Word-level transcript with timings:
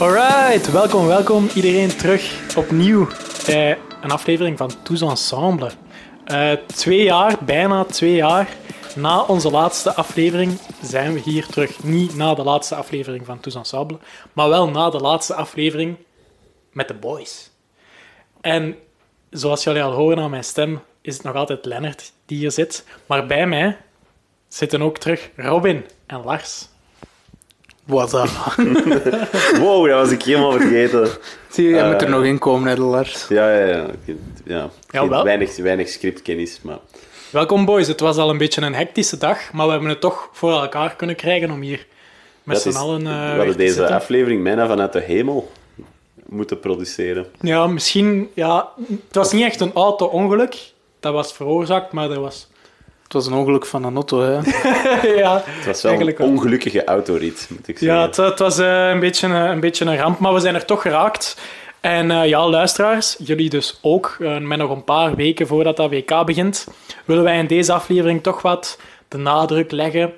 Alright, 0.00 0.70
welkom, 0.70 1.06
welkom 1.06 1.48
iedereen 1.54 1.96
terug 1.96 2.56
opnieuw 2.56 3.06
bij 3.46 3.78
een 4.02 4.10
aflevering 4.10 4.58
van 4.58 4.82
Tous 4.82 5.00
Ensemble. 5.00 5.70
Uh, 6.26 6.52
twee 6.52 7.02
jaar, 7.02 7.44
bijna 7.44 7.84
twee 7.84 8.14
jaar 8.14 8.48
na 8.96 9.22
onze 9.22 9.50
laatste 9.50 9.94
aflevering 9.94 10.58
zijn 10.82 11.12
we 11.12 11.20
hier 11.20 11.46
terug. 11.46 11.82
Niet 11.82 12.16
na 12.16 12.34
de 12.34 12.42
laatste 12.42 12.74
aflevering 12.74 13.26
van 13.26 13.40
Tous 13.40 13.54
Ensemble, 13.54 13.98
maar 14.32 14.48
wel 14.48 14.68
na 14.68 14.90
de 14.90 14.98
laatste 14.98 15.34
aflevering 15.34 15.96
met 16.72 16.88
de 16.88 16.94
boys. 16.94 17.50
En 18.40 18.76
zoals 19.30 19.64
jullie 19.64 19.82
al 19.82 19.92
horen 19.92 20.18
aan 20.18 20.30
mijn 20.30 20.44
stem, 20.44 20.80
is 21.00 21.14
het 21.14 21.22
nog 21.22 21.34
altijd 21.34 21.64
Lennart 21.64 22.12
die 22.26 22.38
hier 22.38 22.52
zit. 22.52 22.84
Maar 23.06 23.26
bij 23.26 23.46
mij 23.46 23.76
zitten 24.48 24.82
ook 24.82 24.98
terug 24.98 25.30
Robin 25.36 25.86
en 26.06 26.22
Lars. 26.24 26.68
Wat 27.88 28.14
up? 28.14 28.28
wow, 29.62 29.88
dat 29.88 29.98
was 30.00 30.10
ik 30.10 30.22
helemaal 30.22 30.52
vergeten. 30.52 31.08
Zie 31.48 31.64
je, 31.64 31.70
jij 31.70 31.84
uh, 31.84 31.90
moet 31.92 32.02
er 32.02 32.10
nog 32.10 32.24
in 32.24 32.38
komen, 32.38 32.68
hè, 32.68 32.76
Lars. 32.76 33.26
Ja, 33.28 33.52
ja, 33.52 33.66
ja. 33.66 33.86
ja. 34.44 34.70
ja 34.90 35.08
wel. 35.08 35.24
Weinig, 35.24 35.56
weinig 35.56 35.88
scriptkennis, 35.88 36.60
maar... 36.62 36.78
Welkom, 37.30 37.64
boys. 37.64 37.86
Het 37.86 38.00
was 38.00 38.16
al 38.16 38.30
een 38.30 38.38
beetje 38.38 38.60
een 38.60 38.74
hectische 38.74 39.18
dag, 39.18 39.52
maar 39.52 39.66
we 39.66 39.72
hebben 39.72 39.88
het 39.88 40.00
toch 40.00 40.28
voor 40.32 40.52
elkaar 40.52 40.96
kunnen 40.96 41.16
krijgen 41.16 41.50
om 41.50 41.60
hier 41.60 41.86
met 42.42 42.60
z'n 42.60 42.76
allen 42.76 43.00
uh, 43.00 43.30
We 43.30 43.36
hadden 43.36 43.56
deze 43.56 43.94
aflevering 43.94 44.42
bijna 44.42 44.66
vanuit 44.66 44.92
de 44.92 45.00
hemel 45.00 45.50
moeten 46.26 46.60
produceren. 46.60 47.26
Ja, 47.40 47.66
misschien... 47.66 48.30
Ja, 48.34 48.68
het 48.88 49.16
was 49.16 49.32
niet 49.32 49.44
echt 49.44 49.60
een 49.60 49.72
auto-ongeluk. 49.74 50.56
Dat 51.00 51.12
was 51.12 51.32
veroorzaakt, 51.32 51.92
maar 51.92 52.10
er 52.10 52.20
was 52.20 52.48
het 53.08 53.16
was 53.16 53.26
een 53.26 53.38
ongeluk 53.38 53.66
van 53.66 53.84
een 53.84 53.94
auto, 53.94 54.20
hè? 54.20 54.34
ja, 55.22 55.42
het 55.44 55.66
was 55.66 55.82
wel 55.82 56.00
een 56.00 56.18
ongelukkige 56.18 56.84
autorit, 56.84 57.46
moet 57.50 57.68
ik 57.68 57.78
zeggen. 57.78 57.98
Ja, 57.98 58.06
het, 58.06 58.16
het 58.16 58.38
was 58.38 58.58
uh, 58.58 58.88
een, 58.88 59.00
beetje, 59.00 59.28
uh, 59.28 59.44
een 59.44 59.60
beetje 59.60 59.84
een 59.84 59.96
ramp, 59.96 60.18
maar 60.18 60.34
we 60.34 60.40
zijn 60.40 60.54
er 60.54 60.64
toch 60.64 60.82
geraakt. 60.82 61.40
En 61.80 62.10
uh, 62.10 62.26
ja, 62.26 62.48
luisteraars, 62.48 63.16
jullie 63.18 63.50
dus 63.50 63.78
ook, 63.82 64.16
met 64.18 64.58
nog 64.58 64.70
een 64.70 64.84
paar 64.84 65.14
weken 65.14 65.46
voordat 65.46 65.76
dat 65.76 65.90
WK 65.90 66.24
begint, 66.26 66.66
willen 67.04 67.24
wij 67.24 67.38
in 67.38 67.46
deze 67.46 67.72
aflevering 67.72 68.22
toch 68.22 68.42
wat 68.42 68.78
de 69.08 69.18
nadruk 69.18 69.70
leggen 69.70 70.12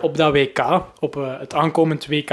op 0.00 0.16
dat 0.16 0.32
WK, 0.32 0.82
op 1.00 1.14
het 1.38 1.54
aankomend 1.54 2.06
WK. 2.06 2.30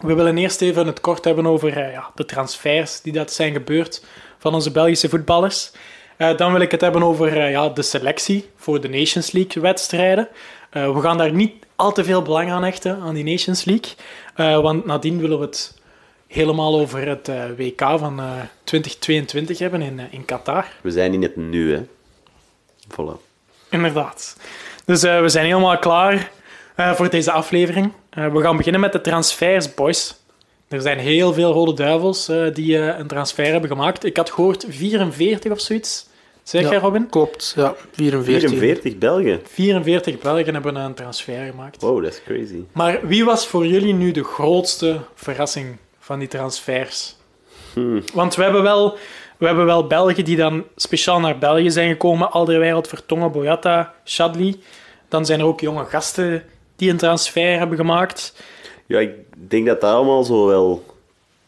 We 0.00 0.14
willen 0.14 0.38
eerst 0.38 0.60
even 0.60 0.86
het 0.86 1.00
kort 1.00 1.24
hebben 1.24 1.46
over 1.46 1.90
ja, 1.90 2.10
de 2.14 2.24
transfers 2.24 3.00
die 3.00 3.12
dat 3.12 3.32
zijn 3.32 3.52
gebeurd 3.52 4.04
van 4.38 4.54
onze 4.54 4.70
Belgische 4.70 5.08
voetballers. 5.08 5.72
Uh, 6.18 6.36
dan 6.36 6.52
wil 6.52 6.60
ik 6.60 6.70
het 6.70 6.80
hebben 6.80 7.02
over 7.02 7.36
uh, 7.36 7.50
ja, 7.50 7.68
de 7.68 7.82
selectie 7.82 8.48
voor 8.56 8.80
de 8.80 8.88
Nations 8.88 9.32
League-wedstrijden. 9.32 10.28
Uh, 10.72 10.84
eh, 10.84 10.94
we 10.94 11.00
gaan 11.00 11.18
daar 11.18 11.32
niet 11.32 11.52
al 11.76 11.92
te 11.92 12.04
veel 12.04 12.22
belang 12.22 12.50
aan 12.50 12.64
hechten, 12.64 13.00
aan 13.00 13.14
die 13.14 13.24
Nations 13.24 13.64
League. 13.64 14.62
want 14.62 14.84
nadien 14.84 15.20
willen 15.20 15.38
we 15.38 15.44
het 15.44 15.78
helemaal 16.26 16.80
over 16.80 17.08
het 17.08 17.30
WK 17.56 17.80
van 17.80 18.20
2022 18.64 19.58
hebben 19.58 19.82
in, 19.82 20.00
in 20.10 20.24
Qatar. 20.24 20.66
We 20.80 20.90
zijn 20.90 21.12
in 21.12 21.22
het 21.22 21.36
nu, 21.36 21.74
hè. 21.74 21.82
Voilà. 22.88 23.20
Inderdaad. 23.70 24.36
Dus 24.84 25.02
we 25.02 25.28
zijn 25.28 25.46
helemaal 25.46 25.78
klaar 25.78 26.30
voor 26.76 27.10
deze 27.10 27.30
aflevering. 27.30 27.92
we 28.10 28.40
gaan 28.40 28.56
beginnen 28.56 28.80
met 28.80 28.92
de 28.92 29.00
transfers, 29.00 29.74
boys. 29.74 30.23
Er 30.68 30.80
zijn 30.80 30.98
heel 30.98 31.32
veel 31.32 31.52
Rode 31.52 31.74
Duivels 31.74 32.28
uh, 32.28 32.54
die 32.54 32.76
uh, 32.76 32.98
een 32.98 33.06
transfer 33.06 33.46
hebben 33.46 33.70
gemaakt. 33.70 34.04
Ik 34.04 34.16
had 34.16 34.30
gehoord 34.30 34.64
44 34.68 35.52
of 35.52 35.60
zoiets. 35.60 36.06
Zeg 36.42 36.62
ja, 36.62 36.70
jij, 36.70 36.78
Robin? 36.78 37.08
Klopt, 37.08 37.52
ja. 37.56 37.74
44. 37.92 38.50
44 38.50 38.98
Belgen? 38.98 39.40
44 39.44 40.18
Belgen 40.18 40.54
hebben 40.54 40.76
een 40.76 40.94
transfer 40.94 41.46
gemaakt. 41.46 41.82
Wow, 41.82 42.02
dat 42.02 42.12
is 42.12 42.22
crazy. 42.22 42.62
Maar 42.72 43.06
wie 43.06 43.24
was 43.24 43.46
voor 43.46 43.66
jullie 43.66 43.94
nu 43.94 44.10
de 44.10 44.24
grootste 44.24 45.00
verrassing 45.14 45.76
van 45.98 46.18
die 46.18 46.28
transfers? 46.28 47.16
Hmm. 47.72 48.02
Want 48.14 48.34
we 48.34 48.42
hebben, 48.42 48.62
wel, 48.62 48.96
we 49.36 49.46
hebben 49.46 49.64
wel 49.66 49.86
Belgen 49.86 50.24
die 50.24 50.36
dan 50.36 50.64
speciaal 50.76 51.20
naar 51.20 51.38
België 51.38 51.70
zijn 51.70 51.90
gekomen. 51.90 52.30
Alderweireld, 52.30 52.88
Vertongen, 52.88 53.32
Boyata, 53.32 53.94
Shadley. 54.04 54.56
Dan 55.08 55.26
zijn 55.26 55.40
er 55.40 55.46
ook 55.46 55.60
jonge 55.60 55.84
gasten 55.84 56.42
die 56.76 56.90
een 56.90 56.96
transfer 56.96 57.58
hebben 57.58 57.76
gemaakt. 57.76 58.34
Ja, 58.86 58.98
ik 58.98 59.10
denk 59.48 59.66
dat 59.66 59.80
dat 59.80 59.90
allemaal 59.90 60.24
zo 60.24 60.46
wel 60.46 60.84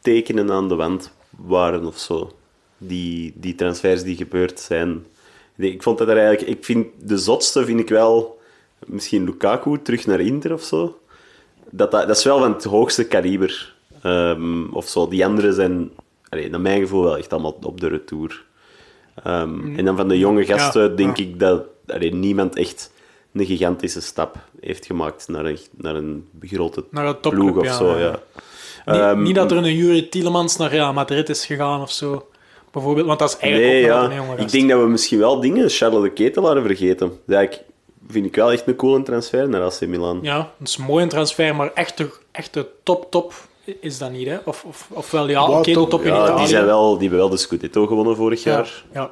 tekenen 0.01 0.51
aan 0.51 0.69
de 0.69 0.75
wand 0.75 1.13
waren 1.31 1.87
of 1.87 1.99
zo. 1.99 2.33
Die, 2.79 3.33
die 3.35 3.55
transfers 3.55 4.03
die 4.03 4.17
gebeurd 4.17 4.61
zijn. 4.61 5.05
Ik 5.57 5.83
vond 5.83 5.99
dat 5.99 6.09
er 6.09 6.19
eigenlijk... 6.19 6.49
Ik 6.49 6.65
vind 6.65 6.87
de 7.01 7.19
zotste 7.19 7.65
vind 7.65 7.81
ik 7.81 7.89
wel 7.89 8.39
misschien 8.87 9.25
Lukaku 9.25 9.83
terug 9.83 10.07
naar 10.07 10.21
Inter 10.21 10.53
of 10.53 10.63
zo. 10.63 10.99
Dat, 11.71 11.91
dat, 11.91 12.07
dat 12.07 12.17
is 12.17 12.25
wel 12.25 12.39
van 12.39 12.53
het 12.53 12.65
hoogste 12.65 13.07
kaliber. 13.07 13.75
Um, 14.05 14.69
of 14.73 14.89
zo. 14.89 15.09
Die 15.09 15.25
anderen 15.25 15.55
zijn, 15.55 15.91
allee, 16.29 16.51
naar 16.51 16.61
mijn 16.61 16.81
gevoel, 16.81 17.03
wel 17.03 17.19
echt 17.19 17.33
allemaal 17.33 17.59
op 17.63 17.81
de 17.81 17.89
retour. 17.89 18.45
Um, 19.27 19.77
en 19.77 19.85
dan 19.85 19.97
van 19.97 20.09
de 20.09 20.19
jonge 20.19 20.45
gasten 20.45 20.97
denk 20.97 21.19
ik 21.19 21.39
dat 21.39 21.65
allee, 21.87 22.15
niemand 22.15 22.57
echt 22.57 22.93
een 23.39 23.47
gigantische 23.47 24.01
stap 24.01 24.37
heeft 24.61 24.87
gemaakt 24.87 25.29
naar 25.29 25.45
een, 25.45 25.59
naar 25.71 25.95
een 25.95 26.29
grote 26.41 26.85
naar 26.91 27.07
een 27.07 27.21
ploeg 27.21 27.57
of 27.57 27.65
ja, 27.65 27.77
zo. 27.77 27.99
Ja. 27.99 28.21
Niet, 28.87 28.97
um, 28.97 29.23
niet, 29.23 29.35
dat 29.35 29.51
er 29.51 29.57
een 29.57 29.75
Jury 29.75 30.03
Tielemans 30.03 30.57
naar 30.57 30.71
Real 30.71 30.93
Madrid 30.93 31.29
is 31.29 31.47
gegaan 31.47 31.81
of 31.81 31.91
zo. 31.91 32.29
Bijvoorbeeld, 32.71 33.07
want 33.07 33.19
dat 33.19 33.29
is 33.29 33.37
eigenlijk 33.37 33.73
nee, 33.73 33.93
ook 33.93 34.11
een 34.11 34.15
jonge 34.15 34.37
Ik 34.37 34.51
denk 34.51 34.69
dat 34.69 34.81
we 34.81 34.87
misschien 34.87 35.19
wel 35.19 35.41
dingen, 35.41 35.71
Charles 35.71 36.03
de 36.03 36.11
Ketelaar, 36.11 36.63
vergeten. 36.63 37.21
Dat 37.27 37.61
vind 38.09 38.27
ik 38.27 38.35
wel 38.35 38.53
echt 38.53 38.67
een 38.67 38.77
coole 38.77 39.03
transfer 39.03 39.49
naar 39.49 39.63
AC 39.63 39.81
Milan. 39.81 40.19
Ja, 40.23 40.37
dat 40.59 40.69
is 40.69 40.77
een 40.77 40.85
mooie 40.85 41.07
transfer, 41.07 41.57
maar 41.57 41.73
echt 41.73 41.97
de, 41.97 42.09
echt 42.31 42.55
de 42.55 42.67
top, 42.83 43.11
top 43.11 43.33
is 43.81 43.99
dat 43.99 44.11
niet, 44.11 44.27
hè? 44.27 44.37
Of, 44.45 44.65
of, 44.65 44.89
of 44.93 45.11
wel, 45.11 45.29
ja, 45.29 45.43
oké, 45.43 45.71
okay, 45.71 45.87
top 45.87 46.03
in 46.03 46.13
ja, 46.13 46.37
Die, 46.37 46.47
zijn 46.47 46.65
wel, 46.65 46.93
die 46.93 47.01
hebben 47.01 47.19
wel 47.19 47.29
de 47.29 47.37
Scudetto 47.37 47.87
gewonnen 47.87 48.17
vorig 48.17 48.43
ja, 48.43 48.53
jaar. 48.53 48.85
Ja. 48.93 49.11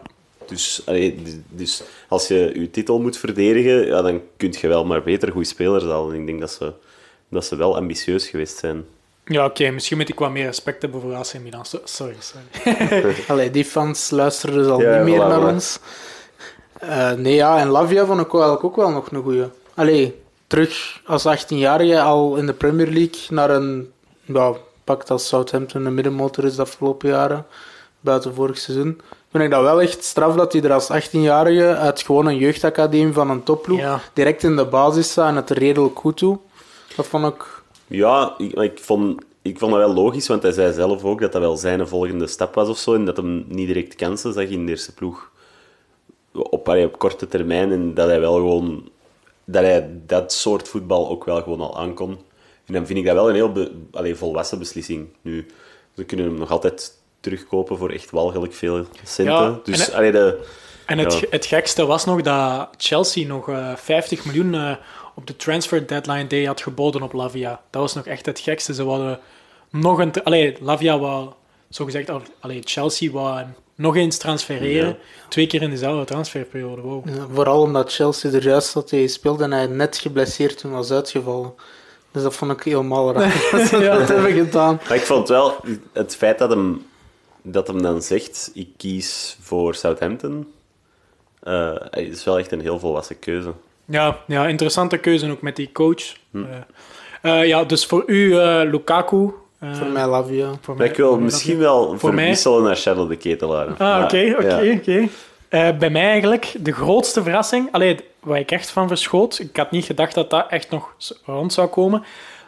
Dus, 0.49 0.83
dus 1.49 1.83
als 2.09 2.29
je 2.29 2.51
je 2.55 2.71
titel 2.71 3.01
moet 3.01 3.17
verdedigen, 3.17 3.87
ja, 3.87 4.03
dan 4.03 4.21
kun 4.37 4.55
je 4.61 4.69
wel 4.69 4.85
maar 4.85 5.03
beter 5.03 5.31
goede 5.33 5.47
spelers 5.47 5.85
halen. 5.85 6.15
Ik 6.15 6.27
denk 6.27 6.41
dat 6.41 6.51
ze, 6.51 6.73
dat 7.29 7.45
ze 7.45 7.57
wel 7.57 7.77
ambitieus 7.77 8.29
geweest 8.29 8.59
zijn. 8.59 8.85
Ja, 9.25 9.45
oké. 9.45 9.71
Misschien 9.71 9.97
moet 9.97 10.09
ik 10.09 10.19
wat 10.19 10.31
meer 10.31 10.47
respect 10.47 10.83
hebben 10.83 11.01
voor 11.01 11.15
AC 11.15 11.33
Milan. 11.43 11.65
Sorry, 11.85 12.17
sorry. 12.19 13.15
Allee, 13.29 13.51
die 13.51 13.65
fans 13.65 14.11
luisteren 14.11 14.55
dus 14.55 14.67
al 14.67 14.79
niet 14.79 15.03
meer 15.03 15.19
naar 15.19 15.49
ons. 15.53 15.79
Uh, 16.83 17.13
nee, 17.13 17.35
ja, 17.35 17.59
en 17.59 17.69
Lavia 17.69 18.07
vond 18.07 18.21
ik 18.21 18.33
eigenlijk 18.33 18.65
ook 18.65 18.77
wel 18.77 18.91
nog 18.91 19.11
een 19.11 19.23
goeie. 19.23 19.45
Allee, 19.75 20.23
terug 20.47 21.01
als 21.07 21.27
18-jarige 21.27 22.01
al 22.01 22.37
in 22.37 22.47
de 22.47 22.53
Premier 22.53 22.87
League 22.87 23.21
naar 23.29 23.51
een... 23.51 23.93
Ja, 24.25 24.55
pakt 24.85 25.11
als 25.11 25.29
Southampton 25.29 25.87
een 25.87 25.95
middenmotor 25.95 26.45
is 26.45 26.57
de 26.57 26.63
afgelopen 26.63 27.09
jaren. 27.09 27.47
Buiten 28.05 28.35
vorig 28.35 28.59
seizoen 28.59 29.01
vind 29.31 29.45
ik 29.45 29.51
dat 29.51 29.63
wel 29.63 29.81
echt 29.81 30.05
straf 30.05 30.35
dat 30.35 30.53
hij 30.53 30.63
er 30.63 30.73
als 30.73 30.89
18-jarige 30.93 31.77
uit 31.77 32.03
gewoon 32.03 32.27
een 32.27 32.37
jeugdacademie 32.37 33.13
van 33.13 33.31
een 33.31 33.43
topploeg 33.43 34.11
direct 34.13 34.43
in 34.43 34.57
de 34.57 34.67
basis 34.67 35.11
staat 35.11 35.29
en 35.29 35.37
het 35.37 35.51
redelijk 35.51 35.99
goed 35.99 36.17
toe. 36.17 36.39
Dat 36.97 37.07
vond 37.07 37.27
ik... 37.27 37.63
Ja, 37.87 38.35
ik, 38.39 38.53
ik, 38.53 38.79
vond, 38.79 39.23
ik 39.43 39.59
vond 39.59 39.73
dat 39.73 39.81
wel 39.81 39.95
logisch, 39.95 40.29
want 40.29 40.43
hij 40.43 40.53
zei 40.53 40.73
zelf 40.73 41.05
ook 41.05 41.21
dat 41.21 41.33
dat 41.33 41.41
wel 41.41 41.57
zijn 41.57 41.89
volgende 41.89 42.27
stap 42.27 42.55
was 42.55 42.69
of 42.69 42.79
zo. 42.79 42.95
En 42.95 43.05
dat 43.05 43.17
hem 43.17 43.45
niet 43.49 43.67
direct 43.67 43.95
kansen 43.95 44.33
zag 44.33 44.45
in 44.45 44.65
de 44.65 44.71
eerste 44.71 44.95
ploeg 44.95 45.31
op, 46.33 46.69
op 46.69 46.99
korte 46.99 47.29
termijn. 47.29 47.73
En 47.73 47.95
dat 47.95 48.09
hij 48.09 48.21
wel 48.21 48.35
gewoon... 48.35 48.89
Dat 49.45 49.63
hij 49.63 49.91
dat 50.07 50.33
soort 50.33 50.69
voetbal 50.69 51.09
ook 51.09 51.25
wel 51.25 51.43
gewoon 51.43 51.61
al 51.61 51.79
aankon. 51.79 52.19
En 52.65 52.75
dan 52.75 52.87
vind 52.87 52.99
ik 52.99 53.05
dat 53.05 53.15
wel 53.15 53.29
een 53.29 53.35
heel 53.35 53.53
be, 53.53 54.17
volwassen 54.17 54.59
beslissing. 54.59 55.09
Nu, 55.21 55.47
we 55.95 56.05
kunnen 56.05 56.27
hem 56.27 56.39
nog 56.39 56.51
altijd 56.51 57.03
terugkopen 57.25 57.79
voor 57.79 57.91
echt 57.91 58.11
walgelijk 58.11 58.55
veel 58.55 58.87
centen. 59.03 59.35
Ja, 59.35 59.61
dus, 59.65 59.91
en, 59.91 60.13
de, 60.13 60.45
en 60.87 60.99
het, 60.99 61.27
het 61.31 61.47
gekste 61.47 61.87
was 61.87 62.05
nog 62.05 62.23
dat 62.23 62.69
Chelsea 62.77 63.27
nog 63.27 63.49
uh, 63.49 63.71
eh, 63.71 63.77
50 63.77 64.25
miljoen 64.25 64.55
uh, 64.55 64.73
op 65.15 65.27
de 65.27 65.37
transfer 65.37 65.87
deadline 65.87 66.27
day 66.27 66.45
had 66.45 66.63
geboden 66.63 67.03
op 67.03 67.13
Lavia. 67.13 67.61
Dat 67.71 67.81
was 67.83 67.95
nog 67.95 68.07
echt 68.07 68.27
het 68.27 68.41
gekste. 68.41 68.75
Ze 68.75 68.85
wilden 68.85 69.21
nog 69.71 69.99
een... 69.99 70.23
Allee, 70.23 70.57
Lavia 70.61 70.99
wou, 70.99 71.33
zogezegd... 71.69 72.11
Allee, 72.41 72.61
Chelsea 72.65 73.11
wou 73.11 73.45
nog 73.75 73.97
eens 73.97 74.19
transfereren. 74.19 74.97
Twee 75.29 75.47
keer 75.47 75.63
in 75.63 75.71
dezelfde 75.71 76.05
transferperiode. 76.05 76.83
Wow. 76.83 77.09
Ja, 77.09 77.27
vooral 77.33 77.61
omdat 77.61 77.93
Chelsea 77.93 78.33
er 78.33 78.43
juist 78.43 78.75
had 78.75 78.95
speelde 79.07 79.45
en 79.45 79.53
hij 79.53 79.67
net 79.67 79.97
geblesseerd 79.97 80.59
toen 80.59 80.73
was 80.73 80.91
uitgevallen. 80.91 81.55
Dus 82.11 82.23
dat 82.23 82.35
vond 82.35 82.53
ik 82.53 82.63
helemaal 82.63 83.13
raar. 83.13 83.35
ja. 83.83 83.99
dat 83.99 84.09
hebben 84.09 84.33
gedaan. 84.33 84.81
Maar 84.89 84.97
ik 84.97 85.03
vond 85.03 85.29
wel 85.29 85.57
het 85.93 86.17
feit 86.17 86.39
dat 86.39 86.51
hem 86.51 86.87
dat 87.47 87.67
hem 87.67 87.83
dan 87.83 88.03
zegt, 88.03 88.51
ik 88.55 88.69
kies 88.77 89.37
voor 89.41 89.75
Southampton, 89.75 90.53
uh, 91.45 91.77
is 91.91 92.25
wel 92.25 92.39
echt 92.39 92.53
een 92.53 92.61
heel 92.61 92.79
volwassen 92.79 93.19
keuze. 93.19 93.53
Ja, 93.85 94.19
ja 94.27 94.47
interessante 94.49 94.99
keuze 94.99 95.31
ook 95.31 95.43
met 95.43 95.57
die 95.57 95.73
coach. 95.73 96.17
Hm. 96.31 96.39
Uh, 96.39 96.47
uh, 97.23 97.47
ja, 97.47 97.65
dus 97.65 97.87
voor 97.87 98.03
u 98.07 98.37
Lukaku. 98.71 99.33
voor 99.59 99.87
mij 99.87 100.07
Lavia. 100.07 100.51
Voor 100.61 100.77
mij, 100.77 100.87
ik 100.87 100.97
wil 100.97 101.19
misschien 101.19 101.59
wel 101.59 101.99
voor 101.99 102.13
verwisselen 102.13 102.63
naar 102.63 102.77
Charles 102.77 103.09
de 103.09 103.17
Ketelaar. 103.17 103.77
Ah, 103.77 104.05
oké, 104.05 104.35
oké, 104.39 104.79
oké. 104.81 105.09
Bij 105.79 105.91
mij 105.91 106.11
eigenlijk 106.11 106.55
de 106.61 106.73
grootste 106.73 107.23
verrassing, 107.23 107.69
alleen 107.73 108.01
waar 108.21 108.39
ik 108.39 108.51
echt 108.51 108.71
van 108.71 108.89
verschoot, 108.89 109.39
ik 109.39 109.57
had 109.57 109.71
niet 109.71 109.85
gedacht 109.85 110.15
dat 110.15 110.31
dat 110.31 110.47
echt 110.49 110.71
nog 110.71 110.95
rond 111.25 111.53
zou 111.53 111.69
komen, 111.69 112.05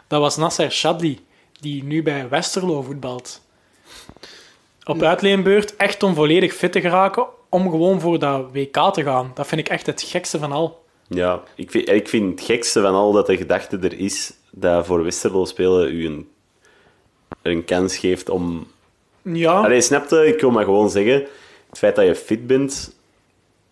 dat 0.07 0.21
was 0.21 0.37
Nasser 0.37 0.71
Shadli 0.71 1.25
die 1.59 1.83
nu 1.83 2.03
bij 2.03 2.29
Westerlo 2.29 2.81
voetbalt. 2.81 3.41
Op 4.87 5.01
uitleenbeurt 5.01 5.75
echt 5.75 6.03
om 6.03 6.13
volledig 6.13 6.53
fit 6.53 6.71
te 6.71 6.81
geraken, 6.81 7.25
om 7.49 7.69
gewoon 7.69 8.01
voor 8.01 8.19
dat 8.19 8.45
WK 8.51 8.93
te 8.93 9.03
gaan. 9.03 9.31
Dat 9.33 9.47
vind 9.47 9.61
ik 9.61 9.69
echt 9.69 9.85
het 9.85 10.01
gekste 10.01 10.39
van 10.39 10.51
al. 10.51 10.85
Ja, 11.07 11.43
ik 11.55 11.71
vind, 11.71 11.89
ik 11.89 12.07
vind 12.07 12.39
het 12.39 12.49
gekste 12.49 12.81
van 12.81 12.93
al 12.93 13.11
dat 13.11 13.25
de 13.25 13.37
gedachte 13.37 13.77
er 13.77 13.99
is 13.99 14.33
dat 14.51 14.85
voor 14.85 15.03
Westerlo 15.03 15.45
spelen 15.45 15.93
u 15.93 16.05
een, 16.05 16.29
een 17.41 17.65
kans 17.65 17.97
geeft 17.97 18.29
om... 18.29 18.67
Ja, 19.21 19.61
Allee, 19.61 19.81
snapte? 19.81 20.27
Ik 20.27 20.41
wil 20.41 20.51
maar 20.51 20.63
gewoon 20.63 20.89
zeggen, 20.89 21.25
het 21.69 21.77
feit 21.77 21.95
dat 21.95 22.05
je 22.05 22.15
fit 22.15 22.47
bent, 22.47 22.95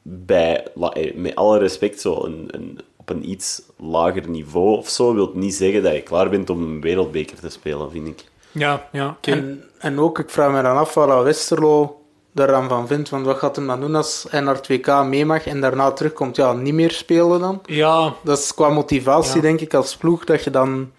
bij, 0.01 0.67
eh, 0.93 1.15
met 1.15 1.35
alle 1.35 1.57
respect, 1.57 2.01
zo 2.01 2.23
een, 2.23 2.47
een, 2.47 2.79
op 2.95 3.09
een 3.09 3.29
iets 3.29 3.61
lager 3.77 4.29
niveau 4.29 4.77
of 4.77 4.89
zo, 4.89 5.13
wil 5.13 5.31
niet 5.33 5.53
zeggen 5.53 5.83
dat 5.83 5.93
je 5.93 6.01
klaar 6.01 6.29
bent 6.29 6.49
om 6.49 6.61
een 6.61 6.81
wereldbeker 6.81 7.39
te 7.39 7.49
spelen, 7.49 7.91
vind 7.91 8.07
ik. 8.07 8.23
Ja, 8.55 8.87
ja. 8.91 9.17
En, 9.21 9.33
En, 9.33 9.63
en 9.79 9.99
ook, 9.99 10.19
ik 10.19 10.29
vraag 10.29 10.51
me 10.51 10.61
dan 10.61 10.77
af 10.77 10.93
wat 10.93 11.23
Westerlo 11.23 11.99
daar 12.31 12.47
dan 12.47 12.69
van 12.69 12.87
vindt. 12.87 13.09
Want 13.09 13.25
wat 13.25 13.37
gaat 13.37 13.55
hem 13.55 13.67
dan 13.67 13.79
doen 13.79 13.95
als 13.95 14.25
hij 14.29 14.39
naar 14.39 14.55
het 14.55 14.67
WK 14.67 15.03
mee 15.05 15.25
mag 15.25 15.45
en 15.47 15.61
daarna 15.61 15.91
terugkomt? 15.91 16.35
Ja, 16.35 16.53
niet 16.53 16.73
meer 16.73 16.91
spelen 16.91 17.39
dan? 17.39 17.61
ja, 17.65 18.13
Dat 18.23 18.37
is 18.39 18.53
qua 18.53 18.69
motivatie, 18.69 19.35
Ja. 19.35 19.41
denk 19.41 19.61
ik, 19.61 19.73
als 19.73 19.97
ploeg, 19.97 20.23
dat 20.25 20.43
je 20.43 20.49
dan 20.49 20.91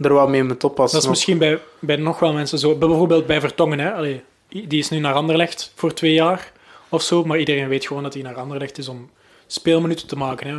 er 0.00 0.12
wat 0.12 0.28
mee 0.28 0.42
moet 0.44 0.64
oppassen. 0.64 0.94
dat 0.94 1.02
is 1.04 1.10
misschien 1.14 1.38
bij, 1.38 1.58
bij 1.78 1.96
nog 1.96 2.18
wel 2.18 2.32
mensen 2.32 2.58
zo. 2.58 2.74
Bijvoorbeeld 2.74 3.26
bij 3.26 3.40
Vertongen, 3.40 3.78
hè. 3.78 3.92
Allee, 3.92 4.22
die 4.48 4.78
is 4.78 4.88
nu 4.88 4.98
naar 4.98 5.14
Anderlecht 5.14 5.72
voor 5.74 5.92
twee 5.94 6.12
jaar 6.12 6.52
of 6.88 7.02
zo, 7.02 7.24
maar 7.24 7.38
iedereen 7.38 7.68
weet 7.68 7.86
gewoon 7.86 8.02
dat 8.02 8.14
hij 8.14 8.22
naar 8.22 8.34
Anderlecht 8.36 8.78
is 8.78 8.88
om 8.88 9.10
speelminuten 9.46 10.06
te 10.06 10.16
maken. 10.16 10.46
Hè. 10.48 10.56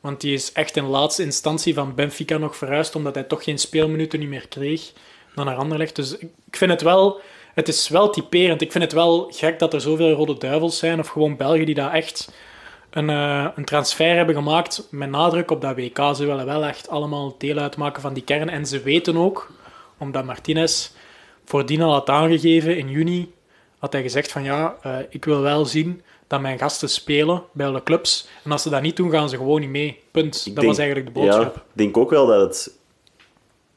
Want 0.00 0.20
die 0.20 0.34
is 0.34 0.52
echt 0.52 0.76
in 0.76 0.84
laatste 0.86 1.22
instantie 1.22 1.74
van 1.74 1.94
Benfica 1.94 2.36
nog 2.36 2.56
verhuisd, 2.56 2.94
omdat 2.94 3.14
hij 3.14 3.24
toch 3.24 3.44
geen 3.44 3.58
speelminuten 3.58 4.18
niet 4.18 4.28
meer 4.28 4.48
kreeg 4.48 4.92
dan 5.34 5.46
naar 5.46 5.56
Anderlecht. 5.56 5.96
Dus 5.96 6.18
ik 6.18 6.56
vind 6.56 6.70
het 6.70 6.82
wel... 6.82 7.20
Het 7.54 7.68
is 7.68 7.88
wel 7.88 8.10
typerend. 8.10 8.60
Ik 8.60 8.72
vind 8.72 8.84
het 8.84 8.92
wel 8.92 9.28
gek 9.30 9.58
dat 9.58 9.74
er 9.74 9.80
zoveel 9.80 10.10
Rode 10.12 10.38
Duivels 10.38 10.78
zijn, 10.78 10.98
of 10.98 11.08
gewoon 11.08 11.36
Belgen 11.36 11.66
die 11.66 11.74
daar 11.74 11.92
echt 11.92 12.32
een, 12.90 13.10
eh, 13.10 13.46
een 13.54 13.64
transfer 13.64 14.16
hebben 14.16 14.34
gemaakt 14.34 14.88
met 14.90 15.10
nadruk 15.10 15.50
op 15.50 15.60
dat 15.60 15.76
WK. 15.76 15.98
Ze 16.16 16.26
willen 16.26 16.46
wel 16.46 16.64
echt 16.64 16.88
allemaal 16.88 17.34
deel 17.38 17.58
uitmaken 17.58 18.02
van 18.02 18.12
die 18.14 18.22
kern. 18.22 18.48
En 18.48 18.66
ze 18.66 18.82
weten 18.82 19.16
ook, 19.16 19.50
omdat 19.98 20.24
Martinez 20.24 20.90
voordien 21.44 21.82
al 21.82 21.92
had 21.92 22.08
aangegeven 22.08 22.76
in 22.78 22.88
juni, 22.90 23.32
had 23.78 23.92
hij 23.92 24.02
gezegd 24.02 24.32
van 24.32 24.42
ja, 24.42 24.74
eh, 24.82 24.96
ik 25.08 25.24
wil 25.24 25.40
wel 25.40 25.64
zien 25.64 26.02
dat 26.26 26.40
mijn 26.40 26.58
gasten 26.58 26.88
spelen 26.88 27.42
bij 27.52 27.66
alle 27.66 27.82
clubs. 27.82 28.28
En 28.44 28.52
als 28.52 28.62
ze 28.62 28.70
dat 28.70 28.82
niet 28.82 28.96
doen, 28.96 29.10
gaan 29.10 29.28
ze 29.28 29.36
gewoon 29.36 29.60
niet 29.60 29.70
mee. 29.70 30.00
Punt. 30.10 30.36
Ik 30.36 30.44
dat 30.44 30.54
denk- 30.54 30.66
was 30.66 30.78
eigenlijk 30.78 31.14
de 31.14 31.20
boodschap. 31.20 31.54
Ja, 31.54 31.60
ik 31.60 31.66
denk 31.72 31.96
ook 31.96 32.10
wel 32.10 32.26
dat 32.26 32.40
het 32.40 32.70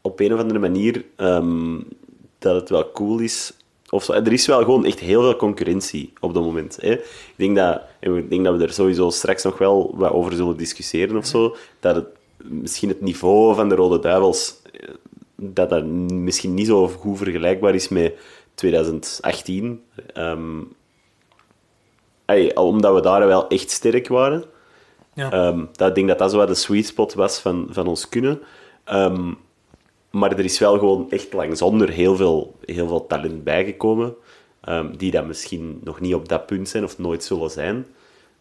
op 0.07 0.19
een 0.19 0.33
of 0.33 0.39
andere 0.39 0.59
manier 0.59 1.05
ehm, 1.15 1.79
dat 2.39 2.55
het 2.55 2.69
wel 2.69 2.91
cool 2.91 3.19
is. 3.19 3.53
Of 3.89 4.03
zo. 4.03 4.13
Er 4.13 4.33
is 4.33 4.47
wel 4.47 4.59
gewoon 4.59 4.85
echt 4.85 4.99
heel 4.99 5.21
veel 5.21 5.35
concurrentie 5.35 6.13
op 6.19 6.33
dat 6.33 6.43
moment. 6.43 6.77
Hè. 6.81 6.91
Ik, 6.91 7.33
denk 7.35 7.55
dat, 7.55 7.81
ik 7.99 8.29
denk 8.29 8.43
dat 8.43 8.57
we 8.57 8.63
er 8.63 8.73
sowieso 8.73 9.09
straks 9.09 9.43
nog 9.43 9.57
wel 9.57 9.93
wat 9.95 10.11
over 10.11 10.33
zullen 10.33 10.57
discussiëren 10.57 11.17
of 11.17 11.25
zo. 11.25 11.55
Dat 11.79 11.95
het, 11.95 12.07
misschien 12.37 12.89
het 12.89 13.01
niveau 13.01 13.55
van 13.55 13.69
de 13.69 13.75
Rode 13.75 13.99
Duivels 13.99 14.61
eh, 14.71 14.89
dat 15.35 15.69
dat 15.69 15.85
misschien 15.85 16.53
niet 16.53 16.67
zo 16.67 16.87
goed 16.87 17.17
vergelijkbaar 17.17 17.75
is 17.75 17.87
met 17.87 18.13
2018. 18.55 19.83
Ehm, 20.13 20.61
ey, 22.25 22.55
omdat 22.55 22.93
we 22.93 23.01
daar 23.01 23.27
wel 23.27 23.47
echt 23.47 23.71
sterk 23.71 24.07
waren. 24.07 24.43
Ja. 25.13 25.31
Ehm, 25.31 25.65
dat, 25.71 25.89
ik 25.89 25.95
denk 25.95 26.07
dat 26.07 26.19
dat 26.19 26.31
zo 26.31 26.45
de 26.45 26.55
sweet 26.55 26.85
spot 26.85 27.13
was 27.13 27.39
van, 27.39 27.67
van 27.69 27.87
ons 27.87 28.09
kunnen. 28.09 28.41
Ehm, 28.83 29.31
maar 30.17 30.31
er 30.31 30.43
is 30.43 30.59
wel 30.59 30.77
gewoon 30.79 31.11
echt 31.11 31.33
lang 31.33 31.57
zonder 31.57 31.89
heel 31.89 32.15
veel, 32.15 32.55
heel 32.65 32.87
veel 32.87 33.07
talent 33.07 33.43
bijgekomen. 33.43 34.15
ehm, 34.61 34.95
die 34.97 35.11
dan 35.11 35.27
misschien 35.27 35.79
nog 35.83 35.99
niet 35.99 36.13
op 36.13 36.27
dat 36.29 36.45
punt 36.45 36.69
zijn 36.69 36.83
of 36.83 36.97
nooit 36.97 37.23
zullen 37.23 37.49
zijn. 37.49 37.85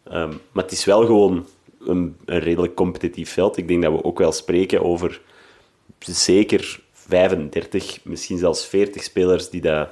Ehm, 0.03 0.33
maar 0.51 0.63
het 0.63 0.71
is 0.71 0.85
wel 0.85 1.05
gewoon 1.05 1.45
een, 1.85 2.15
een 2.25 2.39
redelijk 2.39 2.75
competitief 2.75 3.31
veld. 3.33 3.57
Ik 3.57 3.67
denk 3.67 3.83
dat 3.83 3.91
we 3.91 4.03
ook 4.03 4.19
wel 4.19 4.31
spreken 4.31 4.83
over 4.83 5.21
zeker 5.99 6.79
35, 6.91 7.99
misschien 8.03 8.37
zelfs 8.37 8.65
40 8.65 9.03
spelers 9.03 9.49
die, 9.49 9.61
dat, 9.61 9.89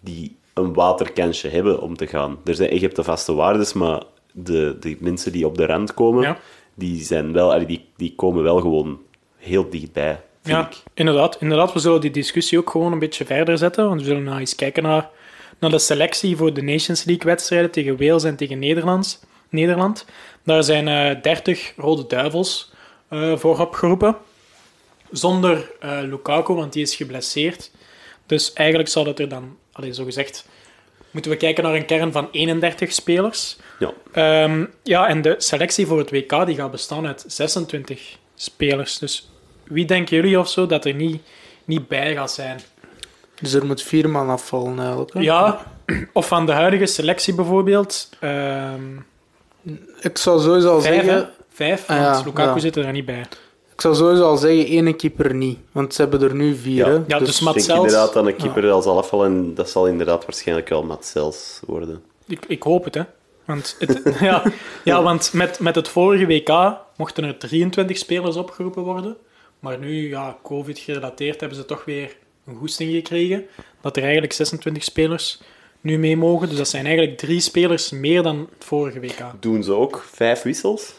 die 0.00 0.36
een 0.54 0.74
waterkansje 0.74 1.48
hebben 1.48 1.80
om 1.80 1.96
te 1.96 2.06
gaan. 2.06 2.38
Er 2.44 2.54
zijn, 2.54 2.74
je 2.74 2.80
hebt 2.80 2.96
de 2.96 3.04
vaste 3.04 3.34
waardes, 3.34 3.72
maar 3.72 4.02
de, 4.32 4.76
de 4.80 4.96
mensen 5.00 5.32
die 5.32 5.46
op 5.46 5.56
de 5.56 5.66
rand 5.66 5.94
komen, 5.94 6.22
Ja. 6.22 6.38
die, 6.74 7.02
zijn 7.04 7.32
wel, 7.32 7.66
die, 7.66 7.84
die 7.96 8.14
komen 8.14 8.42
wel 8.42 8.60
gewoon 8.60 9.00
heel 9.36 9.70
dichtbij, 9.70 10.20
Ja, 10.46 10.68
ik. 10.70 10.82
inderdaad, 10.94 11.36
inderdaad. 11.40 11.72
We 11.72 11.78
zullen 11.78 12.00
die 12.00 12.10
discussie 12.10 12.58
ook 12.58 12.70
gewoon 12.70 12.92
een 12.92 12.98
beetje 12.98 13.24
verder 13.24 13.58
zetten. 13.58 13.88
Want 13.88 14.00
we 14.00 14.06
zullen 14.06 14.22
nou 14.22 14.38
eens 14.38 14.54
kijken 14.54 14.82
naar, 14.82 15.08
naar 15.58 15.70
de 15.70 15.78
selectie 15.78 16.36
voor 16.36 16.54
de 16.54 16.62
Nations 16.62 17.04
League-wedstrijden 17.04 17.70
tegen 17.70 17.98
Wales 17.98 18.24
en 18.24 18.36
tegen 18.36 18.58
Nederlands, 18.58 19.20
Nederland. 19.48 20.04
Daar 20.44 20.62
zijn 20.62 20.88
eh 20.88 21.22
30 21.22 21.72
Rode 21.76 22.06
Duivels 22.06 22.72
eh, 23.08 23.36
voor 23.36 23.58
opgeroepen. 23.60 24.16
Zonder 25.10 25.70
eh, 25.80 25.98
Lukaku, 26.02 26.54
want 26.54 26.72
die 26.72 26.82
is 26.82 26.94
geblesseerd. 26.94 27.70
Dus 28.26 28.52
eigenlijk 28.52 28.88
zou 28.88 29.04
dat 29.04 29.18
er 29.18 29.28
dan, 29.28 29.56
allee, 29.72 29.94
zo 29.94 30.04
gezegd, 30.04 30.46
moeten 31.10 31.30
we 31.30 31.36
kijken 31.36 31.64
naar 31.64 31.74
een 31.74 31.86
kern 31.86 32.12
van 32.12 32.28
31 32.30 32.92
spelers. 32.92 33.56
Ja. 33.78 33.92
Ehm, 34.12 34.64
ja, 34.82 35.08
en 35.08 35.22
de 35.22 35.34
selectie 35.38 35.86
voor 35.86 35.98
het 35.98 36.10
WK 36.10 36.46
die 36.46 36.56
gaat 36.56 36.70
bestaan 36.70 37.06
uit 37.06 37.24
26 37.26 38.18
spelers. 38.34 38.98
Dus 38.98 39.28
wie 39.68 39.84
denken 39.84 40.16
jullie 40.16 40.38
of 40.38 40.48
zo 40.48 40.66
dat 40.66 40.84
er 40.84 40.94
niet, 40.94 41.22
niet 41.64 41.88
bij 41.88 42.14
gaat 42.14 42.30
zijn? 42.32 42.60
Dus 43.40 43.52
er 43.52 43.66
moet 43.66 43.82
vier 43.82 44.08
man 44.08 44.28
afvallen 44.30 44.78
eigenlijk. 44.78 45.12
hè? 45.12 45.20
Ja, 45.20 45.66
of 46.12 46.26
van 46.26 46.46
de 46.46 46.52
huidige 46.52 46.86
selectie 46.86 47.34
bijvoorbeeld. 47.34 48.08
ehm 48.20 48.80
Ik 50.00 50.18
zou 50.18 50.40
sowieso 50.40 50.72
al 50.72 50.80
vijf, 50.80 50.96
hè? 51.00 51.04
zeggen... 51.04 51.30
Vijf, 51.48 51.84
Ah, 51.88 52.02
want 52.02 52.18
ja, 52.18 52.24
Lukaku 52.24 52.54
ja. 52.54 52.58
zit 52.58 52.76
er 52.76 52.92
niet 52.92 53.04
bij. 53.04 53.20
Ik 53.72 53.80
zou 53.80 53.94
sowieso 53.94 54.24
al 54.24 54.36
zeggen, 54.36 54.66
ene 54.66 54.92
keeper 54.92 55.34
niet. 55.34 55.58
Want 55.72 55.94
ze 55.94 56.02
hebben 56.02 56.22
er 56.22 56.34
nu 56.34 56.54
vier, 56.56 56.92
Ja. 56.92 57.02
Ja, 57.06 57.18
dus 57.18 57.40
Ik 57.40 57.46
denk 57.54 57.68
inderdaad 57.68 58.12
dat 58.12 58.26
een 58.26 58.36
keeper 58.36 58.70
al 58.70 58.82
zal 58.82 58.98
afvallen 58.98 59.26
en 59.26 59.54
dat 59.54 59.70
zal 59.70 59.86
inderdaad 59.86 60.24
waarschijnlijk 60.24 60.68
wel 60.68 60.82
Mats 60.82 61.10
Sels 61.10 61.60
worden. 61.66 62.02
Ik, 62.26 62.44
ik 62.48 62.62
hoop 62.62 62.84
het, 62.84 62.94
hè. 62.94 63.02
Want, 63.44 63.76
het, 63.78 64.02
ja, 64.20 64.42
ja, 64.84 65.02
want 65.02 65.32
met, 65.32 65.60
met 65.60 65.74
het 65.74 65.88
vorige 65.88 66.26
WK 66.26 66.76
mochten 66.96 67.24
er 67.24 67.38
23 67.38 67.98
spelers 67.98 68.36
opgeroepen 68.36 68.82
worden. 68.82 69.16
Maar 69.66 69.78
nu, 69.78 70.08
ja, 70.08 70.36
COVID 70.42 70.78
gerelateerd, 70.78 71.40
hebben 71.40 71.58
ze 71.58 71.64
toch 71.64 71.84
weer 71.84 72.16
een 72.46 72.56
goesting 72.56 72.92
gekregen. 72.92 73.46
Dat 73.80 73.96
er 73.96 74.02
eigenlijk 74.02 74.32
26 74.32 74.82
spelers 74.84 75.40
nu 75.80 75.98
mee 75.98 76.16
mogen. 76.16 76.48
Dus 76.48 76.56
dat 76.58 76.68
zijn 76.68 76.86
eigenlijk 76.86 77.18
drie 77.18 77.40
spelers 77.40 77.90
meer 77.90 78.22
dan 78.22 78.48
het 78.54 78.64
vorige 78.64 79.00
WK. 79.00 79.20
Doen 79.40 79.62
ze 79.62 79.72
ook 79.72 80.04
vijf 80.12 80.42
wissels? 80.42 80.94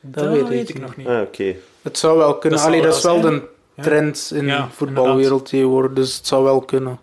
Dat, 0.00 0.28
weet 0.28 0.48
weet, 0.48 0.68
ik 0.68 0.80
nog 0.80 0.96
niet. 0.96 1.06
Ah, 1.06 1.20
oké. 1.20 1.54
Het 1.82 1.98
zou 1.98 2.18
wel 2.18 2.38
kunnen. 2.38 2.58
Dat 2.58 2.68
Allee, 2.68 2.82
dat 2.82 2.96
is 2.96 3.02
wel 3.02 3.20
de 3.20 3.42
Ja. 3.76 3.82
trend 3.82 4.30
in 4.34 4.46
Ja, 4.46 4.62
de 4.66 4.70
voetbalwereld 4.72 5.46
tegenwoordig, 5.46 5.92
dus 5.92 6.16
het 6.16 6.26
zou 6.26 6.44
wel 6.44 6.60
kunnen. 6.60 6.98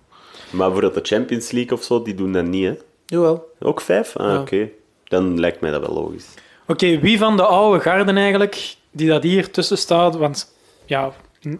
Maar 0.49 0.71
bijvoorbeeld 0.71 0.93
de 1.05 1.15
Champions 1.15 1.51
League 1.51 1.77
of 1.77 1.83
zo, 1.83 2.01
die 2.01 2.15
doen 2.15 2.31
dat 2.31 2.45
niet, 2.45 2.65
hè? 2.65 2.73
Jawel. 3.05 3.51
Ook 3.59 3.81
vijf? 3.81 4.17
Ah, 4.17 4.27
Ja. 4.27 4.39
oké. 4.41 4.69
Dan 5.03 5.39
lijkt 5.39 5.59
mij 5.61 5.71
dat 5.71 5.81
wel 5.81 5.93
logisch. 5.95 6.25
Oké, 6.67 6.99
wie 6.99 7.17
van 7.17 7.35
de 7.37 7.43
oude 7.45 7.79
garden 7.79 8.17
eigenlijk, 8.17 8.75
die 8.91 9.07
dat 9.07 9.23
hier 9.23 9.51
tussen 9.51 9.77
staat, 9.77 10.15
want 10.15 10.57
ja, 10.89 11.13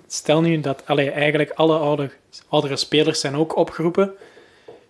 stel 0.07 0.41
nu 0.41 0.59
dat 0.59 0.83
eigenlijk 0.85 1.51
alle 1.51 1.77
oude, 1.77 2.11
oudere 2.49 2.75
spelers 2.75 3.19
zijn 3.19 3.35
ook 3.35 3.55
opgeroepen. 3.55 4.13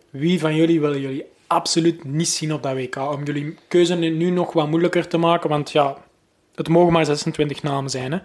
Wie 0.10 0.40
van 0.40 0.56
jullie 0.56 0.82
willen 0.82 1.02
jullie 1.02 1.26
absoluut 1.48 2.04
niet 2.04 2.28
zien 2.28 2.54
op 2.54 2.64
dat 2.64 2.74
WK? 2.74 2.96
Om 2.96 3.24
jullie 3.24 3.56
keuze 3.68 3.96
nu 3.96 4.30
nog 4.30 4.54
wat 4.54 4.68
moeilijker 4.68 5.08
te 5.08 5.18
maken, 5.18 5.50
want 5.50 5.72
ja, 5.72 5.98
het 6.56 6.68
mogen 6.68 6.94
maar 6.94 7.06
26 7.06 7.64
namen 7.64 7.90
zijn. 7.90 8.12
Hè? 8.12 8.20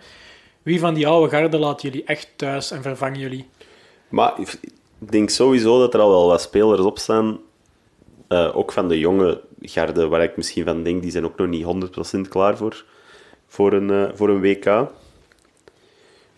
Wie 0.62 0.80
van 0.80 0.94
die 0.94 1.06
oude 1.06 1.36
garden 1.36 1.60
laat 1.60 1.82
jullie 1.82 2.04
echt 2.04 2.28
thuis 2.36 2.70
en 2.70 2.82
vervangen 2.82 3.18
jullie? 3.18 3.48
Maar 4.08 4.40
ik 4.40 4.58
ik 5.04 5.10
denk 5.12 5.30
sowieso 5.30 5.78
dat 5.78 5.94
er 5.94 6.00
al 6.00 6.10
wel 6.10 6.26
wat 6.26 6.40
spelers 6.40 6.80
op 6.80 6.98
staan. 6.98 7.38
eh, 8.28 8.56
ook 8.56 8.72
van 8.72 8.88
de 8.88 8.98
jonge 8.98 9.40
garde, 9.60 10.08
waar 10.08 10.22
ik 10.22 10.36
misschien 10.36 10.64
van 10.64 10.82
denk, 10.82 11.02
die 11.02 11.10
zijn 11.10 11.24
ook 11.24 11.36
nog 11.36 11.48
niet 11.48 11.64
100% 11.64 12.28
klaar 12.28 12.56
voor, 12.56 12.84
voor, 13.46 13.72
een, 13.72 13.90
eh, 13.90 14.10
voor 14.14 14.28
een 14.28 14.40
WK. 14.40 14.88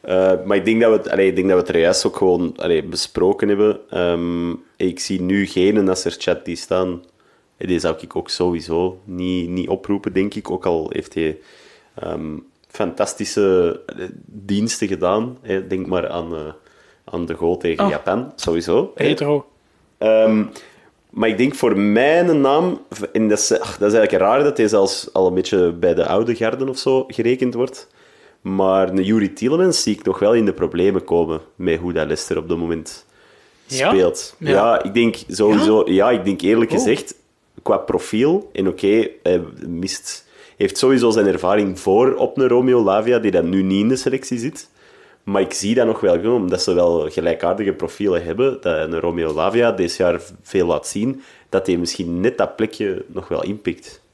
Eh, 0.06 0.32
maar 0.44 0.56
ik 0.56 0.64
denk, 0.64 0.80
dat 0.80 0.90
we 0.90 0.96
het, 0.96 1.08
allee, 1.10 1.26
ik 1.28 1.36
denk 1.36 1.48
dat 1.48 1.56
we 1.60 1.62
het 1.66 1.74
er 1.74 1.80
juist 1.80 2.06
ook 2.06 2.16
gewoon 2.16 2.52
allee, 2.56 2.82
besproken 2.84 3.48
hebben. 3.48 3.78
Ehm, 3.90 4.50
ik 4.76 5.00
zie 5.00 5.20
nu 5.20 5.46
geen 5.46 5.84
Nasser-chat 5.84 6.44
die 6.44 6.56
staan. 6.56 7.02
Eh, 7.56 7.68
Die 7.68 7.78
zou 7.78 7.94
ik 8.00 8.16
ook 8.16 8.30
sowieso 8.30 8.98
niet, 9.04 9.48
niet 9.48 9.68
oproepen, 9.68 10.12
denk 10.12 10.34
ik. 10.34 10.50
Ook 10.50 10.66
al 10.66 10.90
heeft 10.92 11.14
hij 11.14 11.38
ehm, 11.94 12.36
fantastische 12.68 13.80
eh, 13.86 14.04
diensten 14.26 14.88
gedaan. 14.88 15.38
Denk 15.68 15.86
maar 15.86 16.08
aan, 16.08 16.54
aan 17.04 17.26
de 17.26 17.34
goal 17.34 17.56
tegen 17.56 17.84
Oh. 17.84 17.90
Japan, 17.90 18.32
sowieso. 18.36 18.92
hè. 18.94 19.04
Retro. 19.06 19.46
Ehm, 19.98 20.44
maar 21.10 21.28
ik 21.28 21.38
denk 21.38 21.54
voor 21.54 21.78
mijn 21.78 22.40
naam, 22.40 22.80
en 23.12 23.28
dat 23.28 23.38
is, 23.38 23.52
ach, 23.60 23.78
dat 23.78 23.92
is 23.92 23.98
eigenlijk 23.98 24.24
raar 24.24 24.42
dat 24.44 24.56
hij 24.56 24.68
zelfs 24.68 25.08
al 25.12 25.26
een 25.26 25.34
beetje 25.34 25.72
bij 25.72 25.94
de 25.94 26.06
oude 26.06 26.34
garden 26.34 26.68
of 26.68 26.78
zo 26.78 27.04
gerekend 27.08 27.54
wordt. 27.54 27.88
Maar 28.46 28.88
een 28.88 29.02
Yuri 29.02 29.32
Tielemans 29.32 29.82
zie 29.82 29.94
ik 29.94 30.04
nog 30.04 30.18
wel 30.18 30.34
in 30.34 30.44
de 30.44 30.52
problemen 30.52 31.04
komen 31.04 31.40
met 31.54 31.78
hoe 31.78 31.92
dat 31.92 32.06
Leicester 32.06 32.38
op 32.38 32.48
dat 32.48 32.58
moment 32.58 33.06
speelt. 33.66 34.34
Ja, 34.38 34.50
Ja. 34.50 34.82
ik 34.82 34.94
denk 34.94 35.16
sowieso... 35.28 35.90
Ja, 35.90 36.10
ik 36.10 36.24
denk 36.24 36.40
eerlijk 36.40 36.70
gezegd, 36.70 37.14
qua 37.62 37.76
profiel... 37.76 38.50
En 38.52 38.68
oké, 38.68 39.08
hij 39.22 39.42
mist... 39.66 40.26
heeft 40.56 40.78
sowieso 40.78 41.10
zijn 41.10 41.26
ervaring 41.26 41.80
voor 41.80 42.14
op 42.14 42.38
een 42.38 42.48
Romeo 42.48 42.82
Lavia, 42.82 43.18
die 43.18 43.30
dan 43.30 43.48
nu 43.48 43.62
niet 43.62 43.80
in 43.80 43.88
de 43.88 43.96
selectie 43.96 44.38
zit. 44.38 44.70
Maar 45.22 45.42
ik 45.42 45.52
zie 45.52 45.74
dat 45.74 45.86
nog 45.86 46.00
wel 46.00 46.34
omdat 46.34 46.62
ze 46.62 46.74
wel 46.74 47.10
gelijkaardige 47.10 47.72
profielen 47.72 48.24
hebben. 48.24 48.60
Dat 48.60 48.76
een 48.76 49.00
Romeo 49.00 49.34
Lavia 49.34 49.72
dit 49.72 49.96
jaar 49.96 50.20
veel 50.42 50.66
laat 50.66 50.86
zien, 50.86 51.22
dat 51.48 51.66
hij 51.66 51.76
misschien 51.76 52.20
net 52.20 52.38
dat 52.38 52.56
plekje 52.56 53.04
nog 53.06 53.28
wel 53.28 53.42
inpikt. 53.42 54.04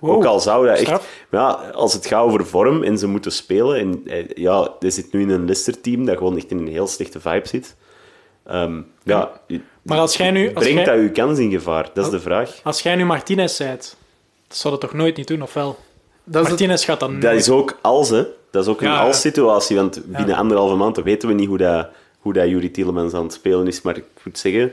Wow, 0.00 0.10
Ook 0.16 0.24
al 0.24 0.40
zou 0.40 0.66
dat 0.66 0.78
echt... 0.78 1.02
ja, 1.30 1.48
als 1.72 1.92
het 1.92 2.06
gaat 2.06 2.22
over 2.24 2.46
vorm 2.46 2.82
en 2.82 2.98
ze 2.98 3.06
moeten 3.06 3.32
spelen... 3.32 3.76
En 3.78 4.02
eh, 4.06 4.28
ja, 4.34 4.68
hij 4.78 4.90
zit 4.90 5.12
nu 5.12 5.20
in 5.20 5.30
een 5.30 5.44
Leicester-team 5.44 6.04
dat 6.04 6.16
gewoon 6.16 6.36
echt 6.36 6.50
in 6.50 6.58
een 6.58 6.68
heel 6.68 6.86
slechte 6.86 7.20
vibe 7.20 7.48
zit. 7.48 7.76
Ehm, 8.46 8.80
ja, 9.02 9.40
Maar 9.82 9.98
als 9.98 10.16
jij 10.16 10.30
nu... 10.30 10.54
Als 10.54 10.64
brengt 10.64 10.86
dat 10.86 10.94
uw 10.96 11.12
kans 11.12 11.38
in 11.38 11.50
gevaar? 11.50 11.90
Dat 11.94 12.04
is 12.04 12.10
de 12.10 12.20
vraag. 12.20 12.60
als 12.62 12.80
jij 12.80 12.94
nu 12.94 13.04
Martinez 13.04 13.56
zijt, 13.56 13.96
dat 14.48 14.56
zou 14.56 14.72
dat 14.78 14.82
toch 14.82 14.92
nooit 14.98 15.16
niet 15.16 15.26
doen, 15.28 15.42
of 15.42 15.54
wel? 15.54 15.76
Dat 16.24 16.42
is 16.44 16.50
het- 16.50 16.58
Martinez 16.58 16.84
gaat 16.84 17.00
dan 17.00 17.20
Dat 17.20 17.32
is 17.32 17.48
ook 17.48 17.78
als, 17.82 18.08
hè. 18.08 18.24
Dat 18.50 18.62
is 18.64 18.68
ook 18.70 18.80
een 18.80 18.88
ja. 18.88 19.00
als-situatie, 19.02 19.76
want 19.76 20.02
binnen 20.06 20.36
anderhalve 20.36 20.74
maand 20.74 20.96
weten 20.96 21.28
we 21.28 21.34
niet 21.34 21.48
hoe 21.48 21.58
dat, 21.58 21.88
hoe 22.18 22.32
dat 22.32 22.48
Yuri 22.48 22.70
Tielemans 22.70 23.12
aan 23.14 23.22
het 23.22 23.32
spelen 23.32 23.66
is. 23.66 23.82
Maar 23.82 23.96
ik 23.96 24.04
moet 24.24 24.38
zeggen, 24.38 24.72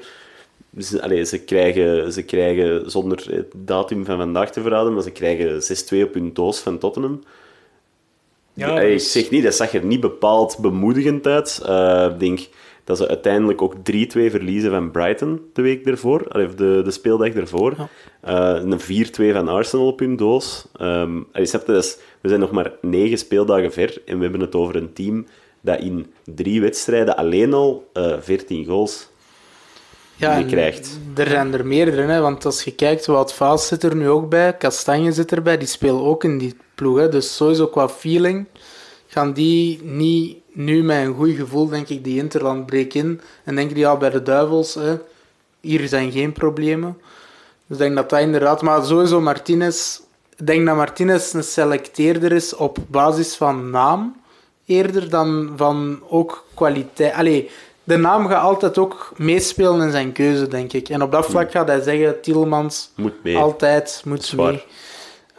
ze, 0.79 1.01
allee, 1.01 1.25
ze, 1.25 1.39
krijgen, 1.43 2.13
ze 2.13 2.23
krijgen, 2.23 2.91
zonder 2.91 3.25
het 3.31 3.51
datum 3.55 4.05
van 4.05 4.17
vandaag 4.17 4.51
te 4.51 4.61
verraden, 4.61 4.93
maar 4.93 5.03
ze 5.03 5.11
krijgen 5.11 5.61
6-2 5.93 6.03
op 6.03 6.13
hun 6.13 6.33
doos 6.33 6.59
van 6.59 6.77
Tottenham. 6.77 7.23
Ja, 8.53 8.67
Allee, 8.69 8.91
dat 8.91 9.01
Ik 9.01 9.07
zeg 9.07 9.29
niet, 9.29 9.43
dat 9.43 9.55
zag 9.55 9.73
er 9.73 9.85
niet 9.85 9.99
bepaald 9.99 10.57
bemoedigend 10.61 11.27
uit. 11.27 11.61
Eh, 11.65 12.07
Ik 12.11 12.19
denk 12.19 12.39
dat 12.83 12.97
ze 12.97 13.07
uiteindelijk 13.07 13.61
ook 13.61 13.73
3-2 13.75 14.29
verliezen 14.31 14.71
van 14.71 14.91
Brighton 14.91 15.41
de 15.53 15.61
week 15.61 15.85
ervoor, 15.85 16.27
allee, 16.29 16.45
of 16.47 16.55
de, 16.55 16.81
de 16.83 16.91
speeldag 16.91 17.33
ervoor. 17.33 17.75
Eh, 18.21 18.59
een 18.63 18.79
4-2 18.79 19.33
van 19.33 19.47
Arsenal 19.47 19.87
op 19.87 19.99
hun 19.99 20.15
doos. 20.15 20.67
Um, 20.81 21.27
snap 21.33 21.65
je, 21.65 21.71
dat 21.73 21.83
is- 21.83 21.97
we 22.21 22.27
zijn 22.27 22.39
nog 22.41 22.51
maar 22.51 22.71
negen 22.81 23.17
speeldagen 23.17 23.71
ver 23.71 24.01
en 24.05 24.17
we 24.17 24.23
hebben 24.23 24.41
het 24.41 24.55
over 24.55 24.75
een 24.75 24.93
team 24.93 25.25
dat 25.61 25.79
in 25.79 26.05
drie 26.35 26.61
wedstrijden 26.61 27.17
alleen 27.17 27.53
al 27.53 27.89
eh 27.93 28.13
14 28.19 28.65
goals 28.65 29.09
Ja, 30.17 30.43
krijgt. 30.43 30.99
Er 31.15 31.29
zijn 31.29 31.53
er 31.53 31.65
meerdere, 31.65 32.01
hè, 32.01 32.21
want 32.21 32.45
als 32.45 32.63
je 32.63 32.71
kijkt, 32.71 33.05
Wout 33.05 33.33
Vaas 33.33 33.67
zit 33.67 33.83
er 33.83 33.95
nu 33.95 34.09
ook 34.09 34.29
bij, 34.29 34.57
Kastanje 34.57 35.11
zit 35.11 35.31
erbij, 35.31 35.57
die 35.57 35.67
spelen 35.67 36.01
ook 36.01 36.23
in 36.23 36.37
die 36.37 36.57
ploeg. 36.75 36.97
Hè, 36.97 37.09
dus 37.09 37.35
sowieso 37.35 37.67
qua 37.67 37.89
feeling 37.89 38.45
gaan 39.07 39.33
die 39.33 39.83
niet 39.83 40.37
nu 40.53 40.83
met 40.83 41.05
een 41.05 41.13
goed 41.13 41.35
gevoel, 41.35 41.67
denk 41.67 41.89
ik, 41.89 42.03
die 42.03 42.17
Interland 42.17 42.65
breek 42.65 42.93
in. 42.93 43.21
En 43.43 43.55
denken 43.55 43.73
die, 43.75 43.83
ja, 43.83 43.97
bij 43.97 44.09
de 44.09 44.23
Duivels, 44.23 44.73
hè, 44.73 44.95
hier 45.59 45.87
zijn 45.87 46.11
geen 46.11 46.31
problemen. 46.31 46.97
Dus 47.67 47.77
ik 47.77 47.83
denk 47.83 47.95
dat 47.95 48.09
dat 48.09 48.19
inderdaad... 48.19 48.61
Maar 48.61 48.85
sowieso 48.85 49.21
Martinez... 49.21 49.99
Ik 50.37 50.47
denk 50.47 50.65
dat 50.65 50.75
Martinez 50.75 51.33
een 51.33 51.43
selecteerder 51.43 52.31
is 52.31 52.55
op 52.55 52.77
basis 52.87 53.35
van 53.35 53.69
naam, 53.69 54.15
eerder 54.65 55.09
dan 55.09 55.53
van 55.55 55.99
ook 56.09 56.45
kwaliteit. 56.53 57.13
Allee, 57.13 57.49
de 57.87 57.97
naam 57.97 58.27
gaat 58.27 58.43
altijd 58.43 58.77
ook 58.77 59.11
meespelen 59.15 59.81
in 59.81 59.91
zijn 59.91 60.11
keuze, 60.11 60.47
denk 60.47 60.73
ik. 60.73 60.89
En 60.89 61.01
op 61.01 61.11
dat 61.11 61.25
vlak 61.25 61.51
gaat 61.51 61.67
hij 61.67 61.81
zeggen, 61.81 62.21
Tielemans 62.21 62.89
Moet 62.95 63.23
mee. 63.23 63.37
altijd 63.37 64.01
moet 64.05 64.33
mee. 64.35 64.63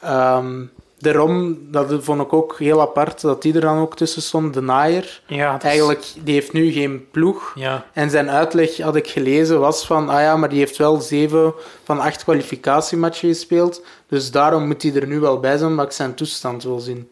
Ehm, 0.00 0.64
daarom, 0.98 1.58
dat 1.70 1.94
vond 2.00 2.20
ik 2.20 2.32
ook 2.32 2.58
heel 2.58 2.80
apart, 2.80 3.20
dat 3.20 3.42
die 3.42 3.54
er 3.54 3.60
dan 3.60 3.78
ook 3.78 3.96
tussen 3.96 4.22
stond, 4.22 4.54
de 4.54 4.60
naaier. 4.60 5.20
Ja, 5.26 5.56
is- 5.56 5.62
Eigenlijk, 5.62 6.04
die 6.24 6.34
heeft 6.34 6.52
nu 6.52 6.72
geen 6.72 7.06
ploeg. 7.10 7.52
Ja. 7.54 7.84
En 7.92 8.10
zijn 8.10 8.30
uitleg, 8.30 8.76
had 8.80 8.96
ik 8.96 9.08
gelezen, 9.08 9.60
was 9.60 9.86
van, 9.86 10.08
ah 10.08 10.20
ja, 10.20 10.36
maar 10.36 10.48
die 10.48 10.58
heeft 10.58 10.76
wel 10.76 11.00
zeven 11.00 11.52
van 11.84 12.00
acht 12.00 12.24
kwalificatiematchen 12.24 13.28
gespeeld. 13.28 13.82
Dus 14.08 14.30
daarom 14.30 14.66
moet 14.66 14.82
hij 14.82 14.94
er 14.94 15.06
nu 15.06 15.20
wel 15.20 15.40
bij 15.40 15.56
zijn, 15.56 15.74
maar 15.74 15.84
ik 15.84 15.92
zijn 15.92 16.14
toestand 16.14 16.62
wil 16.62 16.78
zien. 16.78 17.10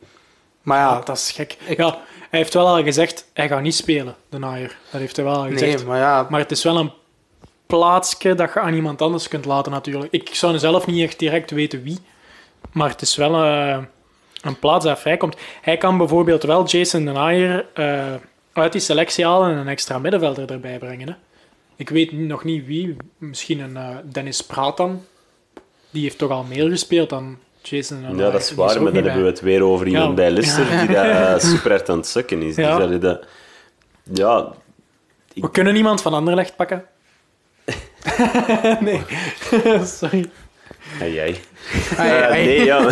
Maar 0.62 0.78
ja, 0.78 0.90
Ja, 0.92 1.00
dat 1.04 1.16
is 1.16 1.30
gek. 1.30 1.56
Ja, 1.76 1.98
hij 2.30 2.38
heeft 2.38 2.54
wel 2.54 2.66
al 2.66 2.82
gezegd, 2.82 3.30
hij 3.32 3.48
gaat 3.48 3.62
niet 3.62 3.74
spelen, 3.74 4.14
de 4.28 4.38
naaier. 4.38 4.76
Dat 4.90 5.00
heeft 5.00 5.16
hij 5.16 5.24
wel 5.24 5.34
al 5.34 5.48
gezegd. 5.48 5.76
nee, 5.76 5.86
maar 5.86 5.98
ja, 5.98 6.26
Maar 6.30 6.40
het 6.40 6.50
is 6.50 6.62
wel 6.62 6.76
een 6.76 6.92
plaatsje 7.66 8.34
dat 8.34 8.52
je 8.52 8.60
aan 8.60 8.74
iemand 8.74 9.02
anders 9.02 9.28
kunt 9.28 9.44
laten, 9.44 9.72
natuurlijk. 9.72 10.12
Ik 10.12 10.34
zou 10.34 10.58
zelf 10.58 10.86
niet 10.86 11.02
echt 11.02 11.18
direct 11.18 11.50
weten 11.50 11.82
wie, 11.82 11.98
maar 12.72 12.88
het 12.88 13.02
is 13.02 13.16
wel 13.16 13.44
eh, 13.44 13.78
een 14.42 14.58
plaats 14.58 14.84
dat 14.84 14.98
vrijkomt. 14.98 15.36
Hij 15.60 15.76
kan 15.76 15.98
bijvoorbeeld 15.98 16.42
wel 16.42 16.66
Jason 16.66 17.04
de 17.04 17.12
Naaier 17.12 17.66
eh, 17.74 18.14
uit 18.52 18.72
die 18.72 18.80
selectie 18.80 19.24
halen 19.24 19.50
en 19.50 19.56
een 19.56 19.68
extra 19.68 19.98
middenvelder 19.98 20.50
erbij 20.50 20.78
brengen. 20.78 21.08
Hè. 21.08 21.14
Ik 21.76 21.88
weet 21.88 22.12
nog 22.12 22.44
niet 22.44 22.66
wie, 22.66 22.96
misschien 23.18 23.60
een 23.60 23.76
eh, 23.76 23.96
Dennis 24.04 24.40
Pratan. 24.40 25.04
Die 25.90 26.02
heeft 26.02 26.18
toch 26.18 26.30
al 26.30 26.44
meer 26.44 26.68
gespeeld 26.68 27.10
dan 27.10 27.38
Jason 27.68 28.00
Ja, 28.16 28.30
dat 28.30 28.40
is 28.40 28.54
waar, 28.54 28.82
maar 28.82 28.92
dan 28.92 29.04
hebben 29.04 29.22
we 29.22 29.28
het 29.28 29.40
weer 29.40 29.62
over 29.62 29.86
iemand 29.86 30.08
Ja. 30.08 30.14
bij 30.14 30.30
Leicester 30.30 30.78
die 30.86 30.96
dat 30.96 31.42
super 31.50 31.70
hard 31.70 31.88
aan 31.88 31.96
het 31.96 32.06
sukken 32.06 32.42
is. 32.42 32.56
Ja. 32.56 32.78
Dus 32.78 32.90
dat, 32.90 33.00
dat, 33.00 33.26
ja, 34.12 34.52
We 35.34 35.50
kunnen 35.50 35.76
iemand 35.76 36.02
van 36.02 36.14
Anderlecht 36.14 36.56
pakken. 36.56 36.84
nee, 38.80 39.00
sorry. 40.00 40.30
en 41.00 41.12
jij. 41.12 41.36
Ai, 41.96 42.10
Eh, 42.10 42.22
ai. 42.28 42.44
nee, 42.44 42.64
ja. 42.64 42.88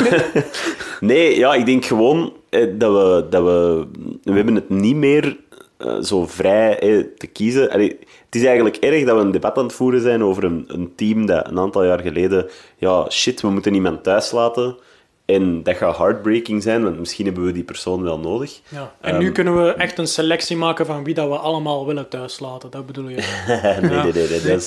nee, 1.00 1.36
ja, 1.38 1.54
ik 1.54 1.66
denk 1.66 1.84
gewoon 1.84 2.32
eh, 2.50 2.66
dat, 2.72 2.92
we, 2.92 3.26
dat 3.30 3.42
we... 3.42 3.86
We 4.22 4.32
hebben 4.32 4.54
het 4.54 4.68
niet 4.68 4.96
meer 4.96 5.36
eh, 5.76 6.00
zo 6.00 6.26
vrij 6.26 7.08
te 7.16 7.26
kiezen. 7.26 7.70
Allee, 7.70 7.98
het 8.24 8.34
is 8.34 8.44
eigenlijk 8.44 8.76
erg 8.76 9.04
dat 9.04 9.16
we 9.16 9.22
een 9.22 9.30
debat 9.30 9.56
aan 9.56 9.64
het 9.64 9.72
voeren 9.72 10.00
zijn 10.00 10.22
over 10.22 10.44
een, 10.44 10.64
een 10.66 10.92
team 10.96 11.26
dat 11.26 11.48
een 11.48 11.58
aantal 11.58 11.84
jaar 11.84 12.00
geleden... 12.00 12.46
Ja, 12.76 13.10
shit, 13.10 13.40
we 13.40 13.50
moeten 13.50 13.74
iemand 13.74 14.02
thuis 14.02 14.30
laten. 14.30 14.76
En 15.24 15.62
dat 15.62 15.76
gaat 15.76 15.96
heartbreaking 15.96 16.62
zijn, 16.62 16.82
want 16.82 16.98
misschien 16.98 17.26
hebben 17.26 17.44
we 17.44 17.52
die 17.52 17.64
persoon 17.64 18.02
wel 18.02 18.18
nodig. 18.18 18.60
Ja. 18.68 18.94
En 19.00 19.18
nu 19.18 19.32
kunnen 19.32 19.64
we 19.64 19.72
echt 19.72 19.98
een 19.98 20.06
selectie 20.06 20.56
maken 20.56 20.86
van 20.86 21.04
wie 21.04 21.14
dat 21.14 21.28
we 21.28 21.36
allemaal 21.36 21.86
willen 21.86 22.08
thuislaten. 22.08 22.70
Dat 22.70 22.86
bedoel 22.86 23.08
je. 23.08 23.16
nee, 23.82 24.12
nee, 24.12 24.28
nee, 24.28 24.40
nee, 24.40 24.58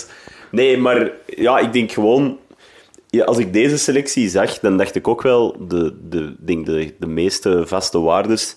nee, 0.52 0.78
maar 0.78 1.12
ja, 1.26 1.60
ik 1.60 1.74
denk 1.74 1.92
gewoon... 1.92 2.38
Ja, 3.10 3.26
als 3.26 3.38
ik 3.38 3.54
deze 3.54 3.78
selectie 3.78 4.30
zag, 4.30 4.60
dan 4.60 4.78
dacht 4.78 4.96
ik 4.96 5.08
ook 5.08 5.22
wel... 5.22 5.56
De, 5.68 5.96
de, 6.10 6.36
denk 6.40 6.66
de, 6.66 6.94
de 7.00 7.08
meeste 7.08 7.68
vaste 7.68 8.00
waardes, 8.00 8.56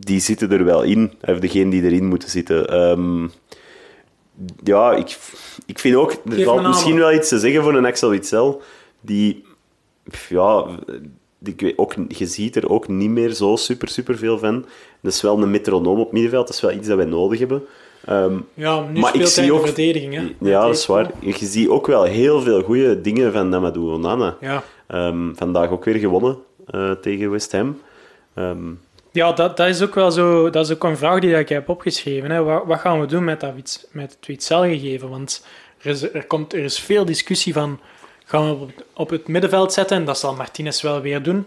die 0.00 0.20
zitten 0.20 0.50
er 0.52 0.64
wel 0.64 0.82
in. 0.82 1.12
Of 1.20 1.38
degene 1.38 1.70
die 1.70 1.82
erin 1.82 2.06
moeten 2.06 2.28
zitten. 2.30 2.68
Ehm, 2.68 3.26
ja, 4.64 4.92
ik, 4.94 5.18
ik 5.66 5.78
vind 5.78 5.96
ook... 5.96 6.10
Er 6.30 6.44
valt 6.44 6.62
misschien 6.66 6.96
wel 6.96 7.12
iets 7.12 7.28
te 7.28 7.38
zeggen 7.38 7.62
voor 7.62 7.74
een 7.74 7.86
Axel 7.86 8.10
Witsel, 8.10 8.62
die... 9.00 9.44
Ja, 10.28 10.66
die, 11.38 11.52
ik 11.54 11.60
weet 11.60 11.78
ook, 11.78 11.94
je 12.08 12.26
ziet 12.26 12.56
er 12.56 12.68
ook 12.70 12.88
niet 12.88 13.10
meer 13.10 13.30
zo 13.32 13.56
super, 13.56 13.88
super 13.88 14.18
veel 14.18 14.38
van. 14.38 14.64
Dat 15.00 15.12
is 15.12 15.22
wel 15.22 15.42
een 15.42 15.50
metronoom 15.50 15.98
op 15.98 16.12
middenveld. 16.12 16.46
Dat 16.46 16.54
is 16.56 16.62
wel 16.62 16.72
iets 16.72 16.88
dat 16.88 16.96
wij 16.96 17.06
nodig 17.06 17.38
hebben. 17.38 17.62
Ehm, 18.04 18.36
Ja, 18.54 18.80
nu 18.92 19.00
Maar 19.00 19.08
ik 19.08 19.14
speelt 19.14 19.28
zie 19.28 19.42
hij 19.42 19.52
in 19.52 19.58
ook- 19.58 19.60
de 19.66 19.72
verdediging. 19.72 20.14
Hè? 20.14 20.48
ja, 20.50 20.66
dat 20.66 20.74
is 20.76 20.86
waar. 20.86 21.10
Je 21.20 21.34
ziet 21.46 21.68
ook 21.68 21.86
wel 21.86 22.02
heel 22.02 22.40
veel 22.40 22.62
goede 22.62 23.00
dingen 23.00 23.32
van 23.32 23.48
Namadou 23.48 23.92
Onana. 23.92 24.36
Ja, 24.40 24.62
Ehm, 24.86 25.34
vandaag 25.34 25.70
ook 25.70 25.84
weer 25.84 25.94
gewonnen 25.98 26.38
eh, 26.66 26.90
tegen 26.90 27.30
West 27.30 27.52
Ham. 27.52 27.78
Ehm, 28.34 28.58
ja 29.12 29.32
dat, 29.32 29.56
dat 29.56 29.68
is 29.68 29.82
ook 29.82 29.94
wel 29.94 30.10
zo. 30.10 30.50
Dat 30.50 30.64
is 30.64 30.72
ook 30.72 30.84
een 30.84 30.96
vraag 30.96 31.20
die 31.20 31.38
ik 31.38 31.48
heb 31.48 31.68
opgeschreven. 31.68 32.30
Hè. 32.30 32.42
Wat, 32.42 32.64
wat 32.66 32.80
gaan 32.80 33.00
we 33.00 33.06
doen 33.06 33.24
met, 33.24 33.40
dat, 33.40 33.86
met 33.90 34.10
het 34.12 34.26
Witzel-gegeven? 34.26 35.08
Want 35.08 35.46
er 35.78 35.90
is, 35.90 36.26
komt, 36.26 36.52
er 36.52 36.64
is 36.64 36.78
veel 36.78 37.04
discussie 37.04 37.52
van. 37.52 37.80
Gaan 38.24 38.58
we 38.58 38.66
op, 38.92 39.10
het 39.10 39.28
middenveld 39.28 39.72
zetten? 39.72 39.96
En 39.96 40.04
dat 40.04 40.18
zal 40.18 40.34
Martinez 40.34 40.82
wel 40.82 41.00
weer 41.00 41.22
doen. 41.22 41.46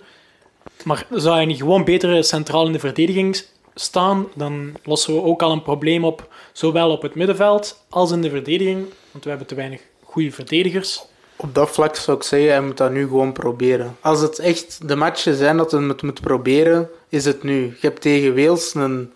Maar 0.84 1.06
zou 1.10 1.36
hij 1.36 1.46
niet 1.46 1.58
gewoon 1.58 1.84
beter 1.84 2.24
centraal 2.24 2.66
in 2.66 2.72
de 2.72 2.80
verdediging 2.80 3.44
staan? 3.76 4.28
Dan 4.36 4.74
lossen 4.84 5.14
we 5.14 5.22
ook 5.22 5.42
al 5.42 5.52
een 5.52 5.62
probleem 5.62 6.06
op. 6.06 6.34
Zowel 6.52 6.92
op 6.92 7.02
het 7.02 7.16
middenveld 7.16 7.86
als 7.90 8.12
in 8.12 8.22
de 8.22 8.30
verdediging. 8.30 8.86
Want 9.12 9.24
we 9.24 9.30
hebben 9.30 9.48
te 9.48 9.56
weinig 9.56 9.82
goede 10.04 10.32
verdedigers. 10.32 11.04
Op 11.42 11.56
dat 11.56 11.70
vlak 11.70 11.96
zou 11.96 12.18
ik 12.18 12.24
zeggen, 12.24 12.50
hij 12.50 12.62
moet 12.62 12.78
dat 12.78 12.92
nu 12.92 13.02
gewoon 13.02 13.32
proberen. 13.32 13.98
Als 14.00 14.22
het 14.22 14.40
echt 14.40 14.88
de 14.88 14.96
matchen 14.96 15.36
zijn 15.36 15.58
dat 15.58 15.72
hij 15.72 15.82
het 15.82 16.02
moet 16.02 16.22
proberen, 16.22 16.90
is 17.10 17.26
het 17.26 17.44
nu. 17.44 17.62
Je 17.62 17.88
hebt 17.88 18.02
tegen 18.02 18.36
Wales 18.36 18.74
een 18.74 19.14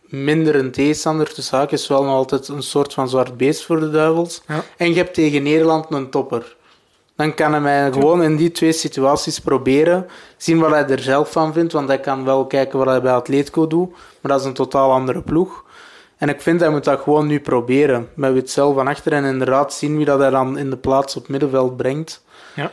minder 0.00 0.54
een 0.54 0.70
tegenstander, 0.70 1.32
dus 1.34 1.50
haakjes 1.50 1.86
wel 1.86 2.04
nog 2.04 2.14
altijd 2.14 2.48
een 2.48 2.62
soort 2.62 2.92
van 2.92 3.08
zwart 3.08 3.36
beest 3.36 3.64
voor 3.64 3.80
de 3.80 3.90
duivels. 3.90 4.42
Ja. 4.46 4.64
En 4.76 4.88
je 4.88 4.94
hebt 4.94 5.14
tegen 5.14 5.42
Nederland 5.42 5.86
een 5.90 6.10
topper. 6.10 6.56
Dan 7.16 7.34
kan 7.34 7.50
hij 7.50 7.60
mij 7.60 7.92
gewoon 7.92 8.22
in 8.22 8.36
die 8.36 8.50
twee 8.50 8.72
situaties 8.72 9.38
proberen, 9.38 10.06
zien 10.36 10.58
wat 10.58 10.70
hij 10.70 10.88
er 10.88 11.02
zelf 11.02 11.32
van 11.32 11.52
vindt, 11.52 11.72
want 11.72 11.88
hij 11.88 12.00
kan 12.00 12.24
wel 12.24 12.46
kijken 12.46 12.78
wat 12.78 12.88
hij 12.88 13.00
bij 13.00 13.12
Atletico 13.12 13.66
doet, 13.66 13.90
maar 13.90 14.32
dat 14.32 14.40
is 14.40 14.46
een 14.46 14.54
totaal 14.54 14.92
andere 14.92 15.22
ploeg. 15.22 15.64
En 16.20 16.28
ik 16.28 16.40
vind 16.40 16.60
hij 16.60 16.70
moet 16.70 16.84
dat 16.84 17.00
gewoon 17.00 17.26
nu 17.26 17.40
proberen. 17.40 18.08
Met 18.14 18.32
Witzel 18.32 18.74
van 18.74 18.86
achter 18.86 19.12
en 19.12 19.24
inderdaad 19.24 19.74
zien 19.74 19.96
wie 19.96 20.04
dat 20.04 20.18
hij 20.18 20.30
dan 20.30 20.58
in 20.58 20.70
de 20.70 20.76
plaats 20.76 21.16
op 21.16 21.28
middenveld 21.28 21.76
brengt. 21.76 22.24
Ja. 22.56 22.72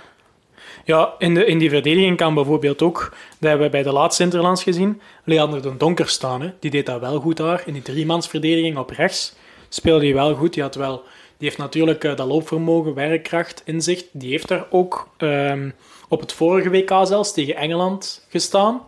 Ja, 0.85 1.13
in, 1.17 1.33
de, 1.33 1.45
in 1.45 1.57
die 1.57 1.69
verdediging 1.69 2.17
kan 2.17 2.33
bijvoorbeeld 2.33 2.81
ook, 2.81 3.13
dat 3.39 3.49
hebben 3.49 3.65
we 3.65 3.71
bij 3.71 3.83
de 3.83 3.91
laatste 3.91 4.23
Interlands 4.23 4.63
gezien, 4.63 5.01
Leander 5.23 5.61
de 5.61 5.77
Donker 5.77 6.09
staan. 6.09 6.41
Hè. 6.41 6.53
Die 6.59 6.71
deed 6.71 6.85
dat 6.85 6.99
wel 6.99 7.19
goed 7.19 7.37
daar. 7.37 7.63
In 7.65 7.73
die 7.73 7.81
driemansverdediging 7.81 8.77
op 8.77 8.89
rechts 8.89 9.35
speelde 9.69 10.05
hij 10.05 10.13
wel 10.13 10.35
goed. 10.35 10.53
Die, 10.53 10.63
had 10.63 10.75
wel, 10.75 11.03
die 11.37 11.47
heeft 11.47 11.57
natuurlijk 11.57 12.03
uh, 12.03 12.15
dat 12.15 12.27
loopvermogen, 12.27 12.93
werkkracht, 12.93 13.61
inzicht. 13.65 14.05
Die 14.11 14.29
heeft 14.29 14.47
daar 14.47 14.65
ook 14.69 15.07
um, 15.17 15.73
op 16.07 16.19
het 16.19 16.33
vorige 16.33 16.69
WK 16.69 16.89
zelfs 17.03 17.33
tegen 17.33 17.55
Engeland 17.55 18.25
gestaan. 18.29 18.81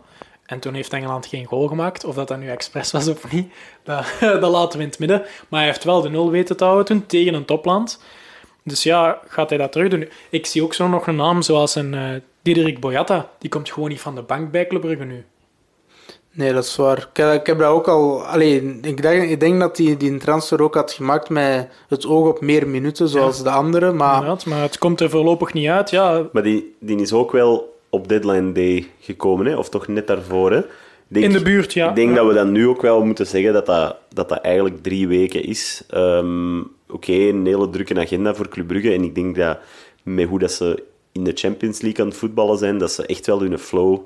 En 0.50 0.58
toen 0.58 0.74
heeft 0.74 0.92
Engeland 0.92 1.26
geen 1.26 1.44
goal 1.44 1.68
gemaakt. 1.68 2.04
Of 2.04 2.14
dat 2.14 2.28
dat 2.28 2.38
nu 2.38 2.48
expres 2.48 2.90
was 2.90 3.08
of 3.08 3.32
niet, 3.32 3.52
dat, 3.82 4.04
dat 4.40 4.50
laten 4.50 4.78
we 4.78 4.84
in 4.84 4.90
het 4.90 4.98
midden. 4.98 5.22
Maar 5.48 5.60
hij 5.60 5.68
heeft 5.68 5.84
wel 5.84 6.00
de 6.00 6.08
nul 6.08 6.30
weten 6.30 6.56
te 6.56 6.64
houden 6.64 6.84
toen 6.84 7.06
tegen 7.06 7.34
een 7.34 7.44
topland. 7.44 8.02
Dus 8.64 8.82
ja, 8.82 9.20
gaat 9.28 9.48
hij 9.48 9.58
dat 9.58 9.72
terug 9.72 9.88
doen? 9.88 10.08
Ik 10.30 10.46
zie 10.46 10.62
ook 10.62 10.74
zo 10.74 10.88
nog 10.88 11.06
een 11.06 11.16
naam 11.16 11.42
zoals 11.42 11.74
een 11.74 11.92
uh, 11.92 12.08
Diederik 12.42 12.80
Boyata. 12.80 13.28
Die 13.38 13.50
komt 13.50 13.70
gewoon 13.70 13.88
niet 13.88 14.00
van 14.00 14.14
de 14.14 14.22
bank 14.22 14.50
bij 14.50 14.66
Club 14.66 14.80
Brugge 14.80 15.04
nu. 15.04 15.24
Nee, 16.32 16.52
dat 16.52 16.64
is 16.64 16.76
waar. 16.76 17.08
Ik, 17.12 17.46
heb 17.46 17.58
dat 17.58 17.70
ook 17.70 17.88
al... 17.88 18.24
Allee, 18.24 18.78
ik, 18.82 19.02
denk, 19.02 19.22
ik 19.30 19.40
denk 19.40 19.60
dat 19.60 19.76
hij 19.76 19.86
die, 19.86 19.96
die 19.96 20.16
transfer 20.18 20.62
ook 20.62 20.74
had 20.74 20.92
gemaakt 20.92 21.28
met 21.28 21.68
het 21.88 22.06
oog 22.06 22.28
op 22.28 22.40
meer 22.40 22.68
minuten, 22.68 23.08
zoals 23.08 23.42
de 23.42 23.50
andere. 23.50 23.92
Maar... 23.92 24.36
Maar 24.44 24.62
het 24.62 24.78
komt 24.78 25.00
er 25.00 25.10
voorlopig 25.10 25.52
niet 25.52 25.68
uit, 25.68 25.90
ja. 25.90 26.28
Maar 26.32 26.42
die, 26.42 26.76
die 26.80 27.00
is 27.00 27.12
ook 27.12 27.32
wel 27.32 27.69
op 27.90 28.08
deadline 28.08 28.52
day 28.52 28.86
gekomen, 29.00 29.46
hè? 29.46 29.56
of 29.56 29.68
toch 29.68 29.88
net 29.88 30.06
daarvoor. 30.06 30.52
Hè? 30.52 30.60
Denk, 31.08 31.24
in 31.24 31.32
de 31.32 31.42
buurt, 31.42 31.72
ja. 31.72 31.88
Ik 31.88 31.94
denk 31.94 32.16
dat 32.16 32.26
we 32.26 32.34
dan 32.34 32.52
nu 32.52 32.68
ook 32.68 32.82
wel 32.82 33.04
moeten 33.04 33.26
zeggen 33.26 33.52
dat 33.52 33.66
dat, 33.66 33.96
dat, 34.12 34.28
dat 34.28 34.40
eigenlijk 34.40 34.82
drie 34.82 35.08
weken 35.08 35.44
is. 35.44 35.84
Um, 35.94 36.78
Oké, 36.90 37.12
een 37.12 37.46
hele 37.46 37.70
drukke 37.70 38.00
agenda 38.00 38.34
voor 38.34 38.48
Club 38.48 38.66
Brugge. 38.66 38.92
En 38.92 39.04
ik 39.04 39.14
denk 39.14 39.36
dat 39.36 39.58
met 40.02 40.28
hoe 40.28 40.38
dat 40.38 40.52
ze 40.52 40.82
in 41.12 41.24
de 41.24 41.32
Champions 41.34 41.80
League 41.80 42.00
aan 42.00 42.10
het 42.10 42.18
voetballen 42.18 42.58
zijn, 42.58 42.78
dat 42.78 42.92
ze 42.92 43.06
echt 43.06 43.26
wel 43.26 43.40
hun 43.40 43.58
flow 43.58 43.98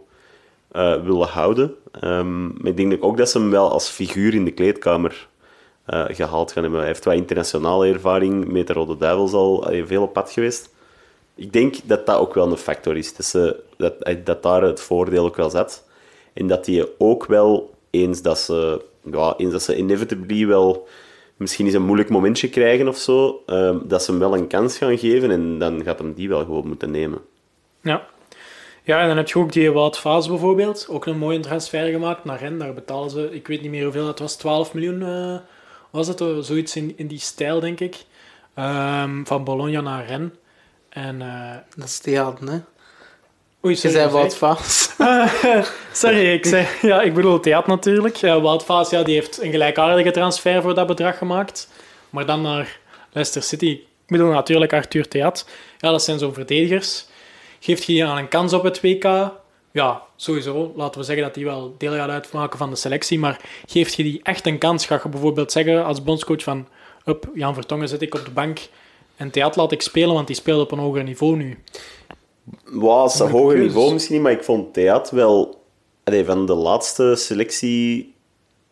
uh, 0.72 1.02
willen 1.02 1.28
houden. 1.28 1.74
Um, 2.04 2.46
maar 2.46 2.70
ik 2.70 2.76
denk 2.76 3.04
ook 3.04 3.16
dat 3.16 3.30
ze 3.30 3.38
hem 3.38 3.50
wel 3.50 3.70
als 3.70 3.88
figuur 3.88 4.34
in 4.34 4.44
de 4.44 4.50
kleedkamer 4.50 5.28
uh, 5.86 6.04
gehaald 6.08 6.52
gaan 6.52 6.62
hebben. 6.62 6.80
Hij 6.80 6.88
heeft 6.88 7.04
wat 7.04 7.14
internationale 7.14 7.86
ervaring 7.86 8.52
met 8.52 8.66
de 8.66 8.72
Rode 8.72 8.96
Duivels 8.96 9.32
al 9.32 9.66
veel 9.84 10.02
op 10.02 10.12
pad 10.12 10.30
geweest 10.30 10.73
ik 11.34 11.52
denk 11.52 11.74
dat 11.84 12.06
dat 12.06 12.18
ook 12.18 12.34
wel 12.34 12.50
een 12.50 12.56
factor 12.56 12.96
is. 12.96 13.16
Dat, 13.16 13.26
ze, 13.26 13.62
dat, 13.76 13.94
dat 14.24 14.42
daar 14.42 14.62
het 14.62 14.80
voordeel 14.80 15.24
ook 15.24 15.36
wel 15.36 15.50
zat. 15.50 15.84
En 16.32 16.46
dat 16.46 16.64
die 16.64 17.00
ook 17.00 17.26
wel, 17.26 17.74
eens 17.90 18.22
dat 18.22 18.38
ze, 18.38 18.84
ja, 19.10 19.34
eens 19.36 19.52
dat 19.52 19.62
ze 19.62 19.76
inevitably 19.76 20.46
wel 20.46 20.88
misschien 21.36 21.66
eens 21.66 21.74
een 21.74 21.84
moeilijk 21.84 22.08
momentje 22.08 22.48
krijgen 22.48 22.88
of 22.88 22.96
zo, 22.96 23.42
um, 23.46 23.82
dat 23.84 24.02
ze 24.02 24.10
hem 24.10 24.20
wel 24.20 24.36
een 24.36 24.46
kans 24.46 24.78
gaan 24.78 24.98
geven 24.98 25.30
en 25.30 25.58
dan 25.58 25.82
gaat 25.82 25.98
hem 25.98 26.14
die 26.14 26.28
wel 26.28 26.44
gewoon 26.44 26.66
moeten 26.66 26.90
nemen. 26.90 27.18
Ja. 27.80 28.06
Ja, 28.82 29.00
en 29.00 29.08
dan 29.08 29.16
heb 29.16 29.28
je 29.28 29.38
ook 29.38 29.52
die 29.52 29.70
Wout 29.70 29.98
Vaas 29.98 30.28
bijvoorbeeld, 30.28 30.86
ook 30.90 31.06
een 31.06 31.18
mooie 31.18 31.40
transfer 31.40 31.90
gemaakt 31.90 32.24
naar 32.24 32.38
Rennes. 32.38 32.62
Daar 32.62 32.74
betalen 32.74 33.10
ze, 33.10 33.28
ik 33.32 33.46
weet 33.46 33.62
niet 33.62 33.70
meer 33.70 33.82
hoeveel, 33.82 34.04
dat 34.04 34.18
was 34.18 34.36
12 34.36 34.74
miljoen, 34.74 35.00
uh, 35.00 35.36
was 35.90 36.08
het, 36.08 36.24
zoiets 36.40 36.76
in, 36.76 36.92
in 36.96 37.06
die 37.06 37.18
stijl, 37.18 37.60
denk 37.60 37.80
ik. 37.80 38.04
Um, 38.58 39.26
van 39.26 39.44
Bologna 39.44 39.80
naar 39.80 40.06
Rennes. 40.06 40.30
En, 40.94 41.20
uh, 41.20 41.50
dat 41.76 41.88
is 41.88 41.98
theater, 41.98 42.48
hè? 42.50 42.58
Oei, 43.64 43.76
sorry. 43.76 43.96
Je 43.96 44.02
zei 44.02 44.12
Wout 44.12 44.36
Vaas. 44.36 44.94
sorry, 46.02 46.32
ik, 46.32 46.46
zei, 46.46 46.66
ja, 46.82 47.02
ik 47.02 47.14
bedoel 47.14 47.40
theater 47.40 47.68
natuurlijk. 47.68 48.16
Ja, 48.16 48.40
Wout 48.40 48.64
Vaas 48.64 48.90
ja, 48.90 49.02
die 49.02 49.14
heeft 49.14 49.42
een 49.42 49.50
gelijkaardige 49.50 50.10
transfer 50.10 50.62
voor 50.62 50.74
dat 50.74 50.86
bedrag 50.86 51.18
gemaakt. 51.18 51.68
Maar 52.10 52.26
dan 52.26 52.42
naar 52.42 52.78
Leicester 53.12 53.42
City. 53.42 53.66
Ik 53.66 54.06
bedoel 54.06 54.32
natuurlijk 54.32 54.72
Arthur 54.72 55.08
Theat. 55.08 55.48
Ja, 55.78 55.90
dat 55.90 56.02
zijn 56.02 56.18
zo'n 56.18 56.34
verdedigers. 56.34 57.06
Geeft 57.60 57.86
die 57.86 58.04
aan 58.04 58.16
een 58.16 58.28
kans 58.28 58.52
op 58.52 58.62
het 58.62 58.80
WK? 58.80 59.32
Ja, 59.70 60.02
sowieso. 60.16 60.72
Laten 60.76 61.00
we 61.00 61.06
zeggen 61.06 61.24
dat 61.24 61.34
die 61.34 61.44
wel 61.44 61.74
deel 61.78 61.92
gaat 61.92 62.10
uitmaken 62.10 62.58
van 62.58 62.70
de 62.70 62.76
selectie. 62.76 63.18
Maar 63.18 63.40
geeft 63.66 63.94
je 63.94 64.02
die 64.02 64.20
echt 64.22 64.46
een 64.46 64.58
kans? 64.58 64.86
Ga 64.86 65.00
je 65.02 65.08
bijvoorbeeld 65.08 65.52
zeggen 65.52 65.84
als 65.84 66.02
bondscoach 66.02 66.42
van... 66.42 66.68
Up, 67.04 67.28
Jan 67.34 67.54
Vertongen 67.54 67.88
zet 67.88 68.02
ik 68.02 68.14
op 68.14 68.24
de 68.24 68.30
bank 68.30 68.60
en 69.16 69.30
Theat 69.30 69.56
laat 69.56 69.72
ik 69.72 69.82
spelen, 69.82 70.14
want 70.14 70.26
die 70.26 70.36
speelt 70.36 70.60
op 70.60 70.72
een 70.72 70.78
hoger 70.78 71.02
niveau 71.02 71.36
nu. 71.36 71.58
Was 72.64 73.20
een 73.20 73.30
hoger 73.30 73.58
niveau 73.58 73.92
misschien, 73.92 74.22
maar 74.22 74.32
ik 74.32 74.44
vond 74.44 74.74
Theat 74.74 75.10
wel... 75.10 75.62
Allee, 76.04 76.24
van 76.24 76.46
de 76.46 76.54
laatste 76.54 77.14
selectie... 77.16 78.14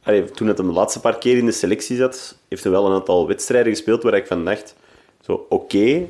Allee, 0.02 0.24
toen 0.24 0.48
het 0.48 0.58
hem 0.58 0.66
de 0.66 0.72
laatste 0.72 1.00
paar 1.00 1.18
keer 1.18 1.36
in 1.36 1.46
de 1.46 1.52
selectie 1.52 1.96
zat, 1.96 2.36
heeft 2.48 2.62
hij 2.62 2.72
wel 2.72 2.86
een 2.86 2.92
aantal 2.92 3.26
wedstrijden 3.26 3.72
gespeeld 3.72 4.02
waar 4.02 4.14
ik 4.14 4.26
van 4.26 4.44
dacht... 4.44 4.74
Zo, 5.20 5.46
oké, 5.48 6.06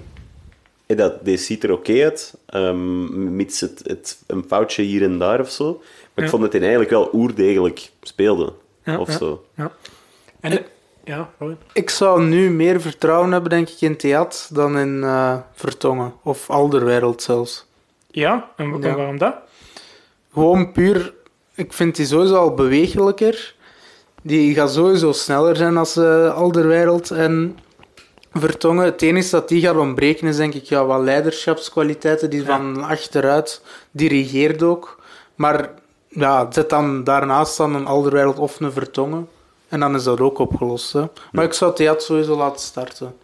dat, 0.87 1.25
dit 1.25 1.40
ziet 1.40 1.64
er 1.64 1.73
oké 1.73 2.03
uit, 2.03 2.35
um, 2.55 3.37
mits 3.37 3.61
het, 3.61 3.83
het, 3.87 4.23
een 4.27 4.45
foutje 4.47 4.83
hier 4.83 5.03
en 5.03 5.18
daar 5.18 5.40
of 5.40 5.51
zo. 5.51 5.83
Maar 6.14 6.25
ik 6.25 6.31
vond 6.31 6.42
dat 6.42 6.53
hij 6.53 6.61
eigenlijk 6.61 6.90
wel 6.90 7.11
oerdegelijk 7.12 7.90
speelde. 8.03 8.53
Ja, 8.85 8.99
of 8.99 9.11
zo. 9.11 9.45
Ja. 9.57 9.73
En, 10.40 10.64
ja, 11.05 11.31
Ik 11.73 11.91
zou 11.91 12.23
nu 12.23 12.51
meer 12.51 12.81
vertrouwen 12.81 13.33
hebben, 13.33 13.51
denk 13.51 13.69
ik, 13.69 13.81
in 13.81 13.97
Theat 13.97 14.49
dan 14.53 14.79
in 14.79 14.97
uh, 14.97 15.37
Vertongen. 15.55 16.12
Of 16.23 16.51
Alderwereld 16.51 17.23
zelfs. 17.23 17.67
Ja, 18.11 18.49
en, 18.57 18.81
waarom 18.81 19.19
dat? 19.19 19.35
Gewoon 20.33 20.73
puur... 20.73 21.15
Ik 21.55 21.73
vind 21.73 21.97
die 21.97 22.07
sowieso 22.07 22.37
al 22.37 22.55
bewegelijker. 22.55 23.55
Die 24.23 24.55
gaat 24.55 24.73
sowieso 24.73 25.12
sneller 25.12 25.57
zijn 25.57 25.77
als 25.77 25.97
uh, 25.97 26.35
Alderwereld 26.35 27.11
en 27.11 27.59
Vertongen. 28.33 28.85
Het 28.85 29.03
enige 29.03 29.31
dat 29.31 29.49
die 29.49 29.61
gaat 29.61 29.77
ontbreken 29.77 30.29
is, 30.29 30.37
denk 30.37 30.55
ik, 30.55 30.65
ja, 30.65 30.85
wat 30.85 31.01
leiderschapskwaliteiten. 31.01 32.31
Die 32.31 32.45
van 32.45 32.85
achteruit 32.85 33.62
dirigeert 33.91 34.62
ook. 34.62 35.01
Maar 35.35 35.71
ja, 36.09 36.47
zet 36.51 36.71
dan 36.71 37.05
daarnaast 37.05 37.57
dan 37.57 37.75
een 37.75 37.87
Alderwereld 37.87 38.38
of 38.38 38.61
een 38.61 38.73
Vertongen. 38.73 39.29
En 39.72 39.80
dan 39.80 39.94
is 39.94 40.04
dat 40.04 40.20
ook 40.20 40.38
opgelost. 40.38 40.92
Hè. 40.92 41.04
Maar 41.32 41.44
ik 41.44 41.52
zou 41.52 41.74
Theat 41.74 42.02
sowieso 42.02 42.37
laten 42.37 42.61
starten. 42.61 43.14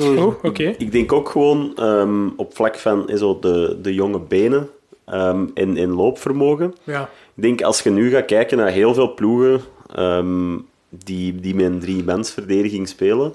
Oh, 0.00 0.34
oké. 0.42 0.74
Ik 0.78 0.92
denk 0.92 1.12
ook 1.12 1.28
gewoon 1.28 1.72
um, 1.80 2.32
op 2.36 2.54
vlak 2.54 2.78
van 2.78 3.10
zo 3.14 3.38
de, 3.38 3.78
de 3.82 3.94
jonge 3.94 4.18
benen 4.18 4.70
um, 5.08 5.50
en, 5.54 5.76
en 5.76 5.90
loopvermogen. 5.90 6.74
Ja. 6.84 7.02
Ik 7.34 7.42
denk 7.42 7.62
als 7.62 7.82
je 7.82 7.90
nu 7.90 8.10
gaat 8.10 8.24
kijken 8.24 8.58
naar 8.58 8.70
heel 8.70 8.94
veel 8.94 9.14
ploegen 9.14 9.60
um, 9.98 10.66
die, 10.88 11.40
die 11.40 11.54
met 11.54 11.64
een 11.64 11.80
drie-mans-verdediging 11.80 12.88
spelen, 12.88 13.32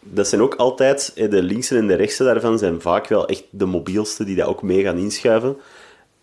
dat 0.00 0.28
zijn 0.28 0.42
ook 0.42 0.54
altijd, 0.54 1.12
de 1.14 1.42
linkse 1.42 1.76
en 1.76 1.86
de 1.86 1.94
rechtse 1.94 2.24
daarvan 2.24 2.58
zijn 2.58 2.80
vaak 2.80 3.06
wel 3.08 3.26
echt 3.26 3.44
de 3.50 3.66
mobielste 3.66 4.24
die 4.24 4.36
dat 4.36 4.46
ook 4.46 4.62
mee 4.62 4.82
gaan 4.82 4.98
inschuiven. 4.98 5.56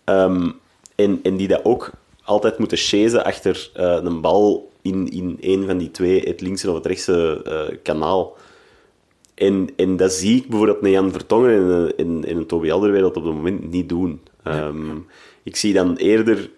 en, 0.04 1.20
en 1.22 1.36
die 1.36 1.48
dat 1.48 1.64
ook 1.64 1.90
altijd 2.24 2.58
moeten 2.58 2.78
chasen 2.78 3.24
achter 3.24 3.70
uh, 3.76 3.98
een 4.02 4.20
bal 4.20 4.70
in, 4.88 5.10
in 5.10 5.36
een 5.40 5.66
van 5.66 5.78
die 5.78 5.90
twee, 5.90 6.20
het 6.20 6.40
linkse 6.40 6.68
of 6.68 6.74
het 6.74 6.86
rechtse 6.86 7.42
uh, 7.46 7.76
kanaal. 7.82 8.36
En, 9.34 9.68
en 9.76 9.96
dat 9.96 10.12
zie 10.12 10.36
ik 10.36 10.48
bijvoorbeeld 10.48 10.80
met 10.80 10.92
Jan 10.92 11.12
Vertongen 11.12 11.52
in, 11.52 11.92
in, 11.96 12.24
in 12.24 12.36
een 12.36 12.46
Toby 12.46 12.70
Alderwereld 12.70 13.16
op 13.16 13.24
het 13.24 13.34
moment 13.34 13.70
niet 13.70 13.88
doen. 13.88 14.20
Um, 14.44 15.06
ik 15.42 15.56
zie 15.56 15.72
dan 15.72 15.96
eerder 15.96 16.50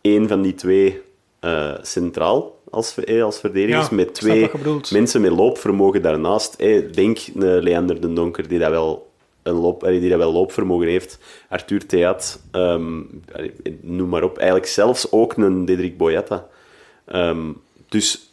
één 0.00 0.28
van 0.28 0.42
die 0.42 0.54
twee 0.54 1.00
uh, 1.40 1.74
centraal 1.82 2.58
als, 2.70 2.94
eh, 3.04 3.22
als 3.22 3.38
verdedigers, 3.38 3.88
ja, 3.88 3.94
met 3.94 4.14
twee 4.14 4.50
mensen 4.90 5.20
met 5.20 5.30
loopvermogen 5.30 6.02
daarnaast. 6.02 6.54
Eh, 6.54 6.92
denk 6.92 7.18
Leander 7.34 8.00
de 8.00 8.12
Donker, 8.12 8.48
die 8.48 8.58
dat 8.58 8.70
wel 8.70 9.10
een 9.42 9.54
loop, 9.54 9.84
die 9.84 10.08
dat 10.08 10.18
wel 10.18 10.32
loopvermogen 10.32 10.86
heeft. 10.86 11.18
Arthur 11.48 11.86
Theat, 11.86 12.42
um, 12.52 13.22
noem 13.80 14.08
maar 14.08 14.22
op. 14.22 14.38
Eigenlijk 14.38 14.68
zelfs 14.68 15.12
ook 15.12 15.36
een 15.36 15.64
Dedrick 15.64 15.96
Boyata. 15.96 16.48
Um, 17.14 17.60
dus 17.88 18.30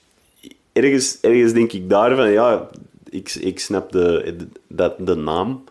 ergens, 0.73 1.17
ergens 1.21 1.53
denk 1.53 1.71
ik 1.71 1.89
daarvan, 1.89 2.31
ja, 2.31 2.69
ik, 3.09 3.33
ik 3.33 3.59
snap 3.59 3.91
de, 3.91 4.35
de, 4.67 4.93
de 4.97 5.15
naam 5.15 5.63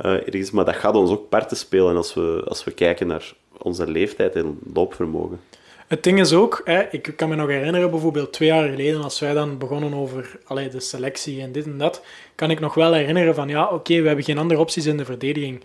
uh, 0.00 0.12
ergens, 0.12 0.50
maar 0.50 0.64
dat 0.64 0.76
gaat 0.76 0.94
ons 0.94 1.10
ook 1.10 1.28
parten 1.28 1.56
spelen 1.56 1.96
als 1.96 2.14
we, 2.14 2.42
als 2.48 2.64
we 2.64 2.70
kijken 2.70 3.06
naar 3.06 3.32
onze 3.58 3.90
leeftijd 3.90 4.34
en 4.34 4.58
loopvermogen. 4.74 5.40
Het 5.86 6.02
ding 6.02 6.20
is 6.20 6.32
ook, 6.32 6.60
hè, 6.64 6.82
ik 6.90 7.12
kan 7.16 7.28
me 7.28 7.34
nog 7.34 7.48
herinneren, 7.48 7.90
bijvoorbeeld 7.90 8.32
twee 8.32 8.48
jaar 8.48 8.68
geleden, 8.68 9.02
als 9.02 9.20
wij 9.20 9.34
dan 9.34 9.58
begonnen 9.58 9.94
over 9.94 10.38
allee, 10.44 10.68
de 10.68 10.80
selectie 10.80 11.40
en 11.40 11.52
dit 11.52 11.64
en 11.64 11.78
dat, 11.78 12.02
kan 12.34 12.50
ik 12.50 12.60
nog 12.60 12.74
wel 12.74 12.92
herinneren 12.92 13.34
van, 13.34 13.48
ja, 13.48 13.68
oké, 13.68 14.00
we 14.00 14.06
hebben 14.06 14.24
geen 14.24 14.38
andere 14.38 14.60
opties 14.60 14.86
in 14.86 14.96
de 14.96 15.04
verdediging. 15.04 15.62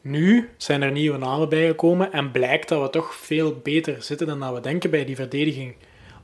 Nu 0.00 0.48
zijn 0.56 0.82
er 0.82 0.90
nieuwe 0.92 1.18
namen 1.18 1.48
bijgekomen 1.48 2.12
en 2.12 2.30
blijkt 2.30 2.68
dat 2.68 2.82
we 2.82 2.90
toch 2.90 3.14
veel 3.14 3.60
beter 3.62 4.02
zitten 4.02 4.26
dan 4.26 4.40
dat 4.40 4.54
we 4.54 4.60
denken 4.60 4.90
bij 4.90 5.04
die 5.04 5.16
verdediging. 5.16 5.74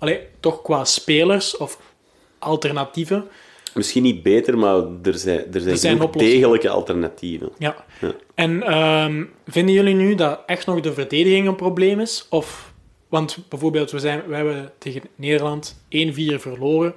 Allee, 0.01 0.21
toch 0.41 0.63
qua 0.63 0.85
spelers 0.85 1.57
of 1.57 1.79
alternatieven. 2.39 3.29
Misschien 3.75 4.03
niet 4.03 4.23
beter, 4.23 4.59
maar 4.59 4.77
er 5.03 5.15
zijn, 5.15 5.45
er 5.53 5.79
zijn, 5.79 6.01
er 6.01 6.13
degelijke 6.13 6.69
alternatieven. 6.69 7.51
Ja. 7.59 7.85
ja. 8.01 8.15
En 8.35 8.63
ehm, 8.63 9.25
vinden 9.47 9.75
jullie 9.75 9.95
nu 9.95 10.15
dat 10.15 10.41
echt 10.47 10.67
nog 10.67 10.81
de 10.81 10.93
verdediging 10.93 11.47
een 11.47 11.57
probleem 11.57 12.01
is? 12.01 12.27
Of, 12.31 12.73
want 13.09 13.39
bijvoorbeeld, 13.49 13.91
we, 13.91 13.99
zijn, 13.99 14.23
we 14.27 14.35
hebben 14.35 14.73
tegen 14.79 15.03
Nederland 15.15 15.77
1-4 15.85 15.89
verloren. 16.35 16.95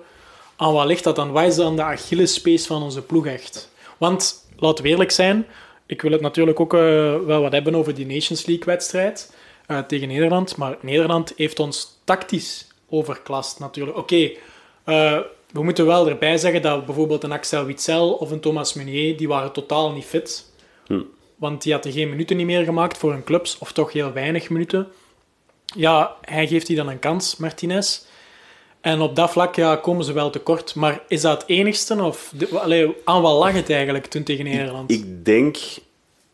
Aan 0.56 0.74
wat 0.74 0.86
ligt 0.86 1.04
dat 1.04 1.16
dan? 1.16 1.32
Wat 1.32 1.44
is 1.44 1.56
dan 1.56 1.76
de 1.76 1.84
Achillespees 1.84 2.66
van 2.66 2.84
onze 2.84 3.02
ploeg 3.02 3.26
echt? 3.26 3.72
Want, 3.98 4.48
laten 4.58 4.84
we 4.84 4.89
eerlijk 4.89 5.12
zijn, 5.12 5.46
ik 5.86 6.02
wil 6.02 6.12
het 6.12 6.22
natuurlijk 6.22 6.60
ook 6.60 6.74
uh, 6.74 6.80
wel 7.20 7.42
wat 7.42 7.52
hebben 7.52 7.76
over 7.76 7.96
die 7.96 8.06
Nations 8.06 8.46
League-wedstrijd 8.46 9.36
uh, 9.68 9.80
tegen 9.80 10.08
Nederland. 10.08 10.58
Maar 10.58 10.78
Nederland 10.82 11.34
heeft 11.36 11.60
ons 11.60 12.00
tactisch 12.04 12.68
overklast 12.93 13.60
natuurlijk. 13.60 13.97
Oké, 13.97 14.13
okay, 14.13 15.17
uh, 15.17 15.25
we 15.51 15.63
moeten 15.63 15.86
wel 15.86 16.10
erbij 16.10 16.38
zeggen 16.38 16.62
dat 16.62 16.86
bijvoorbeeld 16.86 17.23
een 17.23 17.32
Axel 17.32 17.65
Witsel 17.65 18.13
of 18.13 18.32
een 18.32 18.39
Thomas 18.39 18.73
Meunier, 18.73 19.17
die 19.17 19.27
waren 19.27 19.51
totaal 19.51 19.91
niet 19.91 20.06
fit. 20.06 20.51
Hm. 20.88 21.01
Want 21.36 21.62
die 21.62 21.73
hadden 21.73 21.91
geen 21.91 22.10
minuten 22.10 22.38
niet 22.38 22.45
meer 22.45 22.63
gemaakt 22.63 22.97
voor 22.97 23.12
hun 23.12 23.23
clubs, 23.23 23.58
of 23.58 23.71
toch 23.71 23.93
heel 23.93 24.13
weinig 24.13 24.49
minuten. 24.49 24.88
Ja, 25.65 26.15
hij 26.21 26.47
geeft 26.47 26.67
die 26.67 26.75
dan 26.75 26.88
een 26.89 26.99
kans, 26.99 27.38
Martinez. 27.38 28.01
En 28.82 29.01
op 29.01 29.15
dat 29.15 29.32
vlak 29.32 29.56
ja, 29.56 29.75
komen 29.75 30.06
ze 30.06 30.13
wel 30.13 30.29
tekort. 30.29 30.75
Maar 30.75 31.01
is 31.08 31.21
dat 31.21 31.41
het 31.41 31.49
enigste? 31.49 32.03
Of 32.03 32.34
allee, 32.53 32.95
aan 33.03 33.21
wat 33.21 33.39
lag 33.39 33.53
het 33.53 33.69
eigenlijk 33.69 34.06
toen 34.06 34.23
tegen 34.23 34.45
Nederland? 34.45 34.91
Ik, 34.91 34.99
ik 34.99 35.25
denk 35.25 35.58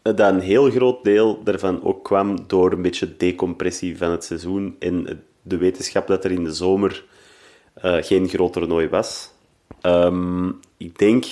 dat 0.02 0.20
een 0.20 0.40
heel 0.40 0.70
groot 0.70 1.04
deel 1.04 1.44
daarvan 1.44 1.84
ook 1.84 2.04
kwam 2.04 2.38
door 2.48 2.72
een 2.72 2.82
beetje 2.82 3.18
decompressie 3.18 3.98
van 3.98 4.12
het 4.12 4.24
seizoen 4.24 4.76
en 4.80 5.24
de 5.42 5.58
wetenschap 5.58 6.08
dat 6.08 6.24
er 6.24 6.32
in 6.32 6.44
de 6.44 6.54
zomer 6.54 7.06
uh, 7.84 7.96
geen 8.00 8.28
groot 8.28 8.54
toernooi 8.54 8.90
was. 8.90 9.32
Um, 9.82 10.60
ik 10.78 10.98
denk 10.98 11.26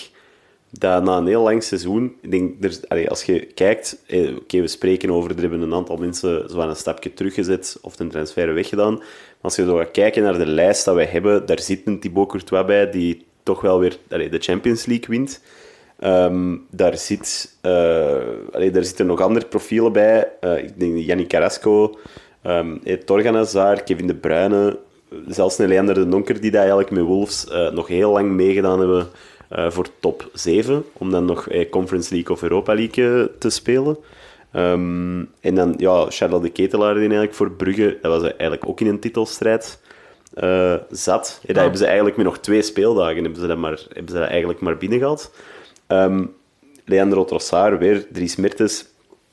dat 0.69 1.03
na 1.03 1.17
een 1.17 1.27
heel 1.27 1.43
lang 1.43 1.63
seizoen, 1.63 2.15
ik 2.21 2.31
denk, 2.31 2.63
er, 2.63 3.09
als 3.09 3.23
je 3.23 3.39
kijkt, 3.39 4.03
eh, 4.07 4.35
oké, 4.35 4.61
we 4.61 4.67
spreken 4.67 5.11
over, 5.11 5.31
er 5.31 5.41
hebben 5.41 5.61
een 5.61 5.73
aantal 5.73 5.97
mensen 5.97 6.49
zo 6.49 6.59
een 6.59 6.75
stapje 6.75 7.13
teruggezet 7.13 7.77
of 7.81 7.99
een 7.99 8.09
transfer 8.09 8.53
weggedaan. 8.53 8.93
Maar 8.93 9.05
als 9.41 9.55
je 9.55 9.65
zo 9.65 9.77
gaat 9.77 9.91
kijken 9.91 10.23
naar 10.23 10.37
de 10.37 10.45
lijst 10.45 10.85
dat 10.85 10.95
wij 10.95 11.05
hebben, 11.05 11.45
daar 11.45 11.59
zit 11.59 11.81
een 11.85 11.99
Thibaut 11.99 12.27
Courtois 12.27 12.65
bij, 12.65 12.89
die 12.89 13.25
toch 13.43 13.61
wel 13.61 13.79
weer 13.79 13.97
de 14.07 14.37
Champions 14.39 14.85
League 14.85 15.07
wint. 15.07 15.41
Um, 16.03 16.65
daar, 16.69 16.97
zit, 16.97 17.57
allee, 18.51 18.71
daar 18.71 18.83
zitten 18.83 19.05
nog 19.05 19.21
andere 19.21 19.45
profielen 19.45 19.91
bij. 19.91 20.31
Ik 20.41 20.79
denk 20.79 20.97
Yannick 20.97 21.27
Carrasco, 21.27 21.97
um, 22.47 22.79
Kevin 23.83 24.07
De 24.07 24.15
Bruyne, 24.15 24.79
zelfs 25.27 25.57
een 25.57 25.67
Leander 25.67 25.95
de 25.95 26.09
Donker, 26.09 26.41
die 26.41 26.51
daar 26.51 26.61
eigenlijk 26.61 26.91
met 26.91 27.03
Wolves 27.03 27.45
uh, 27.51 27.69
nog 27.71 27.87
heel 27.87 28.11
lang 28.11 28.31
meegedaan 28.31 28.79
hebben 28.79 29.07
uh, 29.51 29.69
voor 29.69 29.87
top 29.99 30.29
7, 30.33 30.83
om 30.93 31.11
dan 31.11 31.25
nog 31.25 31.49
uh, 31.49 31.69
Conference 31.69 32.13
League 32.13 32.35
of 32.35 32.41
Europa 32.41 32.73
League 32.73 33.31
te 33.37 33.49
spelen. 33.49 33.97
Um, 34.53 35.29
en 35.39 35.55
dan 35.55 35.73
ja, 35.77 36.05
Charles 36.09 36.41
de 36.41 36.49
Ketelaar, 36.49 36.93
die 36.93 37.01
eigenlijk 37.01 37.33
voor 37.33 37.51
Brugge, 37.51 37.97
dat 38.01 38.21
was 38.21 38.31
eigenlijk 38.31 38.67
ook 38.67 38.79
in 38.79 38.87
een 38.87 38.99
titelstrijd 38.99 39.79
zat. 40.89 41.39
En 41.45 41.53
daar 41.53 41.61
hebben 41.61 41.79
ze 41.79 41.85
eigenlijk 41.85 42.17
met 42.17 42.25
nog 42.25 42.37
twee 42.37 42.61
speeldagen 42.61 43.23
hebben 43.23 43.41
ze 43.41 43.47
dat, 43.47 43.57
maar, 43.57 43.79
hebben 43.93 44.13
ze 44.13 44.19
dat 44.19 44.29
eigenlijk 44.29 44.59
maar 44.59 44.77
binnengehaald. 44.77 45.31
Um, 45.87 46.35
Leandro 46.85 47.25
Trossard, 47.25 47.79
weer 47.79 48.07
Dries 48.11 48.35
Mertens. 48.35 48.85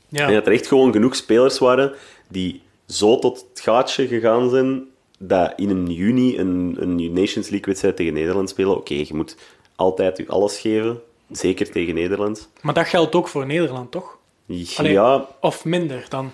Ja. 0.09 0.27
En 0.27 0.35
dat 0.35 0.46
er 0.46 0.53
echt 0.53 0.66
gewoon 0.66 0.92
genoeg 0.92 1.16
spelers 1.16 1.59
waren 1.59 1.92
die 2.29 2.62
zo 2.87 3.18
tot 3.18 3.47
het 3.51 3.61
gaatje 3.61 4.07
gegaan 4.07 4.51
zijn 4.51 4.85
dat 5.18 5.53
in 5.57 5.70
een 5.70 5.92
juni 5.92 6.38
een, 6.38 6.77
een 6.79 7.12
Nations 7.12 7.49
League-wedstrijd 7.49 7.97
tegen 7.97 8.12
Nederland 8.12 8.49
spelen. 8.49 8.77
Oké, 8.77 8.94
je 8.94 9.14
moet 9.14 9.37
altijd 9.77 10.16
je 10.16 10.29
alles 10.29 10.59
geven, 10.59 11.01
zeker 11.31 11.70
tegen 11.70 11.94
Nederland. 11.94 12.49
Maar 12.61 12.75
dat 12.75 12.87
geldt 12.87 13.14
ook 13.14 13.29
voor 13.29 13.47
Nederland, 13.47 13.90
toch? 13.90 14.18
ja. 14.47 15.29
Of 15.40 15.64
minder 15.64 16.07
dan. 16.09 16.33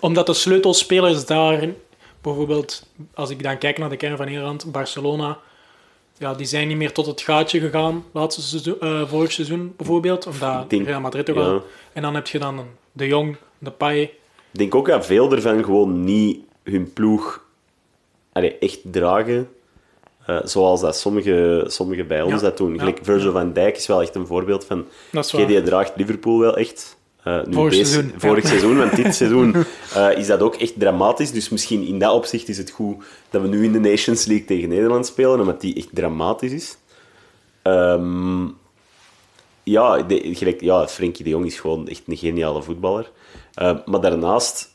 Omdat 0.00 0.26
de 0.26 0.34
sleutelspelers 0.34 1.26
daar, 1.26 1.68
bijvoorbeeld, 2.20 2.86
als 3.14 3.30
ik 3.30 3.42
dan 3.42 3.58
kijk 3.58 3.78
naar 3.78 3.88
de 3.88 3.96
kern 3.96 4.16
van 4.16 4.26
Nederland, 4.26 4.72
Barcelona, 4.72 5.38
ja, 6.18 6.34
die 6.34 6.46
zijn 6.46 6.68
niet 6.68 6.76
meer 6.76 6.92
tot 6.92 7.06
het 7.06 7.20
gaatje 7.20 7.60
gegaan, 7.60 8.04
laatste 8.12 8.42
seizoen, 8.42 8.76
uh, 8.80 9.08
vorig 9.08 9.32
seizoen 9.32 9.74
bijvoorbeeld, 9.76 10.26
omdat 10.26 10.72
Real 10.72 11.00
Madrid 11.00 11.30
ook 11.30 11.36
wel. 11.36 11.66
En 11.92 12.02
dan 12.02 12.14
heb 12.14 12.26
je 12.26 12.38
dan 12.38 12.66
De 12.92 13.06
Jong, 13.06 13.36
De 13.58 13.70
Pai. 13.70 14.10
Ik 14.52 14.58
denk 14.58 14.74
ook 14.74 14.86
dat 14.86 15.06
veel 15.06 15.32
ervan 15.32 15.64
gewoon 15.64 16.04
niet 16.04 16.38
hun 16.62 16.92
ploeg 16.92 17.44
allee, 18.32 18.58
echt 18.58 18.80
dragen. 18.90 19.48
Uh, 20.26 20.38
zoals 20.44 20.80
dat 20.80 20.96
sommige, 20.96 21.64
sommige 21.66 22.04
bij 22.04 22.22
ons 22.22 22.40
dat 22.40 22.56
doen. 22.56 22.78
Gelijk 22.78 22.98
Virgil 23.02 23.32
van 23.32 23.52
Dijk 23.52 23.76
is 23.76 23.86
wel 23.86 24.02
echt 24.02 24.14
een 24.14 24.26
voorbeeld 24.26 24.64
van... 24.64 24.86
Oké, 25.12 25.46
die 25.46 25.62
draagt 25.62 25.92
Liverpool 25.96 26.38
wel 26.38 26.56
echt. 26.56 26.96
Uh, 27.26 27.44
nu 27.44 27.52
vorig 27.54 27.74
seizoen. 27.74 28.12
Vorig 28.16 28.46
seizoen, 28.46 28.78
want 28.78 28.96
dit 28.96 29.14
seizoen 29.14 29.54
uh, 29.96 30.16
is 30.20 30.26
dat 30.26 30.40
ook 30.40 30.54
echt 30.54 30.80
dramatisch. 30.80 31.32
Dus 31.32 31.48
misschien 31.48 31.86
in 31.86 31.98
dat 31.98 32.12
opzicht 32.12 32.48
is 32.48 32.58
het 32.58 32.70
goed 32.70 33.04
dat 33.30 33.42
we 33.42 33.48
nu 33.48 33.64
in 33.64 33.72
de 33.72 33.80
Nations 33.80 34.24
League 34.24 34.46
tegen 34.46 34.68
Nederland 34.68 35.06
spelen, 35.06 35.40
omdat 35.40 35.60
die 35.60 35.74
echt 35.74 35.88
dramatisch 35.92 36.52
is. 36.52 36.76
Um, 37.62 38.56
ja, 39.62 40.02
de, 40.02 40.34
gelijk, 40.34 40.60
ja, 40.60 40.88
Frenkie 40.88 41.24
de 41.24 41.30
Jong 41.30 41.46
is 41.46 41.60
gewoon 41.60 41.88
echt 41.88 42.02
een 42.06 42.16
geniale 42.16 42.62
voetballer. 42.62 43.10
maar 43.84 44.00
daarnaast 44.00 44.72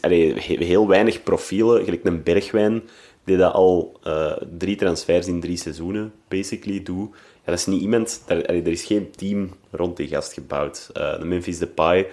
allee, 0.00 0.40
heel 0.40 0.88
weinig 0.88 1.22
profielen, 1.22 1.84
gelijk 1.84 2.04
een 2.04 2.22
Bergwijn, 2.22 2.82
die 3.24 3.36
dat 3.36 3.52
al 3.52 4.00
uh, 4.06 4.32
drie 4.58 4.76
transfers 4.76 5.26
in 5.26 5.40
drie 5.40 5.56
seizoenen 5.56 6.12
basically 6.28 6.82
doet. 6.82 7.10
Ja, 7.12 7.52
dat 7.52 7.58
is 7.58 7.66
niet 7.66 7.80
iemand, 7.80 8.22
daar, 8.26 8.46
allee, 8.46 8.62
er 8.62 8.70
is 8.70 8.84
geen 8.84 9.10
team 9.10 9.50
rond 9.70 9.96
die 9.96 10.08
gast 10.08 10.32
gebouwd. 10.32 10.90
Uh, 10.96 11.18
de 11.18 11.24
Memphis 11.24 11.58
Depay, 11.58 12.06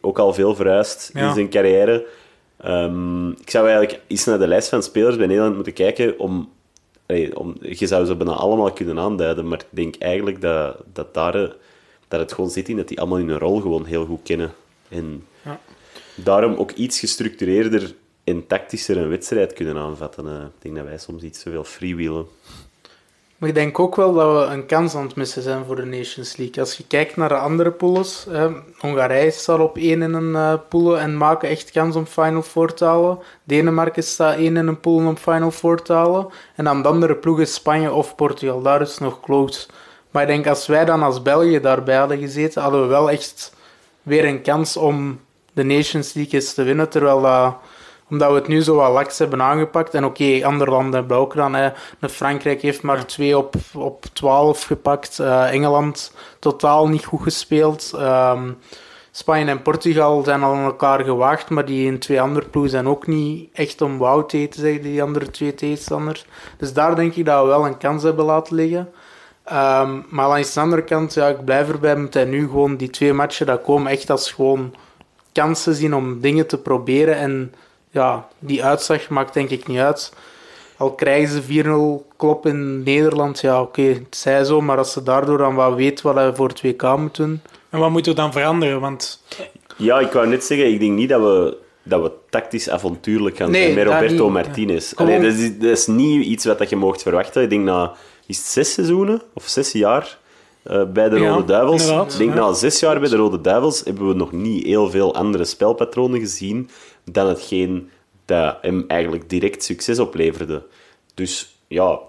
ook 0.00 0.18
al 0.18 0.34
veel 0.34 0.54
verhuisd 0.54 1.10
in 1.14 1.32
zijn 1.32 1.50
carrière. 1.50 2.06
Um, 2.66 3.30
ik 3.30 3.50
zou 3.50 3.68
eigenlijk 3.68 4.02
eens 4.06 4.24
naar 4.24 4.38
de 4.38 4.46
lijst 4.46 4.68
van 4.68 4.82
spelers 4.82 5.16
bij 5.16 5.26
Nederland 5.26 5.54
moeten 5.54 5.72
kijken 5.72 6.18
om 6.18 6.50
om, 7.34 7.56
je 7.60 7.86
zou 7.86 8.04
ze 8.04 8.16
bijna 8.16 8.32
allemaal 8.32 8.72
kunnen 8.72 8.98
aanduiden, 8.98 9.48
maar 9.48 9.58
ik 9.58 9.66
denk 9.70 9.96
eigenlijk 9.96 10.40
dat, 10.40 10.76
dat, 10.92 11.14
daar, 11.14 11.32
dat 12.08 12.20
het 12.20 12.32
gewoon 12.32 12.50
zit 12.50 12.68
in 12.68 12.76
dat 12.76 12.88
die 12.88 12.98
allemaal 13.00 13.18
in 13.18 13.28
hun 13.28 13.38
rol 13.38 13.60
gewoon 13.60 13.84
heel 13.84 14.06
goed 14.06 14.22
kennen. 14.22 14.52
En 14.88 15.26
ja 15.44 15.60
daarom 16.24 16.54
ook 16.54 16.72
iets 16.72 16.98
gestructureerder 16.98 17.94
en 18.24 18.46
tactischer 18.46 18.96
een 18.96 19.08
wedstrijd 19.08 19.52
kunnen 19.52 19.76
aanvatten. 19.76 20.26
Uh, 20.26 20.32
ik 20.32 20.62
denk 20.62 20.76
dat 20.76 20.84
wij 20.84 20.98
soms 20.98 21.22
iets 21.22 21.42
te 21.42 21.50
veel 21.50 21.64
freewheelen. 21.64 22.26
Maar 23.40 23.48
ik 23.48 23.54
denk 23.54 23.78
ook 23.78 23.96
wel 23.96 24.12
dat 24.12 24.48
we 24.48 24.54
een 24.54 24.66
kans 24.66 24.94
aan 24.94 25.02
het 25.02 25.16
missen 25.16 25.42
zijn 25.42 25.64
voor 25.64 25.76
de 25.76 25.84
Nations 25.84 26.36
League. 26.36 26.62
Als 26.62 26.76
je 26.76 26.86
kijkt 26.86 27.16
naar 27.16 27.28
de 27.28 27.36
andere 27.36 27.70
pools, 27.70 28.26
Hongarije 28.78 29.30
staat 29.30 29.58
op 29.58 29.76
één 29.76 30.02
in 30.02 30.12
een 30.12 30.30
uh, 30.30 30.54
pool 30.68 30.98
en 30.98 31.16
maken 31.16 31.48
echt 31.48 31.70
kans 31.70 31.96
om 31.96 32.06
Final 32.06 32.42
Four 32.42 32.74
te 32.74 32.84
halen. 32.84 33.18
Denemarken 33.44 34.02
staat 34.02 34.36
één 34.36 34.56
in 34.56 34.66
een 34.66 34.80
pool 34.80 35.06
om 35.06 35.16
Final 35.16 35.50
Four 35.50 35.82
te 35.82 35.92
halen. 35.92 36.28
En 36.56 36.64
dan 36.64 36.82
de 36.82 36.88
andere 36.88 37.16
ploeg 37.16 37.40
is 37.40 37.54
Spanje 37.54 37.92
of 37.92 38.14
Portugal. 38.14 38.62
Daar 38.62 38.80
is 38.80 38.98
nog 38.98 39.20
close. 39.20 39.66
Maar 40.10 40.22
ik 40.22 40.28
denk 40.28 40.46
als 40.46 40.66
wij 40.66 40.84
dan 40.84 41.02
als 41.02 41.22
België 41.22 41.60
daarbij 41.60 41.96
hadden 41.96 42.18
gezeten, 42.18 42.62
hadden 42.62 42.82
we 42.82 42.86
wel 42.86 43.10
echt 43.10 43.54
weer 44.02 44.24
een 44.24 44.42
kans 44.42 44.76
om 44.76 45.20
de 45.52 45.62
Nations 45.62 46.12
League 46.12 46.40
te 46.40 46.62
winnen. 46.62 46.88
Terwijl 46.88 47.20
dat, 47.20 47.56
omdat 48.10 48.28
we 48.28 48.34
het 48.34 48.48
nu 48.48 48.62
zo 48.62 48.74
wat 48.74 48.92
laks 48.92 49.18
hebben 49.18 49.42
aangepakt. 49.42 49.94
En 49.94 50.04
oké, 50.04 50.40
andere 50.44 50.70
landen 50.70 50.94
hebben 50.94 51.16
ook 51.16 51.30
gedaan. 51.30 51.54
Hè. 51.54 51.70
Frankrijk 52.00 52.62
heeft 52.62 52.82
maar 52.82 53.06
2 53.06 53.38
op, 53.38 53.54
op 53.74 54.04
12 54.12 54.62
gepakt. 54.62 55.18
Uh, 55.20 55.52
Engeland 55.52 56.12
totaal 56.38 56.88
niet 56.88 57.04
goed 57.04 57.22
gespeeld. 57.22 57.92
Um, 57.94 58.58
Spanje 59.12 59.44
en 59.44 59.62
Portugal 59.62 60.22
zijn 60.24 60.42
al 60.42 60.54
aan 60.54 60.64
elkaar 60.64 61.04
gewaagd, 61.04 61.50
maar 61.50 61.64
die 61.64 61.86
in 61.86 61.98
twee 61.98 62.20
andere 62.20 62.46
ploegen 62.46 62.72
zijn 62.72 62.88
ook 62.88 63.06
niet 63.06 63.48
echt 63.52 63.80
om 63.80 63.98
wauw 63.98 64.26
te 64.26 64.48
zeggen, 64.50 64.82
die 64.82 65.02
andere 65.02 65.30
twee 65.30 65.54
tegenstanders. 65.54 66.26
Dus 66.56 66.72
daar 66.72 66.96
denk 66.96 67.14
ik 67.14 67.24
dat 67.24 67.42
we 67.42 67.48
wel 67.48 67.66
een 67.66 67.78
kans 67.78 68.02
hebben 68.02 68.24
laten 68.24 68.54
liggen. 68.54 68.88
Um, 69.52 70.06
maar 70.08 70.28
langs 70.28 70.52
de 70.52 70.60
andere 70.60 70.84
kant, 70.84 71.14
ja, 71.14 71.28
ik 71.28 71.44
blijf 71.44 71.68
erbij 71.68 71.96
met 71.96 72.14
hij 72.14 72.24
nu 72.24 72.40
gewoon 72.40 72.76
die 72.76 72.90
twee 72.90 73.12
matchen, 73.12 73.46
dat 73.46 73.62
komen 73.62 73.92
echt 73.92 74.10
als 74.10 74.32
gewoon 74.32 74.74
kansen 75.32 75.74
zien 75.74 75.94
om 75.94 76.20
dingen 76.20 76.46
te 76.46 76.58
proberen. 76.58 77.16
En 77.16 77.54
ja, 77.90 78.28
die 78.38 78.64
uitslag 78.64 79.08
maakt 79.08 79.34
denk 79.34 79.50
ik 79.50 79.66
niet 79.66 79.78
uit. 79.78 80.12
Al 80.76 80.92
krijgen 80.92 81.42
ze 81.42 82.02
4-0 82.04 82.16
klop 82.16 82.46
in 82.46 82.82
Nederland, 82.82 83.40
ja 83.40 83.60
oké, 83.60 83.82
het 83.82 84.16
zij 84.16 84.44
zo. 84.44 84.60
Maar 84.60 84.78
als 84.78 84.92
ze 84.92 85.02
daardoor 85.02 85.38
dan 85.38 85.54
wat 85.54 85.74
weet 85.74 86.02
wat 86.02 86.14
hij 86.14 86.34
voor 86.34 86.48
het 86.48 86.62
WK 86.62 86.96
moet 86.96 87.16
doen... 87.16 87.40
En 87.70 87.78
wat 87.78 87.90
moet 87.90 88.06
er 88.06 88.14
dan 88.14 88.32
veranderen? 88.32 88.80
Want... 88.80 89.22
Ja, 89.76 89.98
ik 89.98 90.12
wou 90.12 90.26
net 90.26 90.44
zeggen, 90.44 90.72
ik 90.72 90.80
denk 90.80 90.92
niet 90.92 91.08
dat 91.08 91.20
we, 91.20 91.56
dat 91.82 92.02
we 92.02 92.12
tactisch 92.30 92.70
avontuurlijk 92.70 93.36
gaan 93.36 93.50
nee, 93.50 93.62
zijn 93.62 93.74
met 93.74 93.86
Roberto 93.86 94.30
Martinez. 94.30 94.92
dat, 94.94 95.08
is, 95.08 95.58
dat 95.58 95.70
is 95.70 95.86
niet 95.86 96.24
iets 96.24 96.44
wat 96.44 96.70
je 96.70 96.76
mocht 96.76 97.02
verwachten. 97.02 97.42
Ik 97.42 97.50
denk 97.50 97.64
na 97.64 97.94
is 98.26 98.52
zes 98.52 98.72
seizoenen 98.72 99.22
of 99.34 99.44
zes 99.46 99.72
jaar 99.72 100.18
uh, 100.70 100.82
bij 100.84 101.08
de 101.08 101.18
Rode 101.18 101.44
Duivels. 101.44 101.88
Ik 101.88 102.18
denk 102.18 102.34
na 102.34 102.52
zes 102.52 102.80
jaar 102.80 103.00
bij 103.00 103.08
de 103.08 103.16
Rode 103.16 103.40
Duivels 103.40 103.82
hebben 103.84 104.08
we 104.08 104.14
nog 104.14 104.32
niet 104.32 104.64
heel 104.64 104.90
veel 104.90 105.14
andere 105.14 105.44
spelpatronen 105.44 106.20
gezien 106.20 106.70
dan 107.12 107.26
hetgeen 107.26 107.90
dat 108.24 108.58
hem 108.60 108.84
eigenlijk 108.86 109.28
direct 109.28 109.64
succes 109.64 109.98
opleverde. 109.98 110.62
Dus 111.14 111.58
ja, 111.68 112.00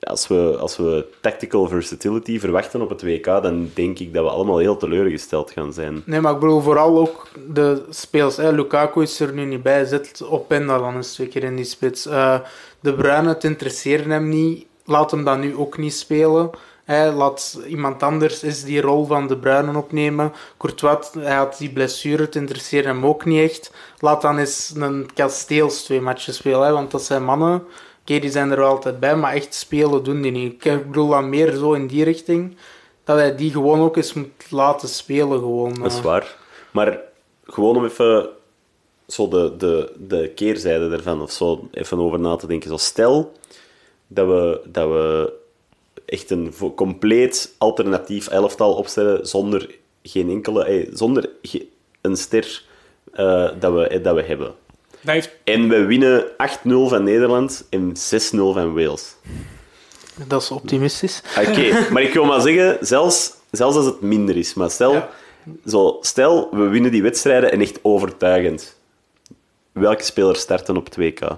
als 0.00 0.28
we, 0.28 0.56
als 0.60 0.76
we 0.76 1.06
tactical 1.20 1.68
versatility 1.68 2.38
verwachten 2.38 2.80
op 2.80 2.88
het 2.88 3.02
WK, 3.02 3.24
dan 3.24 3.70
denk 3.74 3.98
ik 3.98 4.14
dat 4.14 4.24
we 4.24 4.30
allemaal 4.30 4.58
heel 4.58 4.76
teleurgesteld 4.76 5.50
gaan 5.50 5.72
zijn. 5.72 6.02
Nee, 6.04 6.20
maar 6.20 6.32
ik 6.32 6.38
bedoel 6.38 6.60
vooral 6.60 6.98
ook 6.98 7.28
de 7.48 7.82
speels. 7.90 8.36
Hè. 8.36 8.52
Lukaku 8.52 9.02
is 9.02 9.20
er 9.20 9.32
nu 9.32 9.44
niet 9.44 9.62
bij, 9.62 9.84
zit 9.84 10.22
op 10.22 10.48
Penda 10.48 10.78
dan 10.78 10.94
een 10.94 11.00
twee 11.00 11.28
keer 11.28 11.44
in 11.44 11.56
die 11.56 11.64
spits. 11.64 12.06
Uh, 12.06 12.40
de 12.80 12.94
Bruyne, 12.94 13.28
het 13.28 13.44
interesseert 13.44 14.04
hem 14.04 14.28
niet. 14.28 14.66
Laat 14.84 15.10
hem 15.10 15.24
dan 15.24 15.40
nu 15.40 15.56
ook 15.56 15.78
niet 15.78 15.94
spelen. 15.94 16.50
Laat 16.86 17.60
iemand 17.66 18.02
anders 18.02 18.42
is 18.42 18.64
die 18.64 18.80
rol 18.80 19.04
van 19.06 19.26
De 19.26 19.36
Bruyne 19.36 19.78
opnemen. 19.78 20.32
Courtois, 20.58 21.08
hij 21.12 21.34
had 21.34 21.58
die 21.58 21.70
blessure, 21.70 22.22
het 22.22 22.34
interesseert 22.34 22.84
hem 22.84 23.06
ook 23.06 23.24
niet 23.24 23.50
echt. 23.50 23.72
Laat 23.98 24.22
dan 24.22 24.38
eens 24.38 24.72
een 24.76 25.08
Kasteels 25.14 25.82
twee 25.82 26.00
matches 26.00 26.36
spelen, 26.36 26.66
hè, 26.66 26.72
want 26.72 26.90
dat 26.90 27.02
zijn 27.02 27.24
mannen. 27.24 27.64
Oké, 28.00 28.18
die 28.18 28.30
zijn 28.30 28.50
er 28.50 28.56
wel 28.56 28.68
altijd 28.68 29.00
bij, 29.00 29.16
maar 29.16 29.34
echt 29.34 29.54
spelen 29.54 30.04
doen 30.04 30.22
die 30.22 30.32
niet. 30.32 30.64
Ik 30.64 30.86
bedoel 30.86 31.08
dan 31.08 31.28
meer 31.28 31.52
zo 31.52 31.72
in 31.72 31.86
die 31.86 32.04
richting, 32.04 32.56
dat 33.04 33.16
hij 33.16 33.36
die 33.36 33.50
gewoon 33.50 33.80
ook 33.80 33.96
eens 33.96 34.12
moet 34.12 34.50
laten 34.50 34.88
spelen. 34.88 35.38
Gewoon. 35.38 35.74
Dat 35.74 35.92
is 35.92 35.98
eh. 35.98 36.04
waar. 36.04 36.36
Maar 36.70 36.98
gewoon 37.44 37.76
om 37.76 37.84
even 37.84 38.28
zo 39.06 39.28
de, 39.28 39.54
de, 39.58 39.92
de 39.96 40.32
keerzijde 40.34 40.96
ervan, 40.96 41.22
of 41.22 41.30
zo 41.30 41.68
even 41.72 41.98
over 41.98 42.20
na 42.20 42.36
te 42.36 42.46
denken. 42.46 42.70
Zo 42.70 42.76
stel 42.76 43.32
dat 44.06 44.26
we, 44.26 44.60
dat 44.64 44.88
we 44.88 45.32
echt 46.06 46.30
een 46.30 46.54
compleet 46.74 47.54
alternatief 47.58 48.26
elftal 48.28 48.74
opstellen 48.74 49.26
zonder 49.26 49.74
geen 50.02 50.30
enkele, 50.30 50.64
eh, 50.64 50.88
zonder 50.92 51.30
ge- 51.42 51.66
een 52.00 52.16
ster 52.16 52.64
eh, 53.12 53.48
dat, 53.58 53.72
we, 53.72 53.88
eh, 53.88 54.02
dat 54.04 54.14
we 54.14 54.22
hebben. 54.22 54.54
Dat 55.00 55.14
heeft 55.14 55.30
En 55.44 55.68
we 55.68 55.84
winnen 55.84 56.24
8-0 56.36 56.88
van 56.88 57.04
Nederland 57.04 57.66
en 57.70 57.92
6-0 57.96 58.52
van 58.52 58.74
Wales. 58.74 59.14
Dat 60.26 60.42
is 60.42 60.50
optimistisch. 60.50 61.22
Oké, 61.48 61.70
maar 61.92 62.02
ik 62.02 62.12
wil 62.12 62.24
maar 62.24 62.40
zeggen, 62.40 62.86
zelfs, 62.86 63.32
zelfs 63.50 63.76
als 63.76 63.86
het 63.86 64.00
minder 64.00 64.36
is, 64.36 64.54
maar 64.54 64.70
stel, 64.70 64.92
Ja. 64.92 65.10
zo, 65.66 65.98
stel 66.00 66.48
we 66.52 66.68
winnen 66.68 66.90
die 66.90 67.02
wedstrijden 67.02 67.52
en 67.52 67.60
echt 67.60 67.78
overtuigend. 67.82 68.76
Welke 69.72 70.02
spelers 70.02 70.40
starten 70.40 70.76
op 70.76 70.88
2K? 71.00 71.36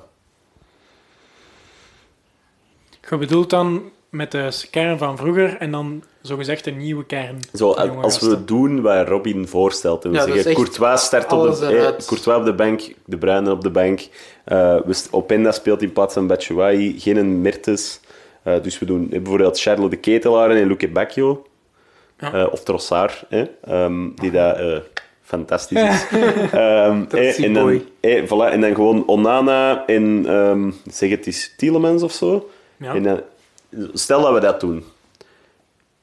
Je 3.10 3.16
bedoelt 3.16 3.50
dan 3.50 3.90
met 4.10 4.30
de 4.30 4.62
kern 4.70 4.98
van 4.98 5.16
vroeger 5.16 5.56
en 5.58 5.70
dan 5.70 6.02
zogezegd 6.20 6.66
een 6.66 6.76
nieuwe 6.76 7.04
kern. 7.04 7.38
Zo, 7.54 7.72
als 7.72 8.18
we 8.20 8.44
doen 8.44 8.80
wat 8.82 9.08
Robin 9.08 9.48
voorstelt, 9.48 10.04
en 10.04 10.10
we 10.10 10.16
Ja, 10.16 10.26
zeggen 10.26 10.54
Courtois 10.54 11.02
start 11.04 11.32
op 11.32 11.56
de, 11.58 11.66
eh, 11.66 12.06
Courtois 12.06 12.36
op 12.38 12.44
de 12.44 12.54
bank, 12.54 12.80
De 13.04 13.16
Bruyne 13.18 13.50
op 13.50 13.60
de 13.62 13.70
bank, 13.70 14.00
eh, 14.44 14.76
we 14.84 14.92
st- 14.92 15.08
Openda 15.10 15.52
speelt 15.52 15.82
in 15.82 15.92
plaats 15.92 16.14
van 16.14 16.26
Batshuayi, 16.26 17.00
geen 17.00 17.40
Mertens. 17.40 18.00
Eh, 18.42 18.54
dus 18.62 18.78
we 18.78 18.86
doen 18.86 19.04
eh, 19.10 19.18
bijvoorbeeld 19.20 19.60
Charles 19.60 19.90
de 19.90 19.96
Ketelaar 19.96 20.50
en 20.50 20.66
Luke 20.66 20.88
Bacchio. 20.88 21.46
Ja. 22.18 22.32
Eh, 22.32 22.52
of 22.52 22.62
Trossard, 22.62 23.24
hè, 23.28 23.44
ehm, 23.64 24.08
die 24.14 24.30
dat 24.30 24.56
eh, 24.56 24.76
fantastisch 25.22 25.82
is. 25.82 26.06
Eh, 26.52 27.00
Trotsie 27.08 27.44
en, 27.44 27.54
dan, 27.54 27.82
eh, 28.00 28.22
voilà, 28.24 28.52
en 28.52 28.60
dan 28.60 28.74
gewoon 28.74 29.06
Onana 29.06 29.86
en 29.86 30.24
ehm, 30.26 30.70
zeg 30.90 31.10
het 31.10 31.26
is 31.26 31.54
Tielemans 31.56 32.02
of 32.02 32.12
zo. 32.12 32.48
Ja. 32.76 32.94
En 32.94 33.02
dan, 33.02 33.20
stel 33.92 34.22
dat 34.22 34.32
we 34.32 34.40
dat 34.40 34.60
doen. 34.60 34.84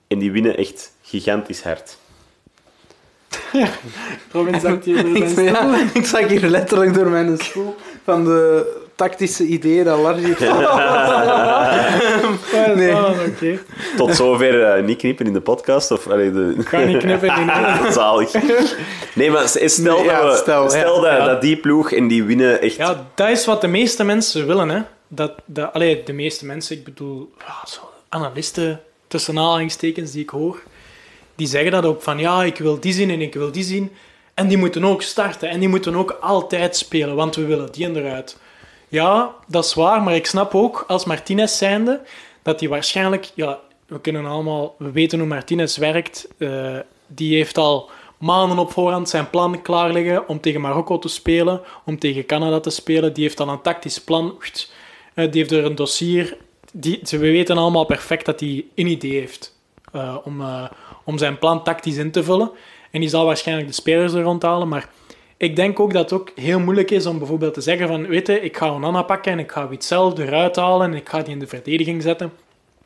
En 0.08 0.20
die 0.20 0.32
winnen 0.32 0.58
echt 0.58 0.92
gigantisch 1.02 1.64
hard. 1.64 1.98
Robin 4.32 4.60
zakt 4.60 4.86
hier 4.86 5.04
door 5.04 5.16
ik, 5.18 5.28
zijn 5.28 5.46
ja, 5.46 5.78
ik 5.94 6.06
zag 6.06 6.28
hier 6.28 6.50
letterlijk 6.50 6.94
door 6.94 7.10
mijn 7.10 7.38
stoel 7.38 7.76
van 8.04 8.26
de 8.26 8.66
tactische 8.96 9.44
ideeën 9.44 9.84
dat 9.84 10.00
Lars 10.00 10.22
heeft. 10.22 10.36
stoel. 10.38 10.54
Nee. 12.76 12.94
Ah, 12.94 13.10
Oké. 13.28 13.60
Tot 13.98 14.16
zover 14.16 14.64
eh, 14.64 14.84
niet 14.84 14.98
knippen 14.98 15.26
in 15.26 15.34
de 15.34 15.42
podcast. 15.42 15.92
Of, 15.92 16.08
allee, 16.08 16.32
de... 16.32 16.56
Ga 16.66 16.78
niet 16.80 16.98
knippen 16.98 17.30
in 17.38 17.48
de 17.48 17.88
Zalig. 17.92 18.32
Nee, 19.14 19.32
maar 19.32 19.48
stel, 19.48 19.96
Nee, 19.98 20.06
ja, 20.06 20.22
dat, 20.22 20.32
we, 20.32 20.38
stel, 20.38 20.70
stel, 20.70 21.06
ja. 21.06 21.10
dat, 21.12 21.20
Ja. 21.20 21.26
dat 21.26 21.42
die 21.42 21.58
ploeg 21.58 21.92
en 21.92 22.08
die 22.08 22.24
winnen 22.24 22.62
echt... 22.62 22.76
Ja, 22.76 23.06
dat 23.16 23.30
is 23.30 23.46
wat 23.46 23.62
de 23.62 23.68
meeste 23.68 24.04
mensen 24.04 24.48
willen, 24.48 24.70
hè. 24.70 24.82
Dat, 25.08 25.34
allee, 25.72 26.04
de 26.04 26.14
meeste 26.14 26.46
mensen, 26.46 26.78
ik 26.78 26.84
bedoel, 26.84 27.34
ja, 27.40 27.68
zo 27.68 27.80
analisten, 28.10 28.82
tussen 29.08 29.38
aanhalingstekens, 29.38 30.12
die 30.12 30.22
ik 30.22 30.30
hoor, 30.30 30.64
die 31.36 31.48
zeggen 31.48 31.72
dat 31.72 31.86
ook 31.86 32.02
van, 32.02 32.18
ja, 32.20 32.44
ik 32.44 32.58
wil 32.58 32.80
die 32.80 32.94
zien 32.94 33.10
en 33.10 33.22
ik 33.22 33.34
wil 33.34 33.52
die 33.52 33.64
zien. 33.64 33.92
En 34.34 34.48
die 34.48 34.58
moeten 34.58 34.86
ook 34.86 35.02
starten 35.02 35.50
en 35.50 35.60
die 35.60 35.70
moeten 35.70 35.96
ook 35.96 36.18
altijd 36.22 36.76
spelen, 36.76 37.16
want 37.16 37.36
we 37.36 37.46
willen 37.46 37.72
die 37.72 37.96
eruit. 37.96 38.38
Ja, 38.88 39.36
dat 39.48 39.66
is 39.66 39.74
waar, 39.74 40.04
maar 40.04 40.16
ik 40.16 40.26
snap 40.26 40.56
ook, 40.56 40.84
als 40.88 41.06
Martinez 41.06 41.58
zijnde, 41.58 42.02
dat 42.42 42.60
hij 42.60 42.70
waarschijnlijk, 42.70 43.32
ja, 43.34 43.60
we 43.88 44.02
kunnen 44.02 44.26
allemaal, 44.26 44.76
we 44.78 44.92
weten 44.92 45.20
hoe 45.20 45.28
Martinez 45.28 45.78
werkt. 45.78 46.28
eh, 46.38 46.78
die 47.08 47.36
heeft 47.36 47.58
al 47.58 47.90
maanden 48.18 48.58
op 48.58 48.72
voorhand 48.72 49.10
zijn 49.10 49.30
plan 49.30 49.62
klaar 49.62 49.92
liggen 49.92 50.28
om 50.28 50.40
tegen 50.40 50.62
Marokko 50.62 51.00
te 51.00 51.08
spelen, 51.08 51.62
om 51.86 52.00
tegen 52.00 52.26
Canada 52.26 52.60
te 52.60 52.70
spelen. 52.70 53.14
Die 53.14 53.24
heeft 53.24 53.40
al 53.40 53.50
een 53.50 53.62
tactisch 53.62 54.02
plan. 54.02 54.38
Die 55.16 55.30
heeft 55.32 55.52
er 55.52 55.66
een 55.66 55.76
dossier. 55.76 56.38
Die, 56.74 57.00
we 57.10 57.18
weten 57.18 57.58
allemaal 57.58 57.86
perfect 57.86 58.26
dat 58.26 58.40
hij 58.40 58.66
een 58.76 58.88
idee 58.88 59.20
heeft 59.20 59.58
eh, 59.92 60.18
om, 60.24 60.42
eh, 60.42 60.64
om 61.04 61.18
zijn 61.18 61.40
plan 61.40 61.64
tactisch 61.64 61.98
in 61.98 62.12
te 62.12 62.24
vullen. 62.24 62.52
En 62.92 63.00
die 63.00 63.10
zal 63.10 63.26
waarschijnlijk 63.26 63.68
de 63.68 63.74
spelers 63.74 64.14
er 64.14 64.22
rondhalen, 64.22 64.68
maar 64.68 64.90
ik 65.38 65.56
denk 65.56 65.80
ook 65.80 65.94
dat 65.94 66.10
het 66.10 66.20
ook 66.20 66.32
heel 66.36 66.60
moeilijk 66.60 66.92
is 66.92 67.06
om 67.06 67.18
bijvoorbeeld 67.18 67.54
te 67.54 67.62
zeggen 67.62 67.88
van, 67.88 68.08
weet 68.08 68.28
je, 68.28 68.42
ik 68.42 68.58
ga 68.58 68.74
Onana 68.74 69.02
pakken 69.02 69.32
en 69.32 69.40
ik 69.40 69.52
ga 69.52 69.68
Witzel 69.68 70.20
eruit 70.20 70.56
halen 70.56 70.92
en 70.92 70.98
ik 70.98 71.10
ga 71.10 71.22
die 71.22 71.34
in 71.34 71.40
de 71.40 71.48
verdediging 71.48 72.02
zetten. 72.02 72.32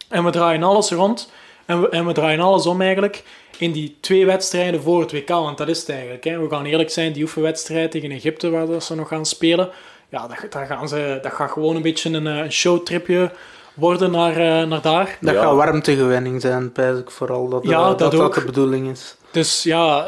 En 0.07 0.23
we 0.23 0.31
draaien 0.31 0.63
alles 0.63 0.91
rond 0.91 1.31
en 1.65 1.81
we, 1.81 1.89
en 1.89 2.05
we 2.05 2.13
draaien 2.13 2.39
alles 2.39 2.65
om 2.65 2.81
eigenlijk 2.81 3.23
in 3.57 3.71
die 3.71 3.97
twee 3.99 4.25
wedstrijden 4.25 4.81
voor 4.81 5.01
het 5.01 5.11
WK, 5.11 5.29
want 5.29 5.57
dat 5.57 5.67
is 5.67 5.79
het 5.79 5.89
eigenlijk. 5.89 6.23
Hè. 6.23 6.39
We 6.39 6.49
gaan 6.49 6.65
eerlijk 6.65 6.89
zijn, 6.89 7.13
die 7.13 7.23
oefenwedstrijd 7.23 7.91
tegen 7.91 8.11
Egypte, 8.11 8.49
waar 8.49 8.81
ze 8.81 8.95
nog 8.95 9.07
gaan 9.07 9.25
spelen, 9.25 9.69
ja, 10.09 10.27
dat, 10.27 10.37
dat, 10.51 10.67
gaan 10.67 10.87
ze, 10.87 11.19
dat 11.21 11.31
gaat 11.33 11.51
gewoon 11.51 11.75
een 11.75 11.81
beetje 11.81 12.09
een, 12.09 12.27
eh, 12.27 12.37
een 12.37 12.51
showtripje 12.51 13.31
worden 13.73 14.11
naar, 14.11 14.31
eh, 14.37 14.67
naar 14.67 14.81
daar. 14.81 15.17
Dat 15.21 15.33
Ja. 15.33 15.41
gaat 15.41 15.55
warmtegewenning 15.55 16.41
zijn, 16.41 16.71
pijs 16.71 16.97
ik 16.99 17.11
vooral. 17.11 17.49
Dat, 17.49 17.63
Ja, 17.63 17.79
eh, 17.79 17.85
dat 17.87 17.99
dat, 17.99 18.11
dat 18.11 18.33
de 18.33 18.45
bedoeling 18.45 18.89
is. 18.89 19.15
Dus 19.31 19.63
ja, 19.63 20.07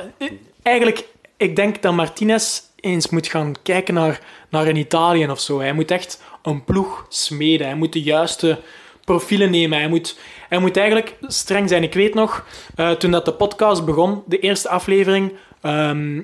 eigenlijk, 0.61 1.07
ik 1.37 1.55
denk 1.55 1.81
dat 1.81 1.93
Martinez 1.93 2.61
eens 2.75 3.09
moet 3.09 3.27
gaan 3.27 3.53
kijken 3.63 3.93
naar, 3.93 4.19
naar 4.49 4.67
een 4.67 4.75
Italië 4.75 5.27
of 5.27 5.39
zo. 5.39 5.59
Hij 5.59 5.73
moet 5.73 5.91
echt 5.91 6.21
een 6.43 6.63
ploeg 6.63 7.05
smeden. 7.09 7.67
Hij 7.67 7.75
moet 7.75 7.93
de 7.93 8.01
juiste 8.01 8.59
profielen 9.05 9.51
nemen. 9.51 9.77
Hij 9.79 9.87
moet, 9.87 10.19
hij 10.49 10.59
moet 10.59 10.77
eigenlijk 10.77 11.15
streng 11.21 11.69
zijn. 11.69 11.83
Ik 11.83 11.93
weet 11.93 12.13
nog, 12.13 12.45
eh, 12.75 12.91
toen 12.91 13.11
dat 13.11 13.25
de 13.25 13.33
podcast 13.33 13.85
begon, 13.85 14.23
de 14.25 14.39
eerste 14.39 14.69
aflevering 14.69 15.33
ehm, 15.61 16.21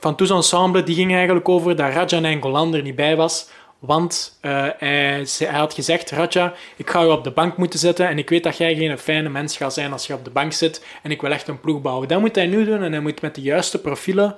van 0.00 0.14
Tous 0.14 0.30
Ensemble, 0.30 0.82
die 0.82 0.94
ging 0.94 1.14
eigenlijk 1.14 1.48
over 1.48 1.76
dat 1.76 1.92
Raja 1.92 2.18
Nainggolan 2.18 2.74
er 2.74 2.82
niet 2.82 2.96
bij 2.96 3.16
was. 3.16 3.48
Want 3.78 4.38
eh, 4.40 4.66
hij, 4.78 5.26
had 5.50 5.74
gezegd, 5.74 6.10
Raja, 6.10 6.54
ik 6.76 6.90
ga 6.90 7.00
je 7.00 7.10
op 7.10 7.24
de 7.24 7.30
bank 7.30 7.56
moeten 7.56 7.78
zetten 7.78 8.08
en 8.08 8.18
ik 8.18 8.28
weet 8.28 8.42
dat 8.42 8.56
jij 8.56 8.74
geen 8.74 8.98
fijne 8.98 9.28
mens 9.28 9.56
gaat 9.56 9.74
zijn 9.74 9.92
als 9.92 10.06
je 10.06 10.14
op 10.14 10.24
de 10.24 10.30
bank 10.30 10.52
zit 10.52 10.86
en 11.02 11.10
ik 11.10 11.20
wil 11.20 11.30
echt 11.30 11.48
een 11.48 11.60
ploeg 11.60 11.80
bouwen. 11.80 12.08
Dat 12.08 12.20
moet 12.20 12.34
hij 12.34 12.46
nu 12.46 12.64
doen 12.64 12.82
en 12.82 12.92
hij 12.92 13.00
moet 13.00 13.20
met 13.20 13.34
de 13.34 13.40
juiste 13.40 13.80
profielen 13.80 14.36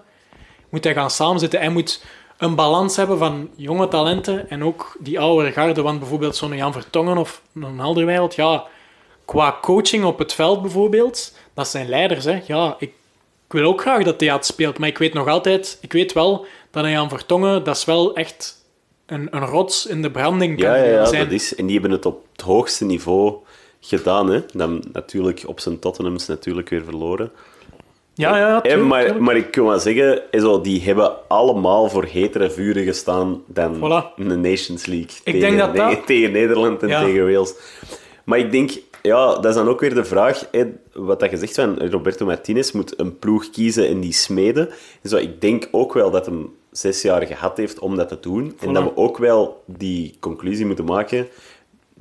moet 0.72 0.85
hij 0.85 0.94
gaan 0.94 1.11
samenzitten. 1.11 1.61
Hij 1.61 1.68
moet 1.68 2.05
een 2.37 2.55
balans 2.55 2.96
hebben 2.96 3.18
van 3.18 3.48
jonge 3.57 3.88
talenten 3.88 4.51
en 4.51 4.64
ook 4.64 4.96
die 4.98 5.20
oudere 5.20 5.53
garde. 5.53 5.83
Want 5.83 5.98
bijvoorbeeld 5.98 6.37
zo'n 6.37 6.57
Jan 6.57 6.72
Vertongen 6.72 7.18
of 7.18 7.42
een 7.55 7.81
Alderweireld, 7.81 8.35
ja, 8.35 8.64
qua 9.25 9.59
coaching 9.61 10.05
op 10.05 10.18
het 10.18 10.33
veld 10.33 10.62
bijvoorbeeld, 10.62 11.37
dat 11.55 11.68
zijn 11.68 11.88
leiders. 11.88 12.25
Hè. 12.25 12.40
Ja, 12.46 12.77
ik, 12.79 12.92
ik 13.52 13.58
wil 13.58 13.68
ook 13.70 13.80
graag 13.80 14.04
dat 14.04 14.18
theater 14.18 14.44
speelt, 14.44 14.78
maar 14.78 14.88
ik 14.88 14.98
weet 14.98 15.12
nog 15.14 15.28
altijd, 15.28 15.78
ik 15.80 15.92
weet 15.92 16.12
wel 16.12 16.46
dat 16.70 16.84
een 16.84 16.90
Jan 16.90 17.08
Vertongen, 17.08 17.64
dat 17.64 17.76
is 17.76 17.84
wel 17.84 18.14
echt 18.14 18.64
een, 19.06 19.28
een 19.30 19.44
rots 19.46 19.86
in 19.86 20.02
de 20.02 20.10
branding 20.10 20.60
kan 20.60 20.68
Ja, 20.70 20.76
ja, 20.76 20.84
ja 20.90 21.04
zijn. 21.04 21.22
dat 21.24 21.32
is. 21.32 21.54
En 21.54 21.64
die 21.66 21.72
hebben 21.80 21.90
het 21.96 22.06
op 22.06 22.24
het 22.32 22.40
hoogste 22.40 22.84
niveau 22.84 23.34
gedaan. 23.80 24.30
Hè. 24.30 24.40
Dan 24.52 24.84
natuurlijk 24.92 25.42
op 25.46 25.60
zijn 25.60 25.78
Tottenhams 25.78 26.26
natuurlijk 26.26 26.68
weer 26.68 26.84
verloren. 26.84 27.30
Ja, 28.14 28.36
ja, 28.38 28.62
Eh, 28.62 28.82
maar, 28.86 29.22
maar 29.22 29.36
ik 29.36 29.50
kan 29.50 29.66
wel 29.66 29.78
zeggen, 29.78 30.30
eh, 30.32 30.40
zo, 30.40 30.60
die 30.60 30.82
hebben 30.82 31.28
allemaal 31.28 31.88
voor 31.88 32.04
hetere 32.04 32.50
vuren 32.50 32.84
gestaan 32.84 33.42
dan 33.46 33.76
Voilà. 33.76 34.14
de 34.16 34.36
Nations 34.36 34.86
League. 34.86 35.08
Ik 35.10 35.20
tegen, 35.24 35.40
denk 35.40 35.58
dat 35.58 35.76
dat- 35.76 36.06
tegen- 36.06 36.32
Nederland 36.32 36.82
en 36.82 36.88
tegen 36.88 37.24
Wales. 37.32 37.54
Maar 38.24 38.38
ik 38.38 38.50
denk, 38.50 38.70
ja, 39.02 39.34
dat 39.34 39.46
is 39.46 39.54
dan 39.54 39.68
ook 39.68 39.80
weer 39.80 39.94
de 39.94 40.04
vraag, 40.04 40.48
hè, 40.50 40.64
wat 40.92 41.20
dat 41.20 41.30
je 41.30 41.36
zegt 41.36 41.54
van 41.54 41.78
Roberto 41.78 42.26
Martinez 42.26 42.70
moet 42.72 43.00
een 43.00 43.18
ploeg 43.18 43.50
kiezen 43.50 43.88
en 43.88 44.00
die 44.00 44.12
smeden. 44.12 44.68
Zo, 45.04 45.16
ik 45.16 45.40
denk 45.40 45.68
ook 45.70 45.92
wel 45.94 46.10
dat 46.10 46.26
hem 46.26 46.54
zes 46.70 47.02
jaar 47.02 47.26
gehad 47.26 47.56
heeft 47.56 47.78
om 47.78 47.96
dat 47.96 48.08
te 48.08 48.20
doen. 48.20 48.56
En 48.60 48.72
dat 48.72 48.84
we 48.84 48.96
ook 48.96 49.18
wel 49.18 49.62
die 49.66 50.16
conclusie 50.20 50.66
moeten 50.66 50.84
maken 50.84 51.28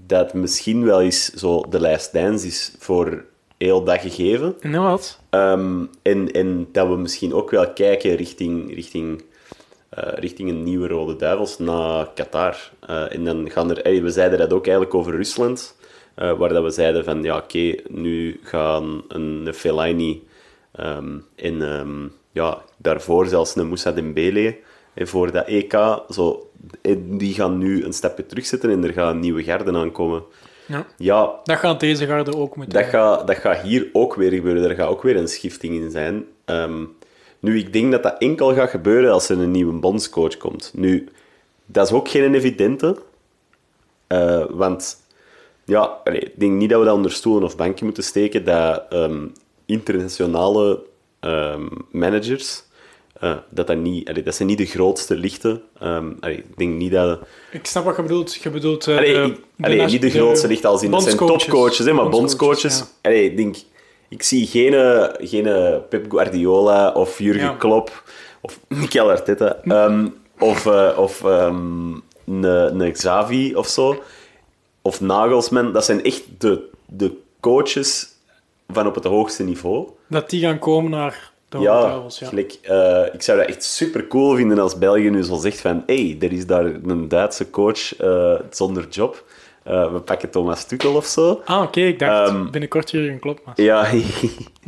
dat 0.07 0.33
misschien 0.33 0.85
wel 0.85 1.01
eens 1.01 1.33
zo 1.33 1.65
de 1.69 1.79
lijst 1.79 2.13
dance 2.13 2.47
is 2.47 2.75
voor 2.79 3.25
heel 3.57 3.83
dat 3.83 3.99
gegeven. 3.99 4.55
Inderdaad. 4.59 5.19
Ehm, 5.29 5.85
en, 6.01 6.31
en 6.31 6.67
dat 6.71 6.87
we 6.87 6.95
misschien 6.95 7.33
ook 7.33 7.51
wel 7.51 7.73
kijken 7.73 8.15
richting, 8.15 8.73
richting, 8.75 9.23
eh, 9.89 10.13
richting 10.15 10.49
een 10.49 10.63
nieuwe 10.63 10.87
Rode 10.87 11.15
Duivels 11.15 11.57
na 11.57 12.11
Qatar. 12.15 12.71
Eh, 12.79 13.15
en 13.15 13.25
dan 13.25 13.49
gaan 13.49 13.77
er, 13.77 14.03
we 14.03 14.09
zeiden 14.09 14.39
dat 14.39 14.53
ook 14.53 14.65
eigenlijk 14.65 14.95
over 14.95 15.15
Rusland, 15.15 15.75
eh, 16.13 16.37
waar 16.37 16.49
dat 16.49 16.63
we 16.63 16.69
zeiden 16.69 17.03
van 17.03 17.23
ja, 17.23 17.37
oké, 17.37 17.75
nu 17.87 18.39
gaan 18.43 19.03
een, 19.07 19.41
een 19.45 19.53
Fellaini 19.53 20.23
ehm, 20.71 21.17
en 21.35 21.61
ehm, 21.61 22.07
ja, 22.31 22.61
daarvoor 22.77 23.27
zelfs 23.27 23.55
een 23.55 23.67
Moussa 23.67 23.91
Dembele 23.91 24.57
eh, 24.93 25.05
voor 25.05 25.31
dat 25.31 25.47
EK, 25.47 25.73
zo, 26.09 26.49
en 26.81 27.17
die 27.17 27.33
gaan 27.33 27.57
nu 27.57 27.85
een 27.85 27.93
stapje 27.93 28.25
terugzetten 28.25 28.69
en 28.69 28.83
er 28.83 28.93
gaan 28.93 29.19
nieuwe 29.19 29.43
garden 29.43 29.75
aankomen. 29.75 30.23
Ja. 30.65 30.85
ja, 30.97 31.39
Dat 31.43 31.57
gaat 31.57 31.79
deze 31.79 32.05
garde 32.05 32.35
ook 32.35 32.55
moeten 32.55 32.79
dat 32.79 32.89
gaat, 32.89 33.27
dat 33.27 33.37
gaat 33.37 33.61
hier 33.61 33.89
ook 33.93 34.15
weer 34.15 34.31
gebeuren. 34.31 34.69
Er 34.69 34.75
gaat 34.75 34.89
ook 34.89 35.01
weer 35.01 35.15
een 35.15 35.27
schifting 35.27 35.75
in 35.75 35.91
zijn. 35.91 36.25
Ehm, 36.45 36.83
nu, 37.39 37.57
ik 37.57 37.73
denk 37.73 37.91
dat 37.91 38.03
dat 38.03 38.15
enkel 38.17 38.53
gaat 38.53 38.69
gebeuren 38.69 39.11
als 39.11 39.29
er 39.29 39.39
een 39.39 39.51
nieuwe 39.51 39.73
bondscoach 39.73 40.37
komt. 40.37 40.71
Nu, 40.75 41.09
dat 41.65 41.87
is 41.87 41.93
ook 41.93 42.09
geen 42.09 42.35
evidente. 42.35 42.97
Eh, 44.07 44.45
want, 44.49 44.97
ja, 45.65 45.97
allee, 46.03 46.19
ik 46.19 46.39
denk 46.39 46.51
niet 46.51 46.69
dat 46.69 46.79
we 46.79 46.85
dat 46.85 46.95
onder 46.95 47.11
stoelen 47.11 47.43
of 47.43 47.55
banken 47.55 47.85
moeten 47.85 48.03
steken, 48.03 48.45
dat 48.45 48.83
ehm, 48.89 49.27
internationale 49.65 50.83
ehm, 51.19 51.67
managers, 51.91 52.63
eh, 53.21 53.33
dat, 53.49 53.67
dat, 53.67 53.77
niet, 53.77 54.09
allee, 54.09 54.23
dat 54.23 54.35
zijn 54.35 54.47
niet 54.47 54.57
de 54.57 54.65
grootste 54.65 55.15
lichten. 55.15 55.61
Ehm, 55.79 56.11
allee, 56.19 56.37
ik 56.37 56.57
denk 56.57 56.75
niet 56.75 56.91
dat... 56.91 57.19
Ik 57.51 57.65
snap 57.65 57.83
wat 57.83 57.95
je 57.95 58.01
bedoelt. 58.01 58.33
Je 58.33 58.49
bedoelt 58.49 58.87
eh, 58.87 58.97
de, 58.97 59.35
niet 59.57 60.01
de 60.01 60.09
grootste 60.09 60.47
lichten 60.47 60.69
als 60.69 60.83
in, 60.83 60.91
dat 60.91 61.03
zijn 61.03 61.17
topcoaches, 61.17 61.85
hè, 61.85 61.93
maar 61.93 62.09
Bondscoaches, 62.09 62.83
ja. 63.01 63.09
Ik 63.09 63.37
denk, 63.37 63.55
ik 64.09 64.23
zie 64.23 64.47
geen, 64.47 64.73
eh, 64.73 65.27
geen 65.27 65.43
Pep 65.89 66.11
Guardiola 66.11 66.91
of 66.91 67.19
Jurgen 67.19 67.41
Ja. 67.41 67.55
Klopp 67.55 68.03
of 68.41 68.59
Mikel 68.67 69.09
Arteta 69.09 69.57
of, 70.39 70.65
of 70.97 71.23
een, 71.23 72.03
een 72.25 72.91
Xavi 72.91 73.55
of 73.55 73.67
zo. 73.67 74.03
Of 74.81 75.01
Nagelsman. 75.01 75.73
Dat 75.73 75.85
zijn 75.85 76.03
echt 76.03 76.23
de, 76.37 76.69
de 76.85 77.11
coaches 77.39 78.07
van 78.67 78.87
op 78.87 78.95
het 78.95 79.03
hoogste 79.03 79.43
niveau. 79.43 79.87
Dat 80.07 80.29
die 80.29 80.41
gaan 80.41 80.59
komen 80.59 80.91
naar 80.91 81.31
de 81.49 81.59
Ja. 81.59 82.01
Ja. 82.19 82.27
gelijk, 82.27 82.57
eh, 82.61 83.05
ik 83.13 83.21
zou 83.21 83.37
dat 83.39 83.47
echt 83.47 83.63
super 83.63 84.07
cool 84.07 84.35
vinden 84.35 84.59
als 84.59 84.77
België 84.77 85.09
nu 85.09 85.23
zo 85.23 85.35
zegt 85.35 85.61
van 85.61 85.83
hey, 85.85 86.17
er 86.19 86.31
is 86.31 86.45
daar 86.45 86.65
een 86.65 87.07
Duitse 87.07 87.49
coach 87.49 87.95
eh, 87.97 88.33
zonder 88.49 88.87
job. 88.89 89.23
Eh, 89.63 89.93
we 89.93 89.99
pakken 89.99 90.29
Thomas 90.29 90.65
Tuchel 90.65 90.95
of 90.95 91.05
zo. 91.05 91.41
Ah, 91.45 91.61
oké. 91.61 91.79
ik 91.81 91.99
dacht 91.99 92.29
Ehm, 92.29 92.49
binnenkort 92.51 92.91
Jurgen 92.91 93.19
Klopp. 93.19 93.39
Maar... 93.45 93.61
Ja, 93.61 93.87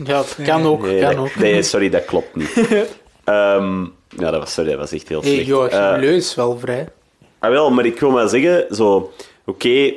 Ja, 0.06 0.18
het 0.18 0.38
kan 0.46 0.66
ook, 0.66 0.82
nee, 0.86 1.00
kan 1.02 1.18
ook. 1.18 1.36
nee, 1.36 1.64
sorry, 1.64 1.90
dat 1.90 2.06
klopt 2.06 2.36
niet. 2.36 2.54
Ehm, 3.24 3.82
ja, 4.10 4.32
dat 4.32 4.40
was, 4.40 4.54
sorry, 4.54 4.70
dat 4.70 4.80
was 4.80 4.92
echt 4.92 5.08
heel 5.08 5.22
Hey, 5.22 5.32
slecht. 5.32 5.48
Joachim 5.48 5.80
Eh, 5.80 6.00
Leu 6.00 6.16
is 6.16 6.36
wel 6.36 6.58
vrij. 6.60 6.88
Ah, 7.40 7.50
wel, 7.50 7.72
maar 7.72 7.86
ik 7.86 8.00
wil 8.00 8.12
maar 8.12 8.28
zeggen, 8.30 8.76
zo, 8.76 9.12
oké, 9.46 9.94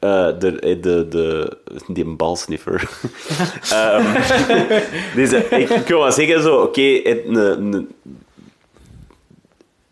eh, 0.00 0.28
de, 0.38 0.78
de, 0.80 1.08
de, 1.08 1.56
die 1.86 2.04
balsniffer. 2.04 2.88
Ehm 3.72 4.14
dus, 5.14 5.32
eh, 5.32 5.58
ik, 5.58 5.68
ik 5.68 5.86
wil 5.86 6.00
maar 6.00 6.12
zeggen, 6.12 6.42
zo, 6.42 6.56
oké, 6.56 7.02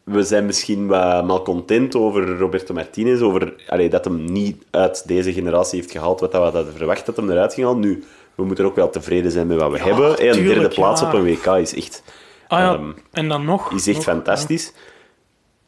we 0.05 0.23
zijn 0.23 0.47
misschien 0.47 0.87
wat 0.87 1.25
malcontent 1.25 1.95
over 1.95 2.39
Roberto 2.39 2.75
Martinez, 2.75 3.21
over 3.21 3.55
allee, 3.67 3.89
dat 3.89 4.05
hem 4.05 4.25
niet 4.25 4.65
uit 4.71 5.09
deze 5.09 5.33
generatie 5.33 5.81
heeft 5.81 5.93
gehaald 5.93 6.21
wat 6.21 6.33
we 6.33 6.39
hadden 6.39 6.73
verwacht 6.77 7.07
dat 7.07 7.17
hem 7.17 7.31
eruit 7.31 7.55
ging 7.55 7.67
halen. 7.67 7.81
Nu, 7.81 8.05
we 8.35 8.45
moeten 8.45 8.65
ook 8.65 8.77
wel 8.77 8.91
tevreden 8.91 9.31
zijn 9.31 9.47
met 9.47 9.59
wat 9.59 9.71
we 9.71 9.79
hebben. 9.79 10.11
Een 10.11 10.17
derde 10.17 10.39
tuurlijk, 10.39 10.75
plaats 10.75 11.01
ja. 11.01 11.07
op 11.07 11.13
een 11.13 11.25
WK 11.25 11.47
is 11.47 11.75
echt, 11.75 12.03
Ah 12.49 12.59
ja, 12.59 12.75
ehm, 12.75 12.91
en 13.13 13.29
dan 13.29 13.45
nog. 13.45 13.73
is 13.73 13.87
echt 13.87 13.97
nog, 13.97 14.05
fantastisch. 14.05 14.73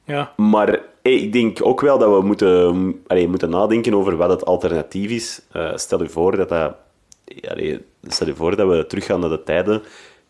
Ja. 0.04 0.32
Maar 0.36 0.80
ik 1.02 1.32
denk 1.32 1.66
ook 1.66 1.80
wel 1.80 1.98
dat 1.98 2.18
we 2.20 2.26
moeten, 2.26 3.00
allee, 3.06 3.28
moeten 3.28 3.50
nadenken 3.50 3.94
over 3.94 4.16
wat 4.16 4.30
het 4.30 4.44
alternatief 4.44 5.10
is. 5.10 5.40
Eh, 5.52 5.76
stel 5.76 6.02
je 6.02 6.08
voor 6.08 6.36
dat 6.36 6.48
dat... 6.48 6.74
Allee, 7.48 7.78
stel 8.08 8.34
voor 8.34 8.56
dat 8.56 8.68
we 8.68 8.86
teruggaan 8.86 9.20
naar 9.20 9.28
de 9.30 9.42
tijden 9.42 9.82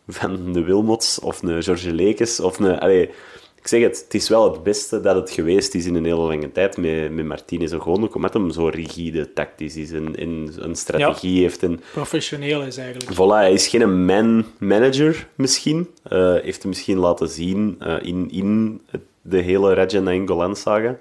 van 0.07 0.53
de 0.53 0.63
Wilmots 0.63 1.19
of 1.19 1.41
een 1.43 1.63
George 1.63 1.93
Lekes 1.93 2.39
of 2.39 2.59
een... 2.59 2.79
Allee, 2.79 3.09
ik 3.55 3.67
zeg 3.67 3.81
het, 3.81 4.01
het 4.03 4.13
is 4.13 4.29
wel 4.29 4.51
het 4.53 4.63
beste 4.63 5.01
dat 5.01 5.15
het 5.15 5.29
geweest 5.31 5.75
is 5.75 5.85
in 5.85 5.95
een 5.95 6.05
hele 6.05 6.19
lange 6.19 6.51
tijd 6.51 6.77
met, 6.77 7.11
met 7.11 7.25
Martinez. 7.25 7.71
Gewoon 7.71 8.03
ook 8.03 8.15
omdat 8.15 8.33
hem 8.33 8.51
zo 8.51 8.65
rigide, 8.67 9.33
tactisch 9.33 9.75
is 9.75 9.91
en, 9.91 10.15
en 10.15 10.51
een 10.57 10.75
strategie 10.75 11.41
heeft. 11.41 11.63
En, 11.63 11.79
professioneel 11.93 12.61
is 12.61 12.77
eigenlijk. 12.77 13.13
Voilà, 13.13 13.43
hij 13.43 13.53
is 13.53 13.67
geen 13.67 14.05
man-manager 14.05 15.27
misschien. 15.35 15.87
Eh, 16.03 16.33
heeft 16.41 16.61
hij 16.61 16.69
misschien 16.69 16.97
laten 16.97 17.29
zien 17.29 17.75
eh, 17.79 17.95
in, 18.01 18.27
in 18.31 18.81
het- 18.89 19.01
de 19.21 19.37
hele 19.41 19.73
Rajan 19.73 20.03
Nainggolan-saga. 20.03 20.95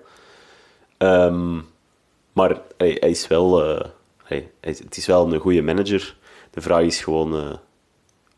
Ehm, 0.98 1.54
maar 2.32 2.56
hij, 2.76 2.96
hij 3.00 3.10
is 3.10 3.26
wel... 3.26 3.64
eh, 3.78 3.84
hij, 4.24 4.50
het 4.60 4.96
is 4.96 5.06
wel 5.06 5.32
een 5.32 5.40
goede 5.40 5.62
manager. 5.62 6.16
De 6.50 6.60
vraag 6.60 6.82
is 6.82 7.00
gewoon... 7.00 7.34
eh, 7.34 7.50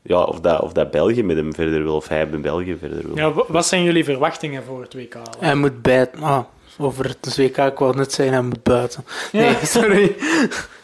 ja, 0.03 0.23
of, 0.23 0.41
dat, 0.41 0.61
of 0.61 0.73
dat 0.73 0.91
België 0.91 1.23
met 1.23 1.37
hem 1.37 1.55
verder 1.55 1.83
wil, 1.83 1.95
of 1.97 2.09
hij 2.09 2.27
met 2.27 2.43
België 2.43 2.77
verder 2.79 3.03
wil. 3.07 3.17
Ja, 3.17 3.33
wa- 3.33 3.45
wat 3.49 3.67
zijn 3.67 3.83
jullie 3.83 4.05
verwachtingen 4.05 4.63
voor 4.65 4.81
het 4.81 4.95
WK? 4.95 5.15
Hij 5.39 5.55
moet 5.55 5.83
bijten. 5.83 6.23
Ah, 6.23 6.39
over 6.79 7.05
het 7.09 7.37
WK, 7.37 7.57
ik 7.57 7.79
wou 7.79 7.97
net 7.97 8.13
zeggen, 8.13 8.35
hij 8.35 8.45
moet 8.45 8.63
buiten. 8.63 9.05
Nee, 9.33 9.57
sorry. 9.77 10.17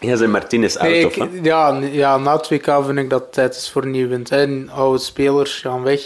Jij 0.00 0.16
zijn 0.16 0.30
Martinez 0.30 0.76
Nee, 0.76 1.04
ik- 1.04 1.14
wat? 1.14 1.28
ja, 1.42 1.78
ja, 1.78 2.16
na 2.18 2.36
het 2.36 2.48
WK 2.48 2.84
vind 2.84 2.98
ik 2.98 3.10
dat 3.10 3.20
het 3.20 3.32
tijd 3.32 3.54
is 3.54 3.70
voor 3.70 3.82
een 3.82 3.90
nieuw 3.90 4.08
wind. 4.08 4.30
En 4.30 4.68
oude 4.70 4.98
spelers 4.98 5.60
gaan 5.60 5.82
weg. 5.82 6.00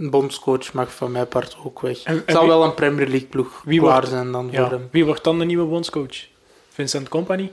Een 0.00 0.10
bondscoach 0.10 0.72
mag 0.72 0.94
van 0.94 1.12
mijn 1.12 1.28
part 1.28 1.56
ook 1.64 1.80
weg. 1.80 2.02
En- 2.02 2.14
Het 2.14 2.24
en 2.24 2.38
wie- 2.38 2.46
wel 2.48 2.64
een 2.64 2.74
Premier 2.74 3.06
League 3.08 3.26
ploeg 3.28 3.62
wie 3.64 3.80
klaar 3.80 3.92
wordt- 3.92 4.08
zijn 4.08 4.32
dan 4.32 4.48
Ja. 4.50 4.62
voor 4.62 4.70
hem. 4.78 4.88
Wie 4.90 5.04
wordt 5.04 5.24
dan 5.24 5.38
de 5.38 5.44
nieuwe 5.44 5.64
bondscoach? 5.66 6.26
Vincent 6.68 7.08
Company? 7.08 7.50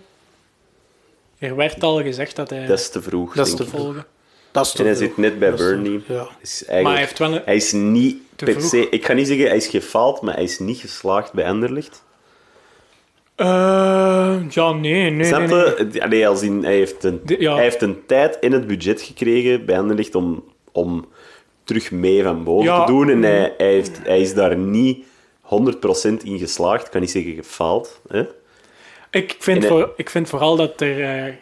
Er 1.40 1.56
werd 1.56 1.84
al 1.84 2.02
gezegd 2.02 2.36
dat 2.36 2.50
hij 2.50 2.66
Dat 2.66 2.80
is 2.80 2.90
te 2.90 3.02
vroeg, 3.02 3.34
Dat 3.36 3.48
is 3.48 3.56
te 3.56 3.66
volgen. 3.66 4.06
Dat 4.52 4.66
is 4.66 4.72
te 4.72 4.78
En 4.78 4.86
hij 4.86 4.96
vroeg. 4.96 5.08
zit 5.08 5.18
net 5.18 5.40
bij 5.40 5.54
Burnley. 5.54 6.02
Ja. 6.08 6.28
Is 6.42 6.64
Maar 6.68 6.76
hij 6.76 6.84
eigenlijk, 6.84 6.98
heeft 6.98 7.20
wel 7.20 7.34
een... 7.34 7.42
hij 7.46 7.56
is 7.56 7.72
niet 7.72 8.18
Te 8.36 8.46
per 8.46 8.54
vroeg. 8.54 8.70
se... 8.70 8.90
Ik 8.90 9.06
ga 9.06 9.14
niet 9.14 9.28
zeggen 9.28 9.48
hij 9.48 9.56
is 9.58 9.68
gefaald, 9.68 10.22
maar 10.22 10.34
hij 10.34 10.44
is 10.44 10.60
niet 10.60 10.78
geslaagd 10.80 11.34
bij 11.34 11.46
Anderlecht. 11.48 12.04
Eh, 13.36 14.36
ja, 14.50 14.72
nee, 14.72 15.10
nee, 15.12 15.26
Snap 15.26 15.40
nee, 15.48 15.86
nee. 15.86 16.04
Allee, 16.04 16.28
als 16.28 16.42
in, 16.42 16.64
hij, 16.64 16.76
heeft 16.76 17.04
een, 17.04 17.22
De- 17.26 17.36
ja. 17.42 17.54
hij 17.54 17.64
heeft 17.64 17.82
een 17.82 18.06
tijd 18.06 18.38
in 18.42 18.52
het 18.52 18.68
budget 18.68 19.02
gekregen 19.02 19.66
bij 19.66 19.78
Anderlecht 19.80 20.16
om, 20.16 20.44
om 20.72 21.06
terug 21.68 21.92
mee 21.92 22.24
van 22.24 22.44
boven 22.44 22.66
Ja. 22.66 22.86
te 22.86 22.92
doen. 22.92 23.10
En 23.10 23.24
hij, 23.24 23.54
hij, 23.58 23.68
heeft, 23.72 24.00
hij 24.04 24.20
is 24.22 24.34
daar 24.34 24.58
niet 24.58 25.06
100% 25.42 25.48
in 26.24 26.38
geslaagd. 26.40 26.86
Ik 26.86 26.92
kan 26.92 27.02
niet 27.02 27.12
zeggen 27.12 27.34
gefaald. 27.34 28.02
Hè? 28.08 28.24
Ik, 29.12 29.36
vind 29.40 29.64
En 29.64 29.70
hij- 29.70 29.72
voor, 29.72 29.94
ik 29.98 30.10
vind 30.10 30.30
vooral 30.30 30.56
dat 30.56 30.82
er 30.82 31.04
eh, 31.04 31.34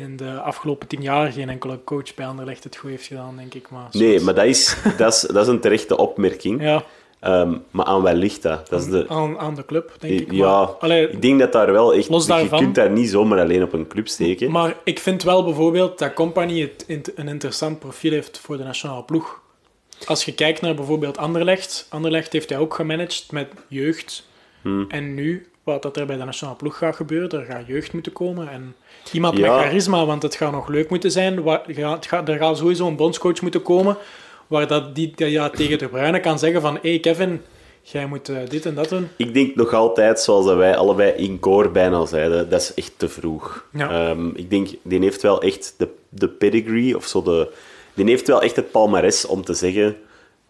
in 0.00 0.16
de 0.16 0.30
afgelopen 0.40 0.88
tien 0.88 1.02
jaar 1.02 1.32
geen 1.32 1.48
enkele 1.48 1.78
coach 1.84 2.14
bij 2.14 2.26
Anderlecht 2.26 2.64
het 2.64 2.76
goed 2.76 2.90
heeft 2.90 3.06
gedaan, 3.06 3.36
denk 3.36 3.54
ik. 3.54 3.70
Maar 3.70 3.88
Nee, 3.90 4.20
maar 4.20 4.34
dat 4.34 4.44
is, 4.44 4.76
dat, 4.96 5.12
is, 5.14 5.20
dat 5.20 5.42
is 5.42 5.48
een 5.48 5.60
terechte 5.60 5.96
opmerking. 5.96 6.62
Ja, 6.62 6.84
Ehm, 7.20 7.54
maar 7.70 7.84
aan 7.86 8.02
wat 8.02 8.12
ligt 8.14 8.42
dat? 8.42 8.68
dat 8.68 8.80
is 8.80 8.86
de, 8.88 9.04
aan, 9.08 9.38
aan 9.38 9.54
de 9.54 9.64
club, 9.64 9.92
denk 9.98 10.20
ik. 10.20 10.32
ja, 10.32 10.58
Maar, 10.58 10.66
allee, 10.66 11.10
ik 11.10 11.22
denk 11.22 11.38
dat 11.38 11.52
daar 11.52 11.72
wel 11.72 11.94
echt... 11.94 12.08
Los 12.08 12.26
Je 12.26 12.48
kunt 12.50 12.74
daar 12.74 12.90
niet 12.90 13.08
zomaar 13.10 13.40
alleen 13.40 13.62
op 13.62 13.72
een 13.72 13.86
club 13.86 14.08
steken. 14.08 14.50
Maar 14.50 14.76
ik 14.84 14.98
vind 14.98 15.22
wel 15.22 15.44
bijvoorbeeld 15.44 15.98
dat 15.98 16.14
Company 16.14 16.60
het 16.86 17.12
een 17.16 17.28
interessant 17.28 17.78
profiel 17.78 18.12
heeft 18.12 18.38
voor 18.38 18.56
de 18.56 18.62
nationale 18.64 19.02
ploeg. 19.02 19.42
Als 20.06 20.24
je 20.24 20.34
kijkt 20.34 20.60
naar 20.60 20.74
bijvoorbeeld 20.74 21.16
Anderlecht, 21.18 21.86
Anderlecht 21.90 22.32
heeft 22.32 22.48
hij 22.48 22.58
ook 22.58 22.74
gemanaged 22.74 23.26
met 23.30 23.48
jeugd. 23.68 24.26
Hmm. 24.62 24.84
En 24.88 25.14
nu, 25.14 25.46
wat 25.62 25.82
dat 25.82 25.96
er 25.96 26.06
bij 26.06 26.16
de 26.16 26.24
nationale 26.24 26.56
ploeg 26.56 26.78
gaat 26.78 26.96
gebeuren, 26.96 27.30
er 27.40 27.44
gaat 27.46 27.66
jeugd 27.66 27.92
moeten 27.92 28.12
komen. 28.12 28.48
En 28.48 28.74
iemand 29.12 29.36
Ja. 29.38 29.40
met 29.56 29.64
charisma, 29.64 30.06
want 30.06 30.22
het 30.22 30.34
gaat 30.34 30.52
nog 30.52 30.68
leuk 30.68 30.90
moeten 30.90 31.10
zijn. 31.10 31.46
Het 31.66 32.06
gaat- 32.06 32.28
Er 32.28 32.38
gaat 32.38 32.58
sowieso 32.58 32.86
een 32.86 32.96
bondscoach 32.96 33.40
moeten 33.40 33.62
komen, 33.62 33.96
waar 34.46 34.66
dat 34.66 34.94
die 34.94 35.12
ja, 35.16 35.50
tegen 35.50 35.78
de 35.78 35.88
Bruyne 35.88 36.20
kan 36.20 36.38
zeggen 36.38 36.60
van 36.60 36.78
hey 36.82 36.98
Kevin, 37.00 37.42
jij 37.82 38.06
moet 38.06 38.28
eh, 38.28 38.36
dit 38.48 38.66
en 38.66 38.74
dat 38.74 38.88
doen. 38.88 39.08
Ik 39.16 39.34
denk 39.34 39.54
nog 39.54 39.72
altijd, 39.72 40.20
zoals 40.20 40.46
dat 40.46 40.56
wij 40.56 40.76
allebei 40.76 41.10
in 41.12 41.40
koor 41.40 41.70
bijna 41.70 42.06
zeiden, 42.06 42.50
dat 42.50 42.60
is 42.60 42.74
echt 42.74 42.92
te 42.96 43.08
vroeg. 43.08 43.64
Ja. 43.72 43.90
Ehm, 44.10 44.28
ik 44.28 44.50
denk, 44.50 44.68
die 44.82 45.00
heeft 45.00 45.22
wel 45.22 45.42
echt 45.42 45.74
de, 45.78 45.88
de 46.08 46.28
pedigree, 46.28 46.96
of 46.96 47.06
zo 47.06 47.22
de... 47.22 47.48
Die 47.94 48.04
heeft 48.04 48.26
wel 48.26 48.42
echt 48.42 48.56
het 48.56 48.70
palmares 48.70 49.24
om 49.26 49.44
te 49.44 49.54
zeggen 49.54 49.96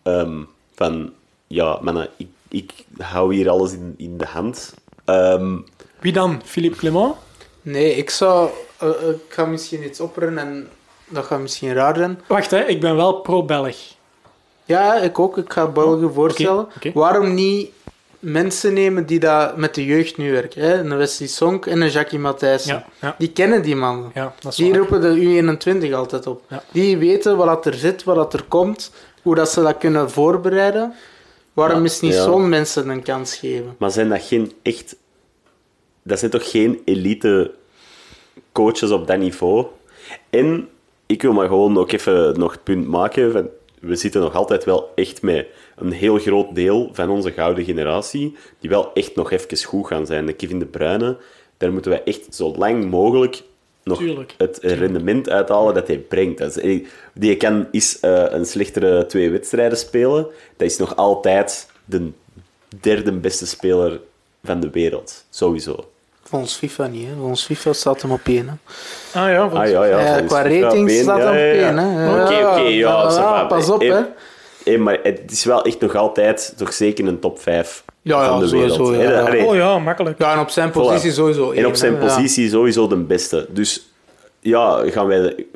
ehm, 0.02 0.42
van... 0.74 1.12
Ja, 1.46 1.78
mannen, 1.82 2.08
ik, 2.16 2.28
ik 2.48 2.72
hou 2.98 3.34
hier 3.34 3.50
alles 3.50 3.72
in, 3.72 3.94
in 3.96 4.18
de 4.18 4.26
hand. 4.26 4.74
Ehm, 5.04 5.56
Wie 6.00 6.12
dan? 6.12 6.40
Philippe 6.44 6.76
Clement? 6.76 7.14
Nee, 7.62 7.94
ik 7.96 8.10
zou... 8.10 8.50
eh, 8.78 8.88
eh, 8.88 9.08
ik 9.08 9.20
ga 9.32 9.44
misschien 9.44 9.84
iets 9.84 10.00
opperen 10.00 10.38
en 10.38 10.68
dat 11.08 11.24
gaat 11.24 11.40
misschien 11.40 11.72
raar 11.72 11.96
zijn. 11.96 12.20
Wacht, 12.26 12.50
hè, 12.50 12.64
ik 12.64 12.80
ben 12.80 12.96
wel 12.96 13.12
pro-Belg. 13.14 13.76
Ja, 14.64 14.94
ik 14.94 15.18
ook. 15.18 15.38
Ik 15.38 15.52
ga 15.52 15.66
België 15.66 16.08
voorstellen. 16.14 16.66
oké. 16.76 16.90
Waarom 16.94 17.34
niet 17.34 17.70
mensen 18.24 18.72
nemen 18.72 19.06
die 19.06 19.18
dat 19.20 19.56
met 19.56 19.74
de 19.74 19.84
jeugd 19.84 20.16
nu 20.16 20.32
werken? 20.32 20.62
Hè? 20.62 20.78
Een 20.78 20.96
Wesley 20.96 21.28
Sonk 21.28 21.66
en 21.66 21.80
een 21.80 21.90
Jackie 21.90 22.18
Matthijssen. 22.18 22.74
Ja, 22.74 22.86
ja, 23.00 23.14
Die 23.18 23.30
kennen 23.32 23.62
die 23.62 23.76
mannen. 23.76 24.10
ja, 24.14 24.34
dat 24.40 24.50
is 24.52 24.58
Die 24.58 24.70
waar. 24.70 24.78
roepen 24.78 25.00
de 25.00 25.86
U21 25.88 25.92
altijd 25.94 26.26
op. 26.26 26.42
Ja. 26.48 26.62
Die 26.72 26.96
weten 26.98 27.36
wat 27.36 27.46
dat 27.46 27.66
er 27.66 27.74
zit, 27.74 28.04
wat 28.04 28.16
dat 28.16 28.32
er 28.34 28.42
komt, 28.48 28.92
hoe 29.22 29.34
dat 29.34 29.50
ze 29.50 29.62
dat 29.62 29.78
kunnen 29.78 30.10
voorbereiden. 30.10 30.94
Waarom 31.52 31.78
Ja, 31.78 31.84
is 31.84 32.00
niet 32.00 32.12
ja. 32.14 32.22
zo'n 32.22 32.48
mensen 32.48 32.88
een 32.88 33.02
kans 33.02 33.36
geven? 33.36 33.74
maar 33.78 33.90
zijn 33.90 34.08
dat 34.08 34.22
geen 34.22 34.52
echt... 34.62 34.96
Dat 36.02 36.18
zijn 36.18 36.30
toch 36.30 36.50
geen 36.50 36.80
elite 36.84 37.52
coaches 38.52 38.90
op 38.90 39.06
dat 39.06 39.18
niveau? 39.18 39.66
En 40.30 40.68
ik 41.06 41.22
wil 41.22 41.32
maar 41.32 41.46
gewoon 41.48 41.78
ook 41.78 41.92
even 41.92 42.38
nog 42.38 42.52
het 42.52 42.62
punt 42.62 42.88
maken 42.88 43.32
van... 43.32 43.48
We 43.80 43.96
zitten 43.96 44.20
nog 44.20 44.34
altijd 44.34 44.64
wel 44.64 44.92
echt 44.94 45.22
met 45.22 45.46
een 45.76 45.92
heel 45.92 46.18
groot 46.18 46.54
deel 46.54 46.90
van 46.92 47.10
onze 47.10 47.32
gouden 47.32 47.64
generatie 47.64 48.36
die 48.60 48.70
wel 48.70 48.90
echt 48.94 49.14
nog 49.14 49.30
even 49.30 49.64
goed 49.64 49.86
gaan 49.86 50.06
zijn. 50.06 50.26
De 50.26 50.32
Kevin 50.32 50.58
De 50.58 50.64
Bruyne, 50.66 51.16
daar 51.56 51.72
moeten 51.72 51.90
we 51.90 52.02
echt 52.02 52.34
zo 52.34 52.54
lang 52.56 52.90
mogelijk 52.90 53.42
nog 53.82 53.98
Tuurlijk. 53.98 54.34
het 54.38 54.58
rendement 54.62 55.28
uithalen 55.30 55.74
dat 55.74 55.86
hij 55.86 55.98
brengt. 55.98 56.38
Dus, 56.38 56.58
eh, 56.58 56.84
die 57.14 57.36
kan 57.36 57.66
is 57.70 58.00
eh, 58.00 58.24
een 58.28 58.46
slechtere 58.46 59.06
twee 59.06 59.30
wedstrijden 59.30 59.78
spelen. 59.78 60.26
Dat 60.56 60.68
is 60.68 60.76
nog 60.76 60.96
altijd 60.96 61.68
de 61.84 62.08
derde 62.80 63.12
beste 63.12 63.46
speler 63.46 64.00
van 64.44 64.60
de 64.60 64.70
wereld. 64.70 65.24
Sowieso. 65.30 65.88
Volgens 66.22 66.54
FIFA 66.54 66.86
niet, 66.86 67.06
hè. 67.06 67.12
Volgens 67.18 67.44
FIFA 67.44 67.72
staat 67.72 68.02
hem 68.02 68.10
op 68.12 68.20
één, 68.24 68.48
hè. 68.48 68.54
Ah 69.20 69.30
ja, 69.30 69.42
Ah, 69.42 69.68
ja, 69.70 69.84
ja, 69.84 69.98
Ja, 70.00 70.06
volgens 70.06 70.26
qua 70.32 70.42
rating 70.42 70.82
op 70.82 70.88
één. 70.88 71.02
staat 71.02 71.18
Ja, 71.18 71.24
hem 71.24 71.32
op 71.32 71.38
ja, 71.38 71.44
ja. 71.52 71.66
één, 71.68 71.76
hè. 71.78 72.22
Oké, 72.24 72.32
Ja, 72.34 72.50
oké, 72.52 72.60
ja, 72.68 73.44
pas 73.44 73.70
op, 73.70 73.82
Eh, 73.82 73.92
hè. 73.92 74.02
Eh, 74.64 74.78
maar 74.78 74.98
het 75.02 75.30
is 75.30 75.44
wel 75.44 75.64
echt 75.64 75.80
nog 75.80 75.94
altijd 75.94 76.54
toch 76.56 76.72
zeker 76.72 77.06
een 77.06 77.18
top 77.18 77.40
5 77.40 77.84
Ja, 78.02 78.22
ja, 78.22 78.28
van 78.28 78.40
de 78.40 78.46
sowieso, 78.48 78.90
wereld. 78.90 79.02
ja, 79.02 79.10
hè. 79.10 79.18
ja. 79.20 79.26
Allee, 79.26 79.44
Oh 79.46 79.54
ja, 79.54 79.78
makkelijk. 79.78 80.18
Ja, 80.18 80.32
en 80.32 80.38
op 80.38 80.48
zijn 80.50 80.70
positie 80.70 81.10
Voilà. 81.10 81.14
sowieso 81.14 81.50
één, 81.50 81.62
En 81.62 81.66
op 81.68 81.74
zijn 81.74 81.94
hè. 81.94 82.00
Ja. 82.00 82.06
positie 82.06 82.48
sowieso 82.48 82.86
de 82.86 82.96
beste. 82.96 83.46
Dus 83.50 83.88
ja, 84.40 84.82
gaan, 84.90 85.06
wij, 85.06 85.46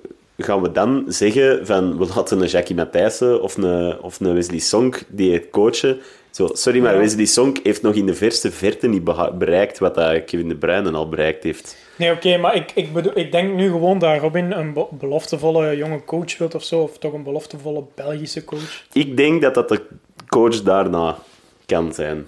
gaan 0.45 0.63
we 0.63 0.73
dan 0.73 1.05
zeggen 1.07 1.67
van 1.67 1.99
we 1.99 2.07
laten 2.15 2.41
een 2.41 2.49
Jackie 2.49 2.77
Matthijssen 2.77 3.43
of 3.43 3.57
een, 3.57 4.01
of 4.01 4.21
een 4.21 4.35
Wesley 4.35 4.59
Sonk 4.59 5.03
die 5.09 5.33
het 5.33 5.51
coachen. 5.51 5.99
Zo, 6.31 6.49
sorry, 6.53 6.81
maar 6.81 6.93
Ja. 6.93 6.99
Wesley 6.99 7.25
Sonk 7.25 7.59
heeft 7.63 7.83
nog 7.83 7.95
in 7.95 8.07
de 8.07 8.15
verste 8.15 8.51
verte 8.53 8.87
niet 8.89 9.05
bereikt 9.39 9.79
wat 9.79 9.95
dat 9.95 10.25
Kevin 10.25 10.49
De 10.49 10.55
Bruyne 10.57 10.91
al 10.91 11.09
bereikt 11.09 11.45
heeft. 11.45 11.77
Nee, 11.97 12.13
oké, 12.13 12.37
maar 12.37 12.55
ik, 12.55 12.71
ik, 12.75 12.93
bedoel, 12.93 13.19
ik 13.19 13.33
denk 13.33 13.55
nu 13.55 13.71
gewoon 13.71 13.99
dat 13.99 14.21
Robin 14.21 14.53
een 14.53 14.73
be- 14.73 14.87
beloftevolle 14.91 15.77
jonge 15.77 16.05
coach 16.05 16.39
wilt 16.39 16.55
of 16.55 16.65
zo, 16.65 16.81
of 16.81 16.99
toch 16.99 17.13
een 17.13 17.23
beloftevolle 17.23 17.85
Belgische 17.95 18.45
coach. 18.45 18.83
Ik 18.93 19.17
denk 19.17 19.43
dat 19.43 19.55
dat 19.55 19.69
de 19.69 19.81
coach 20.29 20.63
daarna 20.63 21.19
kan 21.67 21.93
zijn. 21.95 22.27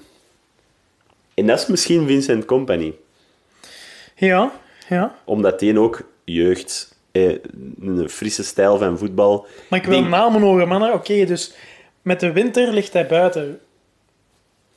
En 1.34 1.46
dat 1.46 1.58
is 1.58 1.66
misschien 1.66 2.06
Vincent 2.06 2.44
Company. 2.44 2.94
Ja, 4.16 4.52
ja. 4.88 5.14
Omdat 5.24 5.58
die 5.58 5.78
ook 5.78 6.02
jeugd, 6.24 6.89
een 7.12 8.08
frisse 8.08 8.44
stijl 8.44 8.78
van 8.78 8.98
voetbal. 8.98 9.46
Maar 9.68 9.78
ik 9.78 9.84
wil 9.84 9.98
Denk- 9.98 10.10
namen 10.10 10.40
horen, 10.40 10.68
mannen. 10.68 10.92
Oké, 10.92 11.24
dus 11.24 11.54
met 12.02 12.20
de 12.20 12.32
winter 12.32 12.72
ligt 12.72 12.92
hij 12.92 13.06
buiten. 13.06 13.60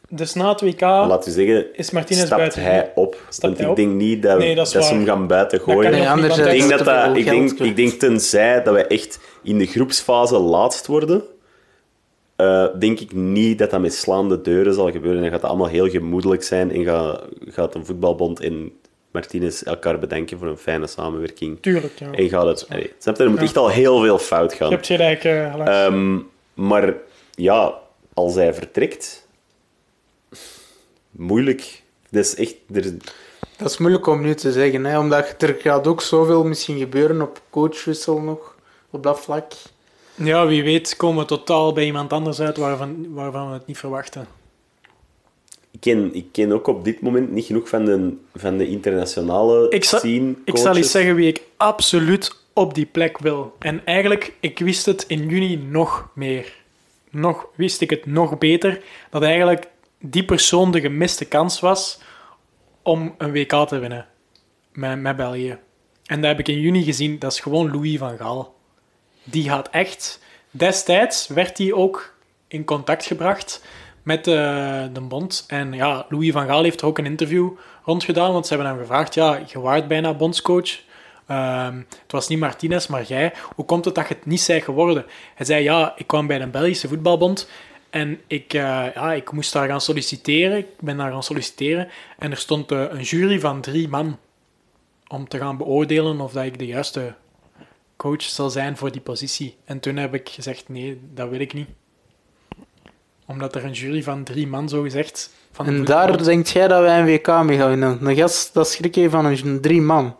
Dus 0.09 0.33
na 0.33 0.49
het 0.49 0.61
WK 0.61 0.79
we 0.79 1.31
zeggen, 1.31 1.75
is 1.75 1.91
Martinez 1.91 2.25
stapt 2.25 2.37
buiten. 2.37 2.61
hij 2.61 2.91
op. 2.95 3.17
Want 3.39 3.57
hij 3.57 3.65
ik 3.65 3.71
op? 3.71 3.75
denk 3.75 3.93
niet 3.93 4.21
dat, 4.21 4.37
Nee, 4.37 4.55
dat 4.55 4.69
ze 4.69 4.83
hem 4.83 5.05
gaan 5.05 5.27
buiten 5.27 5.57
Dat 5.57 5.67
kan 5.67 5.75
gooien. 5.75 5.91
Nee, 5.91 6.09
anders 6.09 6.37
Ik 6.37 6.43
denk, 6.43 6.69
dat 6.69 7.17
ik, 7.17 7.25
denk, 7.25 7.51
ik 7.51 7.75
denk 7.75 7.91
tenzij 7.91 8.63
dat 8.63 8.73
we 8.73 8.87
echt 8.87 9.19
in 9.43 9.57
de 9.57 9.65
groepsfase 9.65 10.37
laatst 10.37 10.87
worden, 10.87 11.23
eh, 12.35 12.65
denk 12.79 12.99
ik 12.99 13.13
niet 13.13 13.57
dat 13.57 13.69
dat 13.71 13.81
met 13.81 13.93
slaande 13.93 14.41
deuren 14.41 14.73
zal 14.73 14.91
gebeuren. 14.91 15.21
Dan 15.21 15.29
gaat 15.31 15.41
het 15.41 15.49
allemaal 15.49 15.67
heel 15.67 15.89
gemoedelijk 15.89 16.43
zijn 16.43 16.71
en 16.71 16.83
gaat, 16.83 17.21
gaat 17.47 17.75
een 17.75 17.85
voetbalbond 17.85 18.39
en 18.39 18.71
Martinez 19.13 19.61
elkaar 19.61 19.99
bedenken 19.99 20.37
voor 20.37 20.47
een 20.47 20.57
fijne 20.57 20.87
samenwerking. 20.87 21.57
Tuurlijk, 21.61 21.99
ja. 21.99 22.11
En 22.11 22.29
gaat 22.29 22.45
het... 22.45 22.65
allee, 22.69 22.93
snap 22.99 23.17
je? 23.17 23.23
Er 23.23 23.29
moet 23.29 23.39
Ja. 23.39 23.45
echt 23.45 23.57
al 23.57 23.69
heel 23.69 24.01
veel 24.01 24.19
fout 24.19 24.51
Je 24.51 24.57
gaan. 24.57 24.71
hebt 24.71 24.85
gelijk, 24.85 25.23
eh. 25.23 25.85
Ehm, 25.85 26.19
maar 26.53 26.93
ja, 27.31 27.73
als 28.13 28.35
hij 28.35 28.53
vertrekt... 28.53 29.27
Moeilijk. 31.11 31.81
Dat 32.09 32.23
is 32.23 32.35
echt... 32.35 32.55
Er, 32.73 32.97
Dat 33.57 33.69
is 33.69 33.77
moeilijk 33.77 34.07
om 34.07 34.21
nu 34.21 34.33
te 34.35 34.51
zeggen, 34.51 34.85
hè, 34.85 34.99
omdat 34.99 35.35
er 35.41 35.55
gaat 35.59 35.87
ook 35.87 36.01
zoveel 36.01 36.43
misschien 36.43 36.77
gebeuren 36.77 37.21
op 37.21 37.41
coachwissel 37.49 38.19
nog, 38.21 38.55
op 38.89 39.03
dat 39.03 39.19
vlak. 39.19 39.51
Ja, 40.15 40.47
wie 40.47 40.63
weet 40.63 40.95
komen 40.97 41.21
we 41.21 41.27
totaal 41.27 41.73
bij 41.73 41.85
iemand 41.85 42.13
anders 42.13 42.39
uit 42.39 42.57
waarvan, 42.57 43.13
waarvan 43.13 43.47
we 43.47 43.53
het 43.53 43.65
niet 43.67 43.77
verwachten. 43.77 44.27
Ik, 45.85 45.91
ken, 45.91 46.13
ik 46.13 46.25
ken 46.31 46.51
ook 46.51 46.67
op 46.67 46.83
dit 46.83 47.01
moment 47.01 47.31
niet 47.31 47.45
genoeg 47.45 47.69
van 47.69 47.85
de, 47.85 48.13
van 48.35 48.57
de 48.57 48.67
internationale 48.67 49.69
Ik 49.69 49.83
zal- 49.83 49.99
scene 49.99 50.35
Ik 50.45 50.57
zal 50.57 50.75
eens 50.75 50.91
zeggen 50.91 51.15
wie 51.15 51.27
ik 51.27 51.41
absoluut 51.57 52.35
op 52.53 52.73
die 52.73 52.85
plek 52.85 53.17
wil. 53.17 53.55
En 53.59 53.85
eigenlijk, 53.85 54.33
ik 54.39 54.59
wist 54.59 54.85
het 54.85 55.05
in 55.07 55.27
juni 55.29 55.55
nog 55.55 56.09
meer. 56.15 56.53
Nog 57.09 57.47
wist 57.55 57.81
ik 57.81 57.89
het 57.89 58.05
nog 58.05 58.37
beter, 58.37 58.81
dat 59.09 59.21
eigenlijk 59.23 59.67
die 59.99 60.25
persoon 60.25 60.71
de 60.71 60.81
gemiste 60.81 61.25
kans 61.25 61.59
was 61.59 61.99
om 62.81 63.15
een 63.17 63.31
WK 63.31 63.67
te 63.67 63.77
winnen 63.79 64.05
met, 64.73 64.99
met 65.01 65.15
België. 65.15 65.57
En 66.05 66.21
dat 66.21 66.29
heb 66.29 66.39
ik 66.39 66.47
in 66.47 66.59
juni 66.59 66.83
gezien, 66.83 67.19
dat 67.19 67.31
is 67.31 67.39
gewoon 67.39 67.71
Louis 67.71 67.97
van 67.97 68.17
Gaal. 68.17 68.55
Die 69.23 69.43
gaat 69.49 69.69
echt... 69.69 70.19
Destijds 70.51 71.27
werd 71.27 71.57
hij 71.57 71.73
ook 71.73 72.13
in 72.47 72.63
contact 72.63 73.05
gebracht 73.05 73.61
met 74.03 74.25
de, 74.25 74.89
de 74.93 75.01
bond. 75.01 75.43
En 75.47 75.73
ja, 75.73 76.05
Louis 76.09 76.31
van 76.31 76.45
Gaal 76.45 76.63
heeft 76.63 76.81
er 76.81 76.87
ook 76.87 76.97
een 76.97 77.05
interview 77.05 77.49
rond 77.85 78.03
gedaan, 78.03 78.31
want 78.31 78.47
ze 78.47 78.53
hebben 78.53 78.71
hem 78.71 78.81
gevraagd, 78.81 79.13
ja, 79.13 79.39
je 79.47 79.59
waart 79.59 79.87
bijna 79.87 80.13
bondscoach. 80.13 80.81
Ehm, 81.27 81.77
het 81.77 82.11
was 82.11 82.27
niet 82.27 82.39
Martinez, 82.39 82.87
maar 82.87 83.03
jij. 83.03 83.33
Hoe 83.55 83.65
komt 83.65 83.85
het 83.85 83.95
dat 83.95 84.07
je 84.07 84.13
het 84.13 84.25
niet 84.25 84.41
zij 84.41 84.61
geworden? 84.61 85.05
Hij 85.35 85.45
zei, 85.45 85.63
ja, 85.63 85.93
ik 85.95 86.07
kwam 86.07 86.27
bij 86.27 86.39
de 86.39 86.47
Belgische 86.47 86.87
voetbalbond 86.87 87.49
en 87.89 88.21
ik, 88.27 88.53
eh, 88.53 88.85
ja, 88.93 89.13
ik 89.13 89.31
moest 89.31 89.53
daar 89.53 89.67
gaan 89.67 89.81
solliciteren. 89.81 90.57
Ik 90.57 90.67
ben 90.79 90.97
daar 90.97 91.11
gaan 91.11 91.23
solliciteren 91.23 91.87
en 92.17 92.31
er 92.31 92.37
stond 92.37 92.71
eh, 92.71 92.85
een 92.89 93.01
jury 93.01 93.39
van 93.39 93.61
drie 93.61 93.87
man 93.87 94.17
om 95.07 95.27
te 95.27 95.37
gaan 95.37 95.57
beoordelen 95.57 96.21
of 96.21 96.31
dat 96.31 96.43
ik 96.43 96.59
de 96.59 96.65
juiste 96.65 97.15
coach 97.95 98.21
zal 98.21 98.49
zijn 98.49 98.77
voor 98.77 98.91
die 98.91 99.01
positie. 99.01 99.55
En 99.65 99.79
toen 99.79 99.97
heb 99.97 100.13
ik 100.13 100.29
gezegd, 100.29 100.69
nee, 100.69 100.99
dat 101.13 101.29
wil 101.29 101.39
ik 101.39 101.53
niet. 101.53 101.67
Omdat 103.33 103.55
er 103.55 103.65
een 103.65 103.71
jury 103.71 104.03
van 104.03 104.23
drie 104.23 104.47
man, 104.47 104.69
zo 104.69 104.81
gezegd... 104.81 105.29
Van 105.51 105.65
En 105.65 105.85
daar 105.85 106.23
denkt 106.23 106.49
jij 106.49 106.67
dat 106.67 106.81
wij 106.81 106.99
een 106.99 107.05
WK 107.05 107.43
mee 107.43 107.57
gaan 107.57 107.69
winnen. 107.69 107.97
Een 108.01 108.15
gast, 108.15 108.53
dat 108.53 108.67
schrik 108.67 108.95
je 108.95 109.09
van 109.09 109.25
een 109.25 109.61
drie 109.61 109.81
man. 109.81 110.15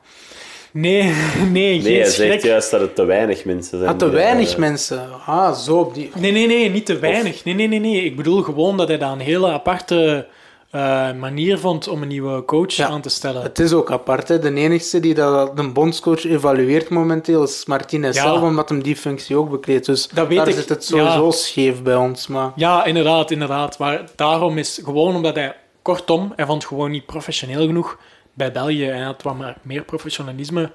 Nee, 0.72 1.03
nee, 1.03 1.11
Nee, 1.51 1.82
geen 1.82 2.01
hij 2.01 2.09
schrik. 2.11 2.32
zegt 2.32 2.43
juist 2.43 2.72
dat 2.72 2.82
het 2.82 2.95
te 2.95 3.05
weinig 3.05 3.45
mensen 3.45 3.78
zijn. 3.78 3.91
Ah, 3.91 3.97
te 3.97 4.05
die, 4.05 4.14
weinig 4.14 4.51
eh, 4.51 4.57
mensen. 4.57 5.07
Ah, 5.26 5.55
zo 5.55 5.78
op 5.78 5.93
die... 5.93 6.11
Nee, 6.16 6.32
nee, 6.32 6.47
nee, 6.47 6.70
niet 6.70 6.86
te 6.86 6.99
weinig. 6.99 7.43
Nee, 7.43 7.53
nee, 7.53 7.68
nee, 7.68 7.80
nee. 7.80 8.03
Ik 8.03 8.16
bedoel 8.16 8.41
gewoon 8.41 8.78
dat 8.78 8.88
hij 8.88 8.97
dat 8.97 9.11
een 9.11 9.20
hele 9.20 9.51
aparte 9.51 10.28
eh, 10.74 11.12
manier 11.20 11.58
vond 11.60 11.88
om 11.88 12.02
een 12.02 12.08
nieuwe 12.08 12.46
coach 12.46 12.74
Ja. 12.74 12.88
aan 12.88 13.02
te 13.02 13.10
stellen. 13.10 13.42
Het 13.42 13.60
is 13.60 13.74
ook 13.74 13.92
apart. 13.92 14.28
Hè. 14.28 14.40
De 14.40 14.54
enige 14.54 15.00
die 15.00 15.14
dat 15.14 15.58
de 15.58 15.72
bondscoach 15.72 16.26
evalueert 16.26 16.90
momenteel 16.90 17.44
is 17.44 17.66
Martinez 17.66 18.16
Ja. 18.16 18.22
zelf, 18.22 18.42
omdat 18.42 18.70
hem 18.70 18.84
die 18.84 18.96
functie 18.96 19.36
ook 19.38 19.50
bekleedt. 19.50 19.86
Dus 19.86 20.08
Dat 20.08 20.28
weet 20.28 20.38
daar 20.38 20.48
ik. 20.48 20.54
zit 20.56 20.70
het 20.70 20.86
sowieso 20.86 21.26
Ja. 21.26 21.32
scheef 21.32 21.82
bij 21.84 21.96
ons. 21.96 22.28
Maar 22.28 22.52
Ja, 22.56 22.86
inderdaad, 22.86 23.32
inderdaad. 23.32 23.78
Maar 23.80 24.04
daarom 24.16 24.58
is 24.58 24.82
gewoon 24.84 25.16
omdat 25.16 25.36
hij, 25.36 25.56
kortom, 25.82 26.34
hij 26.36 26.46
vond 26.46 26.66
gewoon 26.66 26.92
niet 26.92 27.06
professioneel 27.06 27.66
genoeg 27.66 27.98
bij 28.34 28.52
België. 28.52 28.88
En 28.90 28.96
hij 28.96 29.06
had 29.06 29.22
wat 29.24 29.38
maar 29.38 29.58
meer 29.62 29.84
professionalisme. 29.84 30.72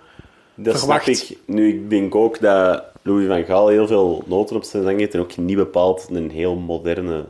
Dat 0.55 0.79
verwacht. 0.79 1.05
snap 1.17 1.31
ik. 1.31 1.39
Nu, 1.47 1.69
ik 1.69 1.91
denk 1.91 2.15
ook 2.15 2.41
dat 2.41 2.83
Louis 3.03 3.27
van 3.27 3.45
Gaal 3.45 3.69
heel 3.69 3.87
veel 3.87 4.25
noten 4.27 4.57
op 4.57 4.65
zijn 4.65 4.83
zang 4.83 4.99
heeft 4.99 5.15
en 5.15 5.21
ook 5.21 5.37
niet 5.37 5.57
bepaald 5.57 6.07
een 6.11 6.31
heel 6.31 6.55
moderne 6.55 7.25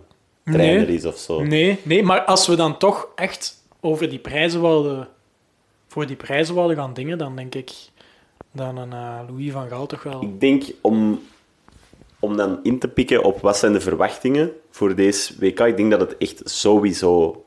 trainer 0.53 0.86
Nee. 0.86 0.96
is 0.96 1.05
of 1.05 1.16
zo. 1.18 1.42
Nee, 1.42 1.78
nee, 1.82 2.03
maar 2.03 2.24
als 2.24 2.46
we 2.46 2.57
dan 2.57 2.78
toch 2.78 3.09
echt 3.14 3.62
over 3.80 4.09
die 4.09 4.18
prijzen 4.18 4.61
wilden, 4.61 5.09
voor 5.88 6.07
die 6.07 6.16
prijzen 6.16 6.55
wilden 6.55 6.76
gaan 6.76 6.94
dingen, 6.94 7.18
dan 7.18 7.36
denk 7.36 7.55
ik 7.55 7.70
dan 8.53 8.76
een 8.76 8.92
eh, 8.92 9.18
Louis 9.28 9.53
van 9.53 9.68
Gaal 9.68 9.86
toch 9.86 10.03
wel. 10.03 10.22
Ik 10.22 10.40
denk 10.40 10.64
om, 10.80 11.22
om 12.18 12.36
dan 12.36 12.61
in 12.62 12.78
te 12.78 12.88
pikken 12.88 13.24
op 13.24 13.40
wat 13.40 13.57
zijn 13.57 13.72
de 13.72 13.80
verwachtingen 13.80 14.53
voor 14.70 14.94
deze 14.94 15.34
WK, 15.38 15.61
ik 15.61 15.76
denk 15.76 15.90
dat 15.90 16.01
het 16.01 16.16
echt 16.18 16.40
sowieso 16.44 17.44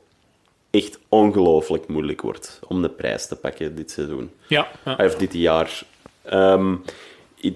echt 0.70 0.98
ongelooflijk 1.08 1.88
moeilijk 1.88 2.22
wordt 2.22 2.60
om 2.68 2.82
de 2.82 2.88
prijs 2.88 3.26
te 3.26 3.36
pakken 3.36 3.76
dit 3.76 3.90
seizoen. 3.90 4.30
Ja, 4.46 4.68
ja. 4.84 4.96
Of 5.04 5.14
dit 5.14 5.32
jaar. 5.32 5.82
Ehm, 6.22 6.74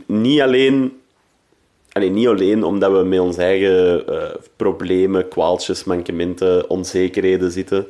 niet 0.06 0.40
alleen... 0.40 1.00
Allee, 1.96 2.10
niet 2.10 2.26
alleen 2.26 2.64
omdat 2.64 2.92
we 2.92 3.02
met 3.04 3.20
onze 3.20 3.42
eigen 3.42 4.06
eh, 4.08 4.34
problemen, 4.56 5.28
kwaaltjes, 5.28 5.84
mankementen, 5.84 6.70
onzekerheden 6.70 7.50
zitten, 7.50 7.86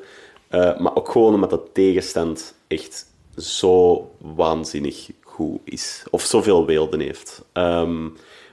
eh, 0.49 0.79
maar 0.79 0.97
ook 0.97 1.09
gewoon 1.11 1.35
omdat 1.35 1.51
de 1.51 1.61
tegenstand 1.73 2.55
echt 2.67 3.07
zo 3.37 4.11
waanzinnig 4.35 5.11
goed 5.23 5.61
is. 5.65 6.03
Of 6.11 6.23
zoveel 6.23 6.65
beelden 6.65 7.01
heeft. 7.01 7.43
Ehm, 7.53 8.05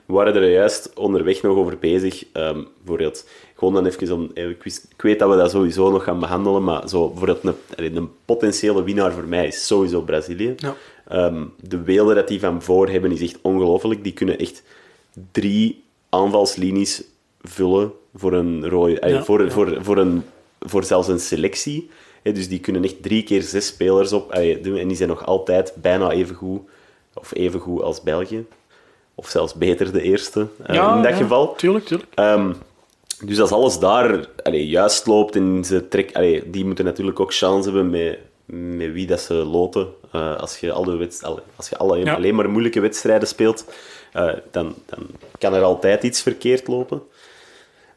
we 0.05 0.13
waren 0.13 0.35
er 0.35 0.51
juist 0.51 0.91
onderweg 0.95 1.41
nog 1.41 1.57
over 1.57 1.77
bezig. 1.79 2.23
Bijvoorbeeld, 2.31 3.27
gewoon 3.55 3.73
dan 3.73 3.85
even 3.85 4.11
om... 4.15 4.31
eh, 4.33 4.49
Ik, 4.49 4.63
wist- 4.63 4.85
ik 4.95 5.01
weet 5.01 5.19
dat 5.19 5.29
we 5.29 5.35
dat 5.35 5.51
sowieso 5.51 5.91
nog 5.91 6.03
gaan 6.03 6.19
behandelen, 6.19 6.63
maar 6.63 6.89
zo, 6.89 7.07
bijvoorbeeld 7.09 7.55
een, 7.75 7.95
een 7.95 8.09
potentiële 8.25 8.83
winnaar 8.83 9.11
voor 9.11 9.27
mij 9.27 9.47
is 9.47 9.67
sowieso 9.67 10.01
Brazilië. 10.01 10.53
Ja. 10.57 10.75
Ehm, 11.07 11.43
de 11.59 11.77
beelden 11.77 12.15
dat 12.15 12.27
die 12.27 12.39
van 12.39 12.61
voor 12.61 12.89
hebben 12.89 13.11
is 13.11 13.21
echt 13.21 13.37
ongelooflijk. 13.41 14.03
Die 14.03 14.13
kunnen 14.13 14.37
echt 14.37 14.63
drie 15.31 15.83
aanvalslinies 16.09 17.03
vullen 17.41 17.91
voor 18.15 18.33
een 18.33 18.69
rode, 18.69 19.07
Ja, 19.07 19.23
voor, 19.23 19.43
ja. 19.43 19.51
Voor, 19.51 19.77
voor, 19.83 19.97
een, 19.97 20.23
voor 20.59 20.83
zelfs 20.83 21.07
een 21.07 21.19
selectie. 21.19 21.89
Dus 22.23 22.47
die 22.47 22.59
kunnen 22.59 22.83
echt 22.83 23.03
drie 23.03 23.23
keer 23.23 23.41
zes 23.41 23.67
spelers 23.67 24.13
op 24.13 24.31
allee, 24.31 24.61
doen 24.61 24.77
en 24.77 24.87
die 24.87 24.97
zijn 24.97 25.09
nog 25.09 25.25
altijd 25.25 25.73
bijna 25.81 26.11
even 26.11 26.35
goed, 26.35 26.61
of 27.13 27.33
even 27.33 27.59
goed 27.59 27.81
als 27.81 28.01
België. 28.01 28.45
Of 29.15 29.27
zelfs 29.27 29.53
beter 29.53 29.91
de 29.91 30.01
eerste, 30.01 30.47
eh, 30.63 30.75
in 30.75 31.01
dat 31.01 31.11
ja, 31.11 31.15
geval. 31.15 31.55
Tuurlijk, 31.55 31.85
tuurlijk. 31.85 32.11
Ehm, 32.13 32.53
dus 33.25 33.39
als 33.39 33.51
alles 33.51 33.79
daar 33.79 34.27
allee, 34.43 34.67
juist 34.67 35.05
loopt 35.05 35.35
en 35.35 35.65
ze 35.65 35.87
trek, 35.87 36.15
allee, 36.15 36.49
die 36.49 36.65
moeten 36.65 36.85
natuurlijk 36.85 37.19
ook 37.19 37.33
chance 37.33 37.69
hebben 37.69 37.89
met, 37.89 38.19
met 38.53 38.91
wie 38.91 39.07
dat 39.07 39.21
ze 39.21 39.33
loten. 39.33 39.87
Uh, 40.15 40.37
als 40.37 40.59
je, 40.59 40.71
alle 40.71 40.95
wedst 40.97 41.23
als 41.55 41.69
je 41.69 41.77
alle, 41.77 42.15
alleen 42.15 42.35
maar 42.35 42.49
moeilijke 42.49 42.79
wedstrijden 42.79 43.27
speelt, 43.27 43.65
uh, 44.15 44.33
dan, 44.51 44.75
dan 44.85 45.07
kan 45.39 45.53
er 45.53 45.61
altijd 45.61 46.03
iets 46.03 46.21
verkeerd 46.21 46.67
lopen. 46.67 47.01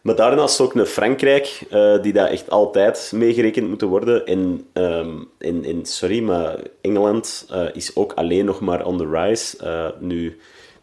Maar 0.01 0.17
daarnaast 0.17 0.61
ook 0.61 0.75
een 0.75 0.87
Frankrijk, 0.87 1.67
uh, 1.71 2.03
die 2.03 2.13
daar 2.13 2.29
echt 2.29 2.51
altijd 2.51 3.13
meegerekend 3.15 3.69
moeten 3.69 3.89
worden. 3.89 4.27
En, 4.27 4.67
um, 4.73 5.29
en, 5.39 5.87
sorry, 5.87 6.21
maar 6.21 6.59
Engeland 6.81 7.49
is 7.73 7.97
ook 7.97 8.13
alleen 8.13 8.45
nog 8.45 8.61
maar 8.61 8.85
on 8.85 8.99
the 8.99 9.09
rise. 9.11 9.57
nu, 9.99 10.39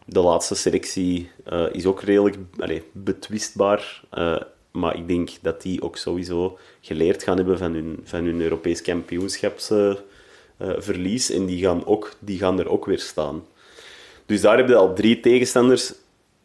de 0.06 0.20
laatste 0.20 0.54
selectie 0.54 1.30
is 1.72 1.86
ook 1.86 2.02
redelijk 2.02 2.36
betwistbaar. 2.92 4.02
Maar 4.74 4.96
ik 4.96 5.08
denk 5.08 5.30
dat 5.40 5.62
die 5.62 5.82
ook 5.82 5.96
sowieso 5.96 6.58
geleerd 6.80 7.22
gaan 7.22 7.36
hebben 7.36 7.58
van 7.58 7.72
hun, 7.72 8.00
van 8.04 8.24
hun 8.24 8.40
Europees 8.40 8.82
kampioenschapsverlies. 8.82 11.30
en 11.30 11.46
die 11.46 11.64
gaan, 11.64 11.86
ook, 11.86 12.12
die 12.18 12.38
gaan 12.38 12.58
er 12.58 12.68
ook 12.68 12.84
weer 12.84 12.98
staan. 12.98 13.44
Dus 14.26 14.40
daar 14.40 14.56
heb 14.56 14.68
je 14.68 14.74
al 14.74 14.94
drie 14.94 15.20
tegenstanders 15.20 15.94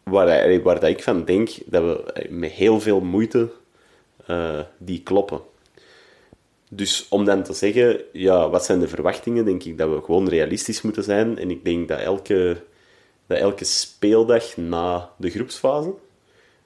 waar, 0.03 0.61
waar 0.61 0.79
dat 0.79 0.89
ik 0.89 1.03
van 1.03 1.25
denk 1.25 1.49
dat 1.65 1.83
we 1.83 2.27
met 2.29 2.51
heel 2.51 2.79
veel 2.79 2.99
moeite 2.99 3.49
die 4.77 5.03
kloppen. 5.03 5.41
Dus 6.69 7.05
om 7.09 7.25
dan 7.25 7.43
te 7.43 7.53
zeggen, 7.53 8.01
ja, 8.13 8.49
wat 8.49 8.65
zijn 8.65 8.79
de 8.79 8.87
verwachtingen, 8.87 9.45
denk 9.45 9.63
ik 9.63 9.77
dat 9.77 9.89
we 9.89 10.01
gewoon 10.01 10.29
realistisch 10.29 10.81
moeten 10.81 11.03
zijn. 11.03 11.37
En 11.37 11.49
ik 11.49 11.63
denk 11.63 11.87
dat 11.87 11.99
elke, 11.99 12.61
dat 13.27 13.37
elke 13.37 13.65
speeldag 13.65 14.57
na 14.57 15.09
de 15.17 15.29
groepsfase, 15.29 15.93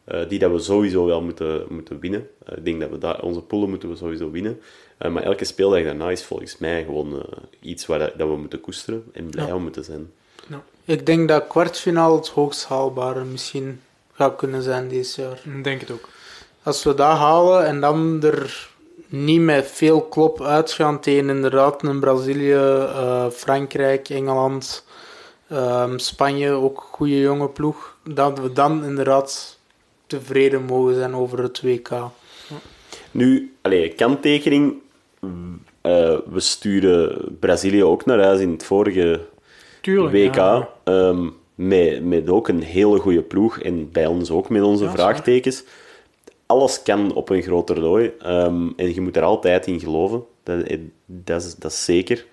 uh, 0.08 0.30
die 0.30 0.40
dat 0.40 0.52
we 0.52 0.60
sowieso 0.60 1.06
wel 1.06 1.22
moeten, 1.22 1.66
moeten 1.70 2.00
winnen. 2.00 2.28
Uh, 2.50 2.58
ik 2.58 2.66
denk 2.66 2.80
dat 2.80 2.90
we 2.90 2.98
daar, 2.98 3.22
onze 3.22 3.42
poelen 3.42 3.70
moeten 3.70 3.90
we 3.90 3.96
sowieso 3.96 4.32
winnen. 4.32 4.62
Uh, 5.00 5.12
maar 5.12 5.24
elke 5.24 5.46
speeldag 5.46 5.84
daarna 5.84 6.10
is 6.10 6.24
volgens 6.24 6.58
mij 6.58 6.84
gewoon 6.84 7.26
iets 7.60 7.86
waar 7.86 8.00
dat, 8.00 8.28
we 8.28 8.38
moeten 8.38 8.62
koesteren 8.62 9.04
en 9.14 9.30
blij 9.30 9.48
ja. 9.48 9.56
om 9.56 9.62
moeten 9.62 9.84
zijn. 9.84 10.12
Ja. 10.48 10.64
Ik 10.86 11.06
denk 11.06 11.28
dat 11.28 11.48
kwartfinale 11.48 12.16
het 12.16 12.28
hoogst 12.28 12.66
haalbare 12.66 13.24
misschien 13.24 13.82
gaat 14.12 14.36
kunnen 14.36 14.62
zijn 14.62 14.88
dit 14.88 15.16
jaar. 15.16 15.42
Ik 15.56 15.64
denk 15.64 15.82
het 15.82 15.92
ook. 15.92 16.10
Als 16.64 16.84
we 16.84 16.94
dat 16.94 17.18
halen 17.18 17.66
en 17.66 17.82
dan 17.82 18.24
er 18.24 18.70
niet 19.08 19.42
met 19.42 19.68
veel 19.68 20.02
klop 20.02 20.42
uitgaan 20.42 21.00
tegen 21.00 21.30
inderdaad 21.30 21.84
een 21.84 22.00
Brazilië, 22.00 22.88
Frankrijk, 23.32 24.10
Engeland, 24.10 24.86
ehm, 25.48 25.98
Spanje, 25.98 26.52
ook 26.52 26.88
goede 26.92 27.20
jonge 27.20 27.50
ploeg, 27.50 27.98
dat 28.04 28.40
we 28.40 28.54
dan 28.54 28.84
inderdaad 28.84 29.58
tevreden 30.18 30.64
mogen 30.64 30.96
zijn 30.96 31.16
over 31.16 31.44
het 31.44 31.62
WK. 31.62 31.90
Nu, 33.12 33.54
allez, 33.62 33.96
kanttekening. 33.96 34.74
Uh, 35.22 36.18
we 36.30 36.40
sturen 36.40 37.38
Brazilië 37.40 37.84
ook 37.84 38.06
naar 38.06 38.24
huis 38.24 38.40
in 38.40 38.52
het 38.52 38.64
vorige 38.64 39.22
Tuurlijk, 39.82 40.14
WK. 40.14 40.36
Ja. 40.36 40.70
Um, 40.84 41.34
met, 41.56 42.04
met 42.04 42.30
ook 42.30 42.48
een 42.48 42.62
hele 42.62 43.00
goede 43.00 43.22
ploeg. 43.22 43.60
En 43.60 43.92
bij 43.92 44.06
ons 44.06 44.32
ook 44.32 44.50
met 44.50 44.62
onze 44.62 44.90
vraagtekens. 44.90 45.64
Alles 46.46 46.84
kan 46.84 47.14
op 47.14 47.30
een 47.30 47.42
groot 47.42 47.68
toernooi. 47.68 48.12
Um, 48.26 48.74
en 48.76 48.94
je 48.94 49.02
moet 49.02 49.18
er 49.18 49.24
altijd 49.24 49.68
in 49.68 49.80
geloven. 49.80 50.24
Dat, 50.44 50.62
eh, 50.62 50.80
dat, 51.06 51.44
is, 51.44 51.56
dat 51.56 51.72
is 51.72 51.86
zeker. 51.86 52.26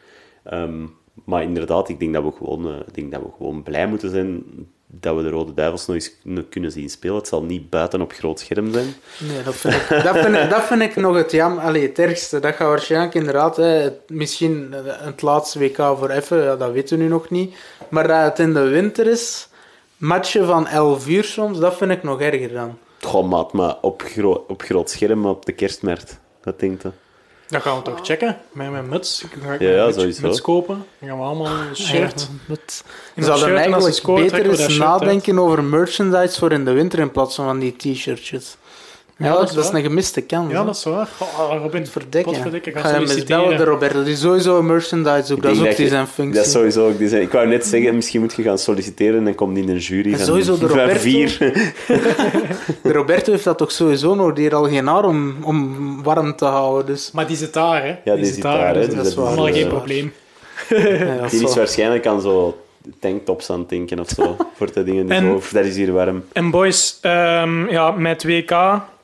Um, 0.52 0.94
maar 1.24 1.42
inderdaad, 1.42 1.88
ik 1.88 1.98
denk 1.98 2.14
dat 2.14 2.24
we 2.24 2.32
gewoon, 2.32 2.66
uh, 2.66 2.76
ik 2.86 2.94
denk 2.94 3.12
dat 3.12 3.22
we 3.22 3.28
gewoon 3.36 3.62
blij 3.62 3.86
moeten 3.86 4.10
zijn 4.10 4.44
dat 4.90 5.16
we 5.16 5.22
de 5.22 5.28
Rode 5.28 5.54
Duivels 5.54 5.86
nog 5.86 5.96
eens 5.96 6.12
kunnen 6.48 6.72
zien 6.72 6.90
spelen. 6.90 7.16
Het 7.16 7.28
zal 7.28 7.42
niet 7.42 7.70
buiten 7.70 8.00
op 8.00 8.12
groot 8.12 8.40
scherm 8.40 8.72
zijn. 8.72 8.94
Nee, 9.18 9.42
dat 9.42 9.54
vind 9.54 9.74
ik, 9.74 9.88
dat 9.88 10.18
vind 10.18 10.36
ik, 10.36 10.50
dat 10.50 10.62
vind 10.62 10.82
ik 10.82 10.96
nog 10.96 11.16
het 11.16 11.30
jam. 11.30 11.58
Allee, 11.58 11.86
het 11.86 11.98
ergste. 11.98 12.40
Dat 12.40 12.54
gaat 12.54 12.68
waarschijnlijk 12.68 13.14
inderdaad, 13.14 13.56
hè, 13.56 13.90
misschien 14.06 14.74
het 14.84 15.22
laatste 15.22 15.58
WK 15.58 15.76
voor 15.76 16.10
even, 16.10 16.42
ja, 16.42 16.56
dat 16.56 16.72
weten 16.72 16.98
we 16.98 17.02
nu 17.02 17.08
nog 17.08 17.30
niet. 17.30 17.54
Maar 17.88 18.08
dat 18.08 18.22
het 18.22 18.38
in 18.38 18.52
de 18.52 18.68
winter 18.68 19.06
is, 19.06 19.48
matchen 19.96 20.46
van 20.46 20.66
11 20.66 21.08
uur 21.08 21.24
soms, 21.24 21.58
dat 21.58 21.76
vind 21.76 21.90
ik 21.90 22.02
nog 22.02 22.20
erger 22.20 22.52
dan. 22.52 22.78
Goh, 23.00 23.28
maat, 23.28 23.52
maar 23.52 23.76
op, 23.80 24.02
gro 24.02 24.44
op 24.48 24.62
groot 24.62 24.90
scherm 24.90 25.26
op 25.26 25.46
de 25.46 25.52
kerstmarkt. 25.52 26.20
Wat 26.42 26.60
denkt 26.60 26.84
u? 26.84 26.90
Dat 27.50 27.62
gaan 27.62 27.76
we 27.76 27.82
toch 27.82 27.98
checken 28.02 28.38
met 28.52 28.70
mijn 28.70 28.88
muts. 28.88 29.24
Ga 29.42 29.52
ik 29.52 29.60
ja, 29.60 29.70
ja, 29.70 29.92
sowieso. 29.92 30.26
muts 30.26 30.40
kopen. 30.40 30.86
Dan 30.98 31.08
gaan 31.08 31.18
we 31.18 31.24
allemaal 31.24 31.46
een 31.46 31.76
shirt. 31.76 32.28
Ja, 32.46 32.56
we 33.14 33.24
zouden 33.24 33.56
eigenlijk 33.56 34.02
beter 34.04 34.50
eens 34.50 34.76
nadenken 34.76 35.38
over 35.38 35.64
merchandise 35.64 36.38
voor 36.38 36.52
in 36.52 36.64
de 36.64 36.72
winter 36.72 36.98
in 36.98 37.10
plaats 37.10 37.34
van 37.34 37.58
die 37.58 37.76
t-shirtjes. 37.76 38.56
Ja, 39.20 39.32
dat, 39.32 39.56
is, 39.56 39.68
een 39.68 39.82
gemiste 39.82 40.20
kans. 40.20 40.52
Ja, 40.52 40.64
dat 40.64 40.76
is 40.76 40.84
waar. 40.84 41.08
Oh, 41.18 41.62
Robin, 41.62 41.86
verdikken. 41.86 42.34
Ga 42.74 42.98
je 42.98 43.06
met 43.06 43.26
bellen 43.26 43.56
de 43.56 43.64
Roberto. 43.64 44.02
Die 44.02 44.12
is 44.12 44.20
sowieso 44.20 44.58
een 44.58 44.66
merchandise 44.66 45.32
ook. 45.32 45.42
Dat 45.42 45.52
is 45.52 45.60
ook 45.60 45.76
die 45.76 45.88
zijn 45.88 46.06
functie. 46.06 46.36
Dat 46.36 46.46
is 46.46 46.52
sowieso 46.52 46.88
ook 46.88 46.98
die 46.98 47.08
zijn. 47.08 47.22
Ik 47.22 47.32
wou 47.32 47.46
net 47.46 47.66
zeggen, 47.66 47.94
misschien 47.94 48.20
moet 48.20 48.34
je 48.34 48.42
gaan 48.42 48.58
solliciteren 48.58 49.26
en 49.26 49.34
komt 49.34 49.56
in 49.56 49.68
een 49.68 49.78
jury 49.78 50.10
van 50.16 50.26
sowieso 50.26 50.58
de 50.58 50.66
Roberto, 50.66 50.98
vier. 50.98 51.38
de 52.82 52.92
Roberto 52.92 53.32
heeft 53.32 53.44
dat 53.44 53.58
toch 53.58 53.72
sowieso 53.72 54.14
nog. 54.14 54.32
Die 54.32 54.42
heeft 54.42 54.54
al 54.54 54.68
geen 54.68 54.86
haar 54.86 55.04
om, 55.04 55.36
om 55.42 56.02
warm 56.02 56.36
te 56.36 56.44
houden. 56.44 56.86
Dus. 56.86 57.10
Maar 57.10 57.26
die 57.26 57.36
zit 57.36 57.52
daar, 57.52 57.82
hè? 57.82 57.96
Ja, 58.04 58.16
die, 58.16 58.24
zit 58.24 58.42
daar. 58.42 58.74
Dus 58.74 58.94
dat 58.94 59.06
is 59.06 59.14
helemaal 59.14 59.52
geen 59.52 59.68
probleem. 59.68 60.12
Ja, 60.68 61.28
die 61.28 61.48
is 61.48 61.54
waarschijnlijk 61.54 62.06
aan 62.06 62.20
zo 62.20 62.58
tanktops 63.00 63.50
aan 63.50 63.58
het 63.58 63.68
denken 63.68 63.98
of 63.98 64.08
zo. 64.08 64.36
voor 64.54 64.72
de 64.72 64.84
dingen 64.84 65.06
die 65.06 65.14
en, 65.14 65.42
zo, 65.42 65.56
dat 65.56 65.64
is 65.64 65.76
hier 65.76 65.92
warm. 65.92 66.24
En 66.32 66.50
boys, 66.50 66.98
um, 67.02 67.70
ja, 67.70 67.90
met 67.90 68.24
WK 68.24 68.50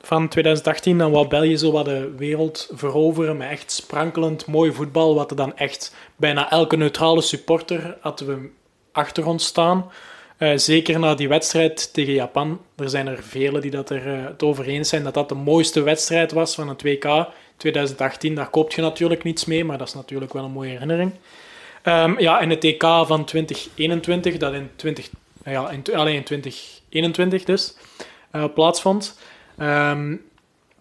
van 0.07 0.27
2018, 0.27 0.97
dan 0.97 1.11
wou 1.11 1.27
België 1.27 1.57
zo 1.57 1.71
wat 1.71 1.85
de 1.85 2.13
wereld 2.17 2.69
veroveren 2.71 3.37
met 3.37 3.49
echt 3.49 3.71
sprankelend 3.71 4.45
mooi 4.45 4.71
voetbal, 4.71 5.15
wat 5.15 5.29
er 5.31 5.37
dan 5.37 5.57
echt 5.57 5.95
bijna 6.15 6.49
elke 6.49 6.75
neutrale 6.75 7.21
supporter 7.21 7.97
hadden 8.01 8.27
we 8.27 8.49
achter 8.91 9.27
ons 9.27 9.45
staan. 9.45 9.91
Uh, 10.39 10.57
zeker 10.57 10.99
na 10.99 11.15
die 11.15 11.27
wedstrijd 11.27 11.93
tegen 11.93 12.13
Japan. 12.13 12.61
Er 12.75 12.89
zijn 12.89 13.07
er 13.07 13.23
velen 13.23 13.61
die 13.61 13.71
dat 13.71 13.89
er 13.89 14.07
uh, 14.07 14.25
het 14.25 14.43
over 14.43 14.67
eens 14.67 14.89
zijn 14.89 15.03
dat 15.03 15.13
dat 15.13 15.29
de 15.29 15.35
mooiste 15.35 15.81
wedstrijd 15.81 16.31
was 16.31 16.55
van 16.55 16.67
het 16.67 16.81
WK 16.81 17.27
2018. 17.57 18.35
Daar 18.35 18.49
koopt 18.49 18.73
je 18.73 18.81
natuurlijk 18.81 19.23
niets 19.23 19.45
mee, 19.45 19.63
maar 19.63 19.77
dat 19.77 19.87
is 19.87 19.93
natuurlijk 19.93 20.33
wel 20.33 20.43
een 20.43 20.51
mooie 20.51 20.69
herinnering. 20.69 21.11
Um, 21.83 22.19
ja, 22.19 22.39
en 22.39 22.49
het 22.49 22.61
TK 22.61 22.83
van 22.83 23.25
2021, 23.25 24.37
dat 24.37 24.53
in, 24.53 24.69
20, 24.75 25.09
ja, 25.45 25.69
in, 25.69 25.83
alleen 25.93 26.15
in 26.15 26.23
2021 26.23 27.43
dus, 27.43 27.75
uh, 28.31 28.45
plaatsvond. 28.53 29.17
Um, 29.61 30.21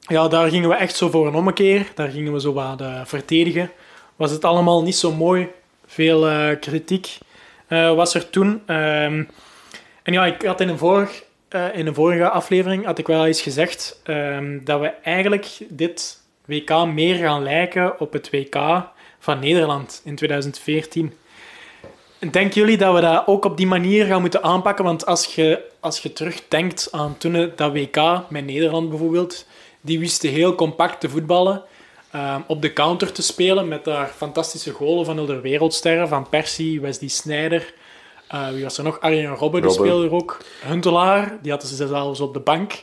ja, 0.00 0.28
daar 0.28 0.50
gingen 0.50 0.68
we 0.68 0.74
echt 0.74 0.96
zo 0.96 1.10
voor 1.10 1.26
een 1.26 1.34
ommekeer. 1.34 1.86
Daar 1.94 2.08
gingen 2.08 2.32
we 2.32 2.40
zo 2.40 2.52
wat 2.52 2.80
uh, 2.80 3.00
verdedigen. 3.04 3.70
Was 4.16 4.30
het 4.30 4.44
allemaal 4.44 4.82
niet 4.82 4.96
zo 4.96 5.12
mooi. 5.12 5.48
Veel 5.86 6.30
uh, 6.30 6.48
kritiek 6.60 7.18
was 7.68 8.14
er 8.14 8.30
toen. 8.30 8.48
Um, 8.48 9.28
en 10.02 10.12
ja, 10.12 10.26
ik 10.26 10.42
had 10.42 10.60
in 10.60 10.68
een, 10.68 10.78
vorig, 10.78 11.22
in 11.72 11.86
een 11.86 11.94
vorige 11.94 12.28
aflevering 12.28 12.84
had 12.84 12.98
ik 12.98 13.06
wel 13.06 13.26
eens 13.26 13.42
gezegd 13.42 14.00
dat 14.62 14.80
we 14.80 14.92
eigenlijk 15.02 15.46
dit 15.68 16.20
WK 16.44 16.86
meer 16.86 17.16
gaan 17.16 17.42
lijken 17.42 18.00
op 18.00 18.12
het 18.12 18.30
WK 18.30 18.84
van 19.18 19.38
Nederland 19.38 20.00
in 20.04 20.14
2014. 20.14 21.12
Denken 22.30 22.60
jullie 22.60 22.76
dat 22.76 22.94
we 22.94 23.00
dat 23.00 23.26
ook 23.26 23.44
op 23.44 23.56
die 23.56 23.66
manier 23.66 24.06
gaan 24.06 24.20
moeten 24.20 24.42
aanpakken? 24.42 24.84
Want 24.84 25.06
als 25.06 25.34
je, 25.34 25.62
als 25.80 25.98
je 25.98 26.12
terugdenkt 26.12 26.88
aan 26.90 27.16
toen 27.18 27.52
dat 27.56 27.72
WK 27.72 28.20
met 28.28 28.44
Nederland 28.44 28.88
bijvoorbeeld, 28.88 29.46
die 29.80 29.98
wisten 29.98 30.30
heel 30.30 30.54
compact 30.54 31.00
te 31.00 31.08
voetballen, 31.08 31.62
um, 32.14 32.44
op 32.46 32.62
de 32.62 32.72
counter 32.72 33.12
te 33.12 33.22
spelen 33.22 33.68
met 33.68 33.84
daar 33.84 34.08
fantastische 34.08 34.72
golen 34.72 35.04
van 35.04 35.26
de 35.26 35.40
wereldsterren, 35.40 36.08
van 36.08 36.28
Persie, 36.28 36.80
Wesley 36.80 37.08
Sneijder, 37.08 37.74
uh, 38.34 38.48
wie 38.48 38.62
was 38.62 38.78
er 38.78 38.84
nog? 38.84 39.00
Arjen 39.00 39.34
Robben, 39.34 39.62
die 39.62 39.70
speelde 39.70 40.06
er 40.06 40.12
ook. 40.12 40.38
Huntelaar, 40.64 41.38
die 41.42 41.50
hadden 41.50 41.68
ze 41.68 41.86
zelfs 41.86 42.20
op 42.20 42.34
de 42.34 42.40
bank. 42.40 42.82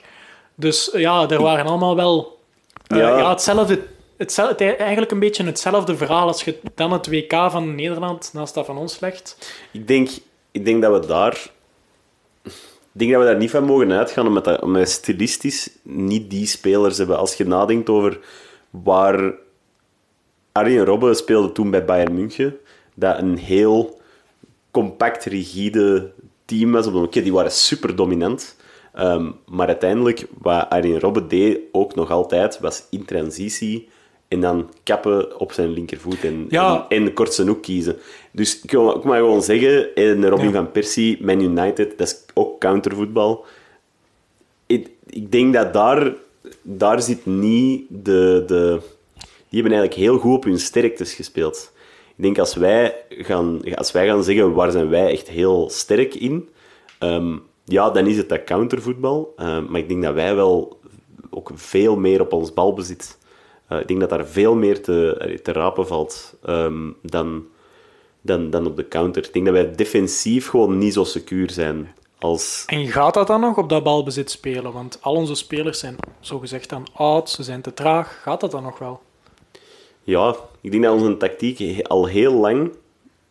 Dus 0.55 0.89
ja, 0.93 1.29
er 1.29 1.41
waren 1.41 1.65
allemaal 1.65 1.95
wel 1.95 2.39
uh, 2.87 2.97
ja. 2.97 3.17
ja. 3.17 3.29
hetzelfde 3.29 3.83
hetzelfde, 4.23 4.75
eigenlijk 4.75 5.11
een 5.11 5.19
beetje 5.19 5.43
hetzelfde 5.43 5.97
verhaal 5.97 6.27
als 6.27 6.43
je 6.43 6.59
dan 6.75 6.91
het 6.91 7.07
WK 7.07 7.31
van 7.31 7.75
Nederland 7.75 8.29
naast 8.33 8.53
dat 8.53 8.65
van 8.65 8.77
ons 8.77 8.99
legt. 8.99 9.55
Ik 9.71 9.87
denk, 9.87 10.09
ik 10.51 10.65
denk 10.65 10.81
dat 10.81 11.01
we 11.01 11.07
daar... 11.07 11.51
Denk 12.95 13.11
dat 13.11 13.21
we 13.21 13.27
daar 13.27 13.37
niet 13.37 13.49
van 13.49 13.63
mogen 13.63 13.91
uitgaan, 13.91 14.27
omdat, 14.27 14.45
dat, 14.45 14.89
stilistisch 14.89 15.69
niet 15.81 16.29
die 16.29 16.45
spelers 16.45 16.97
hebben. 16.97 17.17
Als 17.17 17.35
je 17.35 17.45
nadenkt 17.45 17.89
over 17.89 18.19
waar 18.69 19.33
Arjen 20.51 20.85
Robben 20.85 21.15
speelde 21.15 21.51
toen 21.51 21.71
bij 21.71 21.85
Bayern 21.85 22.13
München, 22.13 22.57
dat 22.95 23.17
een 23.17 23.37
heel 23.37 24.01
compact, 24.71 25.25
rigide 25.25 26.11
team 26.45 26.71
was. 26.71 26.87
Oké, 26.87 27.21
die 27.21 27.33
waren 27.33 27.51
super 27.51 27.95
dominant. 27.95 28.55
Ehm, 28.93 29.31
maar 29.45 29.67
uiteindelijk, 29.67 30.27
wat 30.37 30.69
Arjen 30.69 30.99
Robben 30.99 31.27
deed, 31.27 31.59
ook 31.71 31.95
nog 31.95 32.11
altijd, 32.11 32.59
was 32.59 32.83
in 32.89 33.05
transitie 33.05 33.89
en 34.33 34.41
dan 34.41 34.69
kappen 34.83 35.39
op 35.39 35.51
zijn 35.51 35.69
linkervoet 35.69 36.23
en, 36.23 36.45
ja. 36.49 36.85
en, 36.89 37.05
en 37.05 37.13
kort 37.13 37.33
zijn 37.33 37.47
hoek 37.47 37.61
kiezen. 37.61 37.97
Dus 38.31 38.61
ik, 38.61 38.71
wil, 38.71 38.95
ik 38.95 39.03
mag 39.03 39.15
gewoon 39.15 39.43
zeggen, 39.43 39.95
en 39.95 40.29
Robin 40.29 40.51
van 40.51 40.71
Persie, 40.71 41.23
Man 41.23 41.41
United, 41.41 41.97
dat 41.97 42.07
is 42.07 42.25
ook 42.33 42.59
countervoetbal. 42.59 43.45
Ik, 44.65 44.89
ik 45.09 45.31
denk 45.31 45.53
dat 45.53 45.73
daar, 45.73 46.13
daar 46.61 47.01
zit 47.01 47.25
niet 47.25 47.85
de, 47.89 48.43
de, 48.47 48.79
die 49.49 49.61
hebben 49.61 49.79
eigenlijk 49.79 49.93
heel 49.93 50.17
goed 50.17 50.35
op 50.35 50.43
hun 50.43 50.59
sterktes 50.59 51.13
gespeeld. 51.13 51.71
Ik 52.15 52.23
denk 52.23 52.39
als 52.39 52.55
wij 52.55 52.95
gaan, 53.09 53.75
als 53.75 53.91
wij 53.91 54.07
gaan 54.07 54.23
zeggen 54.23 54.53
waar 54.53 54.71
zijn 54.71 54.89
wij 54.89 55.11
echt 55.11 55.29
heel 55.29 55.69
sterk 55.69 56.15
in, 56.15 56.49
um, 56.99 57.41
ja, 57.63 57.89
dan 57.89 58.07
is 58.07 58.17
het 58.17 58.29
dat 58.29 58.43
countervoetbal. 58.43 59.33
Um, 59.37 59.65
maar 59.69 59.79
ik 59.79 59.87
denk 59.87 60.03
dat 60.03 60.13
wij 60.13 60.35
wel 60.35 60.79
ook 61.29 61.51
veel 61.53 61.95
meer 61.95 62.21
op 62.21 62.33
ons 62.33 62.53
balbezit. 62.53 63.17
Uh, 63.71 63.79
ik 63.79 63.87
denk 63.87 63.99
dat 63.99 64.09
daar 64.09 64.25
veel 64.25 64.55
meer 64.55 64.81
te, 64.81 65.39
te 65.43 65.51
rapen 65.51 65.87
valt 65.87 66.35
um, 66.45 66.95
dan, 67.01 67.45
dan, 68.21 68.49
dan 68.49 68.65
op 68.65 68.75
de 68.75 68.87
counter. 68.87 69.23
Ik 69.25 69.33
denk 69.33 69.45
dat 69.45 69.53
wij 69.53 69.71
defensief 69.71 70.49
gewoon 70.49 70.77
niet 70.77 70.93
zo 70.93 71.03
secuur 71.03 71.49
zijn. 71.49 71.95
Als... 72.19 72.63
En 72.67 72.87
gaat 72.87 73.13
dat 73.13 73.27
dan 73.27 73.39
nog 73.41 73.57
op 73.57 73.69
dat 73.69 73.83
balbezit 73.83 74.31
spelen? 74.31 74.71
Want 74.71 74.97
al 75.01 75.15
onze 75.15 75.35
spelers 75.35 75.79
zijn 75.79 75.95
zogezegd 76.19 76.69
dan 76.69 76.87
oud, 76.93 77.29
ze 77.29 77.43
zijn 77.43 77.61
te 77.61 77.73
traag. 77.73 78.19
Gaat 78.21 78.41
dat 78.41 78.51
dan 78.51 78.63
nog 78.63 78.79
wel? 78.79 79.01
Ja, 80.03 80.35
ik 80.61 80.71
denk 80.71 80.83
dat 80.83 80.93
onze 80.93 81.17
tactiek 81.17 81.87
al 81.87 82.05
heel 82.05 82.33
lang, 82.33 82.71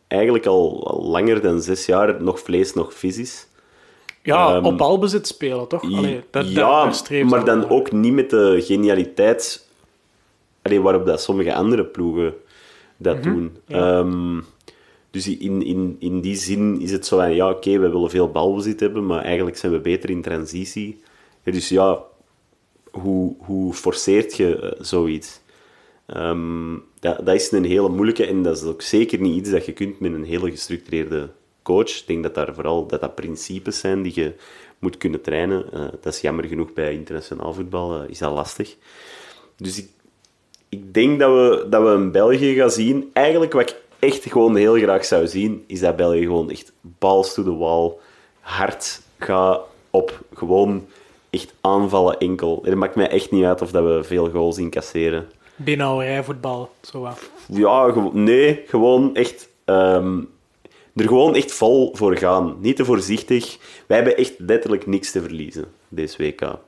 eigenlijk 0.09 0.47
al, 0.47 0.87
al 0.87 1.03
langer 1.03 1.41
dan 1.41 1.63
zes 1.63 1.87
jaar, 1.87 2.23
nog 2.23 2.41
vlees, 2.41 2.75
nog 2.75 2.95
vis 2.95 3.19
is. 3.19 3.47
Ja, 4.23 4.57
um, 4.57 4.65
op 4.65 4.79
balbezit 4.79 5.27
spelen, 5.27 5.69
toch? 5.69 5.83
Allee, 5.83 6.25
dat, 6.31 6.53
ja, 6.53 6.85
dat 6.85 7.11
maar 7.25 7.45
dan 7.45 7.69
ook 7.69 7.93
niet 7.93 8.13
met 8.13 8.31
de 8.31 8.63
genialiteit 8.65 9.69
allee, 10.63 10.81
waarop 10.81 11.07
dat 11.07 11.23
sommige 11.23 11.55
andere 11.55 11.85
ploegen 11.85 12.35
dat 12.97 13.17
mm 13.17 13.23
-hmm, 13.23 13.33
doen. 13.33 13.57
Ja. 13.67 13.99
Um, 13.99 14.45
dus 15.11 15.29
in, 15.29 15.63
in, 15.63 15.97
in 15.99 16.21
die 16.21 16.37
zin 16.37 16.81
is 16.81 16.91
het 16.91 17.07
zo 17.07 17.17
van, 17.17 17.35
ja, 17.35 17.49
oké, 17.49 17.57
okay, 17.57 17.81
we 17.81 17.89
willen 17.89 18.11
veel 18.11 18.31
balbezit 18.31 18.81
hebben, 18.81 19.07
maar 19.07 19.23
eigenlijk 19.23 19.57
zijn 19.57 19.73
we 19.73 19.81
beter 19.81 20.11
in 20.11 20.23
transitie. 20.23 21.03
dus 21.43 21.69
ja, 21.69 22.03
hoe, 22.91 23.35
hoe 23.39 23.73
forceert 23.73 24.37
je 24.37 24.61
uh, 24.63 24.85
zoiets? 24.85 25.41
Um, 26.07 26.83
dat, 27.01 27.27
dat 27.27 27.35
is 27.35 27.51
een 27.51 27.65
hele 27.65 27.89
moeilijke 27.89 28.27
en 28.27 28.43
dat 28.43 28.57
is 28.57 28.63
ook 28.63 28.83
zeker 28.83 29.21
niet 29.21 29.37
iets 29.37 29.51
dat 29.51 29.67
je 29.67 29.73
kunt 29.73 30.01
met 30.01 30.13
een 30.13 30.25
hele 30.25 30.51
gestructureerde 30.51 31.31
coach. 31.63 31.99
Ik 31.99 32.07
denk 32.07 32.23
dat 32.23 32.35
daar 32.35 32.55
vooral 32.55 32.87
dat 32.87 33.01
dat 33.01 33.15
principes 33.15 33.79
zijn 33.79 34.03
die 34.03 34.13
je 34.15 34.35
moet 34.79 34.97
kunnen 34.97 35.21
trainen. 35.21 35.65
Uh, 35.75 35.85
dat 36.01 36.15
is 36.15 36.21
jammer 36.21 36.45
genoeg 36.45 36.73
bij 36.73 36.93
internationaal 36.93 37.55
voetbal, 37.55 38.03
uh, 38.03 38.09
is 38.09 38.19
dat 38.19 38.33
lastig. 38.33 38.77
Dus 39.57 39.79
ik, 39.79 39.89
ik 40.73 40.95
denk 40.95 41.19
dat 41.21 41.31
we, 41.31 41.67
dat 41.71 41.83
we 41.83 41.89
een 41.89 42.11
België 42.11 42.55
gaan 42.55 42.71
zien. 42.71 43.11
Eigenlijk 43.13 43.53
wat 43.53 43.71
ik 43.71 43.77
echt 43.99 44.31
gewoon 44.31 44.57
heel 44.57 44.75
graag 44.75 45.05
zou 45.05 45.27
zien, 45.27 45.65
is 45.67 45.81
dat 45.81 45.97
België 45.97 46.23
gewoon 46.23 46.51
echt 46.51 46.73
balls 46.81 47.35
to 47.35 47.43
the 47.43 47.57
wall, 47.57 47.93
hard 48.41 49.01
gaat 49.19 49.61
op 49.91 50.21
gewoon 50.35 50.87
echt 51.31 51.55
aanvallen 51.61 52.19
enkel. 52.19 52.61
Het 52.65 52.75
maakt 52.75 52.95
mij 52.95 53.09
echt 53.09 53.31
niet 53.31 53.45
uit 53.45 53.63
of 53.63 53.71
dat 53.71 53.85
we 53.85 54.05
veel 54.05 54.31
goals 54.31 54.59
incasseren. 54.59 55.29
Binnenhouderijvoetbal, 55.57 56.71
zo 56.81 57.05
af. 57.05 57.31
Ja, 57.47 57.95
nee, 58.13 58.63
gewoon 58.67 59.15
echt... 59.15 59.49
Um, 59.65 60.29
er 60.95 61.09
gewoon 61.09 61.35
echt 61.35 61.53
vol 61.53 61.91
voor 61.95 62.17
gaan. 62.17 62.57
Niet 62.61 62.77
te 62.77 62.85
voorzichtig. 62.85 63.59
Wij 63.87 63.97
hebben 63.97 64.17
echt 64.17 64.35
letterlijk 64.39 64.87
niks 64.87 65.11
te 65.11 65.21
verliezen, 65.21 65.65
deze 65.89 66.17
WK. 66.23 66.59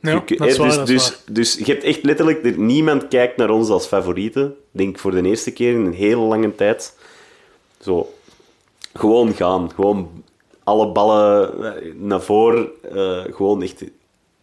Ja, 0.00 0.22
je, 0.26 0.36
dat 0.36 0.48
is 0.48 0.56
waar, 0.56 0.68
dus, 0.68 0.86
dus, 0.86 1.22
dus 1.30 1.54
je 1.54 1.72
hebt 1.72 1.84
echt 1.84 2.02
letterlijk... 2.02 2.44
Er, 2.44 2.58
niemand 2.58 3.08
kijkt 3.08 3.36
naar 3.36 3.50
ons 3.50 3.68
als 3.68 3.86
favorieten. 3.86 4.46
Ik 4.46 4.54
denk 4.70 4.98
voor 4.98 5.10
de 5.10 5.22
eerste 5.22 5.52
keer 5.52 5.72
in 5.72 5.84
een 5.84 5.92
hele 5.92 6.20
lange 6.20 6.54
tijd. 6.54 6.96
Zo, 7.80 8.12
gewoon 8.94 9.34
gaan. 9.34 9.70
Gewoon 9.74 10.24
alle 10.64 10.92
ballen 10.92 11.64
eh, 11.64 11.94
naar 11.94 12.20
voren. 12.20 12.68
Uh, 12.92 13.24
gewoon 13.30 13.62
echt 13.62 13.84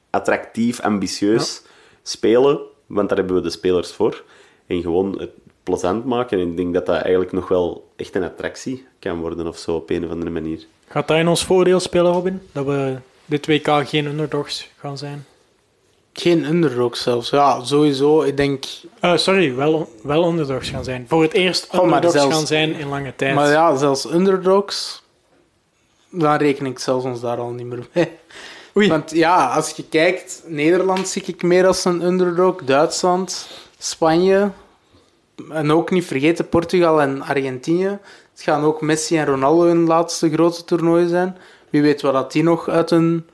attractief, 0.09 0.79
ambitieus 0.79 1.61
ja. 1.63 1.69
spelen. 2.03 2.59
Want 2.85 3.09
daar 3.09 3.17
hebben 3.17 3.35
we 3.35 3.41
de 3.41 3.49
spelers 3.49 3.91
voor. 3.91 4.23
En 4.67 4.81
gewoon 4.81 5.19
het 5.19 5.31
plezant 5.63 6.05
maken. 6.05 6.39
En 6.39 6.49
ik 6.49 6.57
denk 6.57 6.73
dat 6.73 6.85
dat 6.85 7.01
eigenlijk 7.01 7.31
nog 7.31 7.47
wel 7.47 7.89
echt 7.95 8.15
een 8.15 8.23
attractie 8.23 8.85
kan 8.99 9.19
worden 9.19 9.47
of 9.47 9.57
zo, 9.57 9.75
op 9.75 9.89
een 9.89 10.05
of 10.05 10.11
andere 10.11 10.31
manier. 10.31 10.65
Gaat 10.87 11.07
dat 11.07 11.17
in 11.17 11.27
ons 11.27 11.45
voordeel 11.45 11.79
spelen, 11.79 12.11
Robin? 12.11 12.41
Dat 12.51 12.65
we 12.65 12.97
dit 13.25 13.47
WK 13.47 13.87
geen 13.87 14.05
underdogs 14.05 14.69
gaan 14.77 14.97
zijn? 14.97 15.25
Geen 16.13 16.45
underdogs 16.45 17.01
zelfs. 17.01 17.29
Ja, 17.29 17.63
sowieso. 17.63 18.21
Ik 18.21 18.37
denk... 18.37 18.65
Uh, 19.01 19.17
sorry, 19.17 19.55
wel, 19.55 19.89
wel 20.03 20.27
underdogs 20.27 20.69
gaan 20.69 20.83
zijn. 20.83 21.05
Voor 21.07 21.21
het 21.21 21.33
eerst 21.33 21.73
underdogs 21.73 22.05
oh, 22.05 22.11
zelfs... 22.11 22.35
gaan 22.35 22.47
zijn 22.47 22.73
in 22.73 22.87
lange 22.87 23.15
tijd. 23.15 23.35
Maar 23.35 23.49
ja, 23.49 23.75
zelfs 23.75 24.11
underdogs... 24.11 25.01
Dan 26.09 26.35
reken 26.35 26.65
ik 26.65 26.79
zelfs 26.79 27.05
ons 27.05 27.21
daar 27.21 27.37
al 27.37 27.49
niet 27.49 27.65
meer 27.65 27.87
mee. 27.93 28.11
Oei. 28.77 28.87
Want 28.87 29.11
ja, 29.11 29.47
als 29.47 29.69
je 29.69 29.83
kijkt, 29.89 30.43
Nederland 30.45 31.07
zie 31.07 31.23
ik 31.25 31.43
meer 31.43 31.67
als 31.67 31.85
een 31.85 32.01
underdog. 32.01 32.63
Duitsland, 32.63 33.47
Spanje. 33.77 34.51
En 35.49 35.71
ook 35.71 35.91
niet 35.91 36.05
vergeten 36.05 36.49
Portugal 36.49 37.01
en 37.01 37.21
Argentinië. 37.21 37.99
Het 38.31 38.41
gaan 38.41 38.63
ook 38.63 38.81
Messi 38.81 39.17
en 39.17 39.25
Ronaldo 39.25 39.63
hun 39.63 39.85
laatste 39.85 40.31
grote 40.31 40.63
toernooi 40.63 41.07
zijn. 41.07 41.37
Wie 41.69 41.81
weet 41.81 42.01
wat 42.01 42.13
dat 42.13 42.31
die 42.31 42.43
nog 42.43 42.69
uit 42.69 42.89
hun 42.89 43.25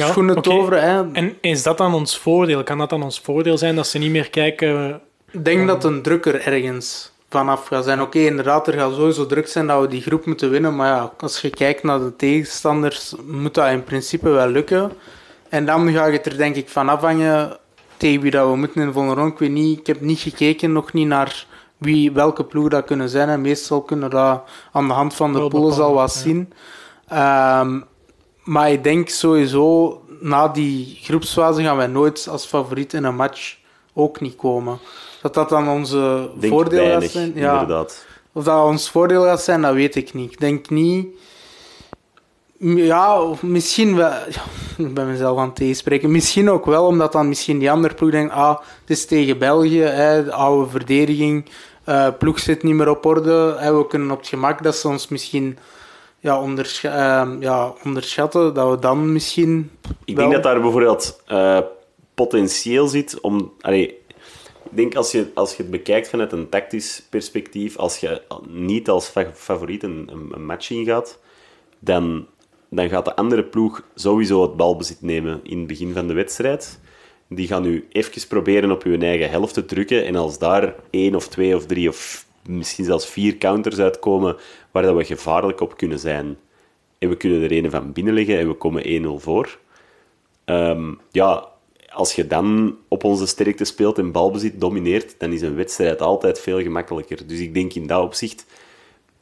ja, 0.00 0.10
schoenen 0.10 0.36
okay. 0.36 0.56
toveren. 0.56 0.82
Hè. 0.82 1.12
En 1.12 1.36
is 1.40 1.62
dat 1.62 1.78
dan 1.78 1.94
ons 1.94 2.18
voordeel? 2.18 2.62
Kan 2.62 2.78
dat 2.78 2.90
dan 2.90 3.02
ons 3.02 3.20
voordeel 3.20 3.58
zijn 3.58 3.76
dat 3.76 3.86
ze 3.86 3.98
niet 3.98 4.10
meer 4.10 4.30
kijken? 4.30 5.00
Ik 5.30 5.44
denk 5.44 5.60
um... 5.60 5.66
dat 5.66 5.84
een 5.84 6.02
drukker 6.02 6.46
ergens 6.46 7.12
vanaf 7.28 7.66
gaat 7.66 7.84
zijn. 7.84 8.00
Oké, 8.00 8.16
okay, 8.16 8.28
inderdaad, 8.28 8.66
er 8.66 8.74
gaat 8.74 8.94
sowieso 8.94 9.26
druk 9.26 9.48
zijn 9.48 9.66
dat 9.66 9.80
we 9.80 9.88
die 9.88 10.02
groep 10.02 10.26
moeten 10.26 10.50
winnen. 10.50 10.76
Maar 10.76 10.86
ja, 10.86 11.12
als 11.18 11.40
je 11.40 11.50
kijkt 11.50 11.82
naar 11.82 11.98
de 11.98 12.16
tegenstanders, 12.16 13.14
moet 13.26 13.54
dat 13.54 13.70
in 13.70 13.84
principe 13.84 14.28
wel 14.28 14.48
lukken. 14.48 14.92
En 15.48 15.66
dan 15.66 15.92
ga 15.92 16.06
je 16.06 16.12
het 16.12 16.26
er 16.26 16.36
denk 16.36 16.56
ik 16.56 16.68
van 16.68 16.88
afhangen 16.88 17.56
tegen 17.96 18.20
wie 18.20 18.30
dat 18.30 18.50
we 18.50 18.56
moeten 18.56 18.82
in 18.82 18.90
ronde. 18.90 19.26
Ik 19.26 19.38
weet 19.38 19.50
niet, 19.50 19.78
ik 19.78 19.86
heb 19.86 20.00
niet 20.00 20.18
gekeken, 20.18 20.72
nog 20.72 20.92
niet 20.92 21.06
naar 21.06 21.46
wie, 21.78 22.12
welke 22.12 22.44
ploeg 22.44 22.68
dat 22.68 22.84
kunnen 22.84 23.08
zijn. 23.08 23.28
En 23.28 23.40
meestal 23.40 23.82
kunnen 23.82 24.08
we 24.08 24.14
dat 24.14 24.42
aan 24.72 24.88
de 24.88 24.94
hand 24.94 25.14
van 25.14 25.32
de 25.32 25.48
pool 25.48 25.82
al 25.82 25.94
wat 25.94 26.12
zien. 26.12 26.52
Um, 27.12 27.84
maar 28.42 28.72
ik 28.72 28.84
denk 28.84 29.08
sowieso, 29.08 30.00
na 30.20 30.48
die 30.48 30.98
groepsfase 31.02 31.62
gaan 31.62 31.76
wij 31.76 31.86
nooit 31.86 32.28
als 32.30 32.46
favoriet 32.46 32.92
in 32.92 33.04
een 33.04 33.16
match 33.16 33.56
ook 33.92 34.20
niet 34.20 34.36
komen. 34.36 34.78
Dat 35.22 35.34
dat 35.34 35.48
dan 35.48 35.68
onze 35.68 36.30
denk 36.38 36.52
voordeel 36.52 36.78
weinig, 36.78 37.02
gaat 37.02 37.10
zijn. 37.10 37.32
Ja. 37.34 37.52
Inderdaad. 37.52 38.04
Of 38.32 38.44
dat 38.44 38.64
ons 38.64 38.90
voordeel 38.90 39.22
gaat 39.22 39.42
zijn, 39.42 39.62
dat 39.62 39.74
weet 39.74 39.96
ik 39.96 40.14
niet. 40.14 40.32
Ik 40.32 40.40
denk 40.40 40.70
niet. 40.70 41.06
Ja, 42.58 43.22
of 43.22 43.42
misschien 43.42 43.96
wel. 43.96 44.10
Ja, 44.76 44.84
ik 44.86 44.94
ben 44.94 45.06
mezelf 45.06 45.38
aan 45.38 45.46
het 45.46 45.56
tegenspreken. 45.56 46.10
Misschien 46.10 46.50
ook 46.50 46.66
wel, 46.66 46.86
omdat 46.86 47.12
dan 47.12 47.28
misschien 47.28 47.58
die 47.58 47.70
andere 47.70 47.94
ploeg 47.94 48.10
denkt: 48.10 48.32
ah, 48.32 48.58
het 48.80 48.90
is 48.90 49.06
tegen 49.06 49.38
België, 49.38 49.82
hè, 49.82 50.24
de 50.24 50.32
oude 50.32 50.70
verdediging. 50.70 51.48
Uh, 51.88 52.08
ploeg 52.18 52.38
zit 52.38 52.62
niet 52.62 52.74
meer 52.74 52.88
op 52.88 53.06
orde. 53.06 53.56
Hè, 53.58 53.76
we 53.76 53.86
kunnen 53.86 54.10
op 54.10 54.18
het 54.18 54.28
gemak 54.28 54.62
dat 54.62 54.76
ze 54.76 54.88
ons 54.88 55.08
misschien 55.08 55.58
ja, 56.20 56.40
ondersch 56.40 56.84
uh, 56.84 57.30
ja, 57.40 57.74
onderschatten. 57.84 58.54
Dat 58.54 58.70
we 58.70 58.78
dan 58.78 59.12
misschien. 59.12 59.70
Ik 60.04 60.16
denk 60.16 60.32
dat 60.32 60.42
daar 60.42 60.60
bijvoorbeeld 60.60 61.22
uh, 61.28 61.60
potentieel 62.14 62.86
zit 62.86 63.20
om. 63.20 63.52
Allee, 63.60 63.98
ik 64.70 64.76
denk 64.76 64.94
als 64.94 65.12
je, 65.12 65.30
als 65.34 65.56
je 65.56 65.62
het 65.62 65.70
bekijkt 65.70 66.08
vanuit 66.08 66.32
een 66.32 66.48
tactisch 66.48 67.06
perspectief, 67.10 67.76
als 67.76 67.98
je 67.98 68.22
niet 68.48 68.88
als 68.88 69.06
fa 69.06 69.30
favoriet 69.34 69.82
een, 69.82 70.08
een, 70.12 70.28
een, 70.32 70.46
match 70.46 70.70
ingaat, 70.70 71.18
dan, 71.78 72.26
dan 72.68 72.88
gaat 72.88 73.04
de 73.04 73.16
andere 73.16 73.44
ploeg 73.44 73.82
sowieso 73.94 74.42
het 74.42 74.56
balbezit 74.56 75.02
nemen 75.02 75.40
in 75.42 75.58
het 75.58 75.66
begin 75.66 75.92
van 75.92 76.06
de 76.06 76.14
wedstrijd. 76.14 76.80
Die 77.28 77.46
gaan 77.46 77.62
nu 77.62 77.86
even 77.92 78.28
proberen 78.28 78.70
op 78.70 78.82
hun 78.82 79.02
eigen 79.02 79.30
helft 79.30 79.54
te 79.54 79.64
drukken. 79.64 80.06
En 80.06 80.16
als 80.16 80.38
daar 80.38 80.74
één 80.90 81.14
of 81.14 81.28
twee 81.28 81.56
of 81.56 81.66
drie 81.66 81.88
of 81.88 82.26
misschien 82.46 82.84
zelfs 82.84 83.06
vier 83.06 83.38
counters 83.38 83.78
uitkomen 83.78 84.36
waar 84.70 84.82
dat 84.82 84.96
we 84.96 85.04
gevaarlijk 85.04 85.60
op 85.60 85.76
kunnen 85.76 85.98
zijn, 85.98 86.36
en 86.98 87.08
we 87.08 87.16
kunnen 87.16 87.42
er 87.42 87.52
een 87.52 87.70
van 87.70 87.92
binnen 87.92 88.14
leggen 88.14 88.38
en 88.38 88.48
we 88.48 88.54
komen 88.54 89.18
1-0 89.18 89.22
voor. 89.22 89.58
Um, 90.44 91.00
ja, 91.10 91.48
als 91.88 92.14
je 92.14 92.26
dan 92.26 92.76
op 92.88 93.04
onze 93.04 93.26
sterkte 93.26 93.64
speelt 93.64 93.98
en 93.98 94.12
balbezit 94.12 94.60
domineert, 94.60 95.14
dan 95.18 95.32
is 95.32 95.42
een 95.42 95.54
wedstrijd 95.54 96.00
altijd 96.00 96.40
veel 96.40 96.60
gemakkelijker. 96.62 97.26
Dus 97.26 97.40
ik 97.40 97.54
denk 97.54 97.74
in 97.74 97.86
dat 97.86 98.02
opzicht, 98.02 98.46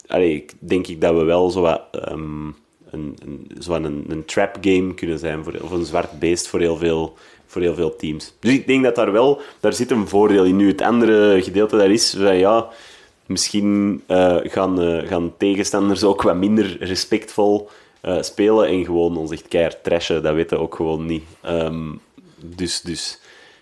allee, 0.07 0.45
denk 0.59 0.87
ik 0.87 1.01
dat 1.01 1.15
we 1.15 1.23
wel 1.23 1.49
zo 1.49 1.61
wat, 1.61 1.81
um, 2.11 2.55
een, 2.91 3.17
een, 3.67 4.05
een, 4.07 4.25
trap 4.25 4.57
game 4.61 4.93
kunnen 4.93 5.19
zijn, 5.19 5.43
voor, 5.43 5.53
of 5.61 5.71
een 5.71 5.85
zwart 5.85 6.19
beest 6.19 6.47
voor 6.47 6.59
heel, 6.59 6.77
veel, 6.77 7.17
voor 7.45 7.61
heel 7.61 7.75
veel 7.75 7.95
teams. 7.95 8.33
Dus 8.39 8.53
ik 8.53 8.67
denk 8.67 8.83
dat 8.83 8.95
daar 8.95 9.11
wel, 9.11 9.41
daar 9.59 9.73
zit 9.73 9.91
een 9.91 10.07
voordeel 10.07 10.45
in. 10.45 10.55
Nu, 10.55 10.67
het 10.67 10.81
andere 10.81 11.41
gedeelte 11.43 11.77
daar 11.77 11.91
is, 11.91 12.11
ja, 12.19 12.69
misschien 13.29 14.03
uh, 14.07 14.37
gaan, 14.43 14.81
uh, 14.81 15.07
gaan 15.07 15.33
tegenstanders 15.37 16.03
ook 16.03 16.21
wat 16.21 16.35
minder 16.35 16.77
respectvol 16.79 17.69
uh, 18.01 18.21
spelen 18.21 18.67
en 18.67 18.85
gewoon 18.85 19.17
ons 19.17 19.31
echt 19.31 19.47
keihard 19.47 19.83
trashen, 19.83 20.23
dat 20.23 20.33
weten 20.33 20.57
we 20.57 20.63
ook 20.63 20.75
gewoon 20.75 21.05
niet. 21.05 21.23
Um, 21.45 22.01
dus, 22.35 22.81
dus 22.81 23.19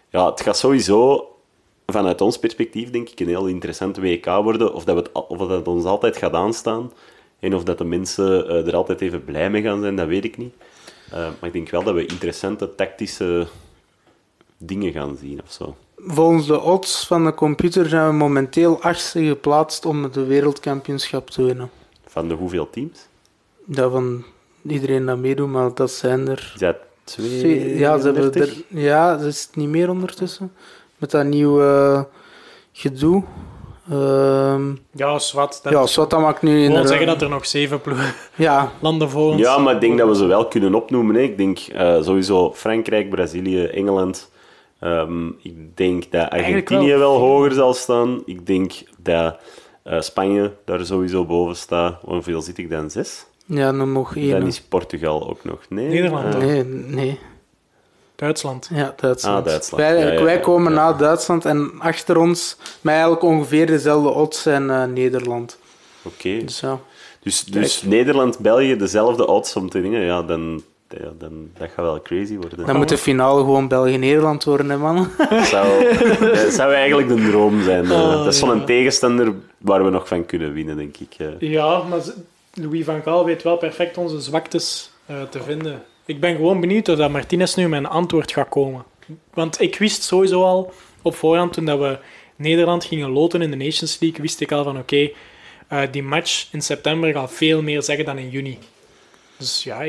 ja, 0.09 0.29
het 0.29 0.41
gaat 0.41 0.57
sowieso 0.57 1.27
vanuit 1.85 2.21
ons 2.21 2.39
perspectief, 2.39 2.89
denk 2.89 3.09
ik, 3.09 3.19
een 3.19 3.27
heel 3.27 3.47
interessante 3.47 4.01
WK 4.01 4.25
worden. 4.25 4.73
Of 4.73 4.83
dat, 4.83 4.95
we 4.95 5.01
het, 5.01 5.27
of 5.27 5.47
dat 5.47 5.67
ons 5.67 5.83
altijd 5.83 6.17
gaat 6.17 6.33
aanstaan. 6.33 6.91
En 7.39 7.55
of 7.55 7.63
dat 7.63 7.77
de 7.77 7.83
mensen 7.83 8.47
er 8.47 8.75
altijd 8.75 9.01
even 9.01 9.23
blij 9.23 9.49
mee 9.49 9.61
gaan 9.61 9.81
zijn, 9.81 9.95
dat 9.95 10.07
weet 10.07 10.25
ik 10.25 10.37
niet. 10.37 10.53
Maar 11.11 11.35
ik 11.41 11.53
denk 11.53 11.69
wel 11.69 11.83
dat 11.83 11.93
we 11.93 12.05
interessante 12.05 12.75
tactische 12.75 13.47
dingen 14.57 14.91
gaan 14.91 15.17
zien 15.21 15.41
of 15.43 15.51
zo. 15.51 15.75
Volgens 15.97 16.47
de 16.47 16.61
odds 16.61 17.07
van 17.07 17.25
de 17.25 17.33
computer 17.33 17.89
zijn 17.89 18.07
we 18.07 18.13
momenteel 18.13 18.81
achtste 18.81 19.23
geplaatst 19.25 19.85
om 19.85 20.03
het 20.03 20.27
wereldkampioenschap 20.27 21.29
te 21.29 21.43
winnen. 21.43 21.69
Van 22.07 22.27
de 22.27 22.33
hoeveel 22.33 22.69
teams? 22.69 23.07
Ja, 23.65 23.89
van 23.89 24.23
iedereen 24.67 25.05
dat 25.05 25.17
meedoet, 25.17 25.47
maar 25.49 25.73
dat 25.73 25.91
zijn 25.91 26.27
er... 26.27 26.51
Is 26.53 26.59
dat 26.59 26.75
twee? 27.03 27.77
Ja, 27.77 27.97
ze 27.99 28.05
hebben 28.05 28.33
er, 28.33 28.53
ja, 28.67 29.17
dat 29.17 29.25
is 29.25 29.43
het 29.43 29.55
niet 29.55 29.69
meer 29.69 29.89
ondertussen. 29.89 30.51
Met 30.97 31.11
dat 31.11 31.25
nieuwe 31.25 31.63
eh, 31.63 32.01
gedoe. 32.71 33.23
Ehm, 33.89 34.71
Ja, 34.91 35.19
zwart. 35.19 35.63
Dat 35.63 35.73
ja, 35.73 35.85
zwart, 35.85 36.09
dat 36.09 36.19
maakt 36.19 36.41
nu 36.41 36.63
in 36.63 36.71
wil 36.71 36.81
de- 36.81 36.87
zeggen 36.87 37.07
dat 37.07 37.21
er 37.21 37.29
nog 37.29 37.45
zeven 37.45 37.81
ploegen 37.81 38.13
Ja, 38.35 38.71
landen 38.79 39.09
voor 39.09 39.31
ons. 39.31 39.41
Ja, 39.41 39.57
maar 39.57 39.73
ik 39.75 39.81
denk 39.81 39.97
dat 39.97 40.07
we 40.07 40.15
ze 40.15 40.25
wel 40.25 40.47
kunnen 40.47 40.75
opnoemen. 40.75 41.15
Hè. 41.15 41.21
Ik 41.21 41.37
denk 41.37 41.59
eh, 41.59 42.01
sowieso 42.01 42.53
Frankrijk, 42.53 43.09
Brazilië, 43.09 43.63
Engeland. 43.65 44.31
Ehm, 44.79 45.27
ik 45.27 45.77
denk 45.77 46.11
dat 46.11 46.29
Argentinië 46.29 46.87
wel. 46.89 46.99
wel. 46.99 47.17
hoger 47.17 47.51
zal 47.51 47.73
staan. 47.73 48.21
Ik 48.25 48.45
denk 48.45 48.73
dat 48.97 49.35
eh, 49.83 50.01
Spanje 50.01 50.53
daar 50.65 50.85
sowieso 50.85 51.25
boven 51.25 51.55
staat. 51.55 52.01
Hoeveel 52.01 52.41
zit 52.41 52.57
ik 52.57 52.69
dan? 52.69 52.89
Zes? 52.91 53.25
ja, 53.45 53.71
dan 53.71 53.91
nog 53.91 54.15
één. 54.15 54.29
Dan 54.39 54.47
is 54.47 54.61
Portugal 54.61 55.29
ook 55.29 55.43
nog. 55.43 55.59
Nee. 55.69 55.87
Nederland 55.87 56.33
Eh, 56.33 56.35
ook. 56.35 56.45
Nee, 56.45 56.63
nee. 56.63 57.19
Duitsland. 58.15 58.69
Ja, 58.73 58.93
Duitsland. 58.97 59.37
Ah, 59.37 59.45
Duitsland. 59.45 59.83
Wij, 59.83 59.99
Ja, 59.99 60.11
ja, 60.11 60.23
wij 60.23 60.33
ja, 60.33 60.39
komen 60.39 60.73
ja. 60.73 60.77
na 60.77 60.93
Duitsland 60.93 61.45
en 61.45 61.71
achter 61.79 62.17
ons, 62.17 62.57
met 62.81 62.93
eigenlijk 62.93 63.23
ongeveer 63.23 63.65
dezelfde 63.65 64.09
odds, 64.09 64.41
zijn 64.41 64.69
eh, 64.69 64.83
Nederland. 64.83 65.57
Oké. 66.01 66.37
Dus 66.37 66.59
ja. 66.59 66.79
Dus, 67.21 67.43
dus 67.43 67.81
Nederland, 67.81 68.39
België, 68.39 68.77
dezelfde 68.77 69.27
odds 69.27 69.55
om 69.55 69.69
te 69.69 69.81
dingen. 69.81 70.01
Ja, 70.01 70.21
dan, 70.23 70.63
ja, 70.89 71.11
dan 71.17 71.49
dat 71.57 71.67
gaat 71.67 71.85
wel 71.85 72.01
crazy 72.01 72.35
worden. 72.35 72.65
Dan 72.65 72.75
moet 72.77 72.89
de 72.89 72.97
finale 72.97 73.39
gewoon 73.39 73.67
België-Nederland 73.67 74.43
worden, 74.43 74.69
hè, 74.69 74.77
man. 74.77 75.09
Dat 75.29 75.45
zou, 75.45 75.95
dat 76.19 76.53
zou 76.53 76.73
eigenlijk 76.73 77.07
de 77.07 77.27
droom 77.29 77.61
zijn. 77.63 77.85
eh. 77.85 77.91
Oh, 77.91 78.11
dat 78.11 78.33
is 78.33 78.39
zo'n 78.39 78.57
ja. 78.59 78.63
tegenstander 78.63 79.33
waar 79.57 79.83
we 79.83 79.89
nog 79.89 80.07
van 80.07 80.25
kunnen 80.25 80.53
winnen, 80.53 80.77
denk 80.77 80.97
ik. 80.97 81.13
eh. 81.17 81.27
Ja, 81.51 81.83
maar 81.83 81.99
Louis 82.53 82.85
van 82.85 83.01
Gaal 83.03 83.25
weet 83.25 83.43
wel 83.43 83.57
perfect 83.57 83.97
onze 83.97 84.19
zwaktes 84.19 84.91
eh, 85.05 85.21
te 85.29 85.43
vinden. 85.43 85.83
Ik 86.05 86.19
ben 86.19 86.35
gewoon 86.35 86.59
benieuwd 86.59 86.89
of 86.89 86.97
dat 86.97 87.09
Martinez 87.11 87.55
nu 87.55 87.67
met 87.69 87.79
een 87.79 87.89
antwoord 87.89 88.31
gaat 88.31 88.49
komen. 88.49 88.83
Want 89.33 89.61
ik 89.61 89.77
wist 89.77 90.03
sowieso 90.03 90.43
al 90.43 90.73
op 91.01 91.15
voorhand, 91.15 91.53
toen 91.53 91.65
dat 91.65 91.79
we 91.79 91.97
Nederland 92.35 92.83
gingen 92.85 93.09
loten 93.09 93.41
in 93.41 93.49
de 93.51 93.55
Nations 93.57 93.97
League, 93.99 94.21
wist 94.21 94.41
ik 94.41 94.51
al 94.51 94.63
van 94.63 94.77
oké, 94.77 95.09
eh, 95.67 95.81
die 95.91 96.03
match 96.03 96.47
in 96.51 96.61
september 96.61 97.11
gaat 97.13 97.31
veel 97.33 97.61
meer 97.61 97.83
zeggen 97.83 98.05
dan 98.05 98.17
in 98.17 98.29
juni. 98.29 98.57
Dus 99.37 99.63
ja, 99.63 99.85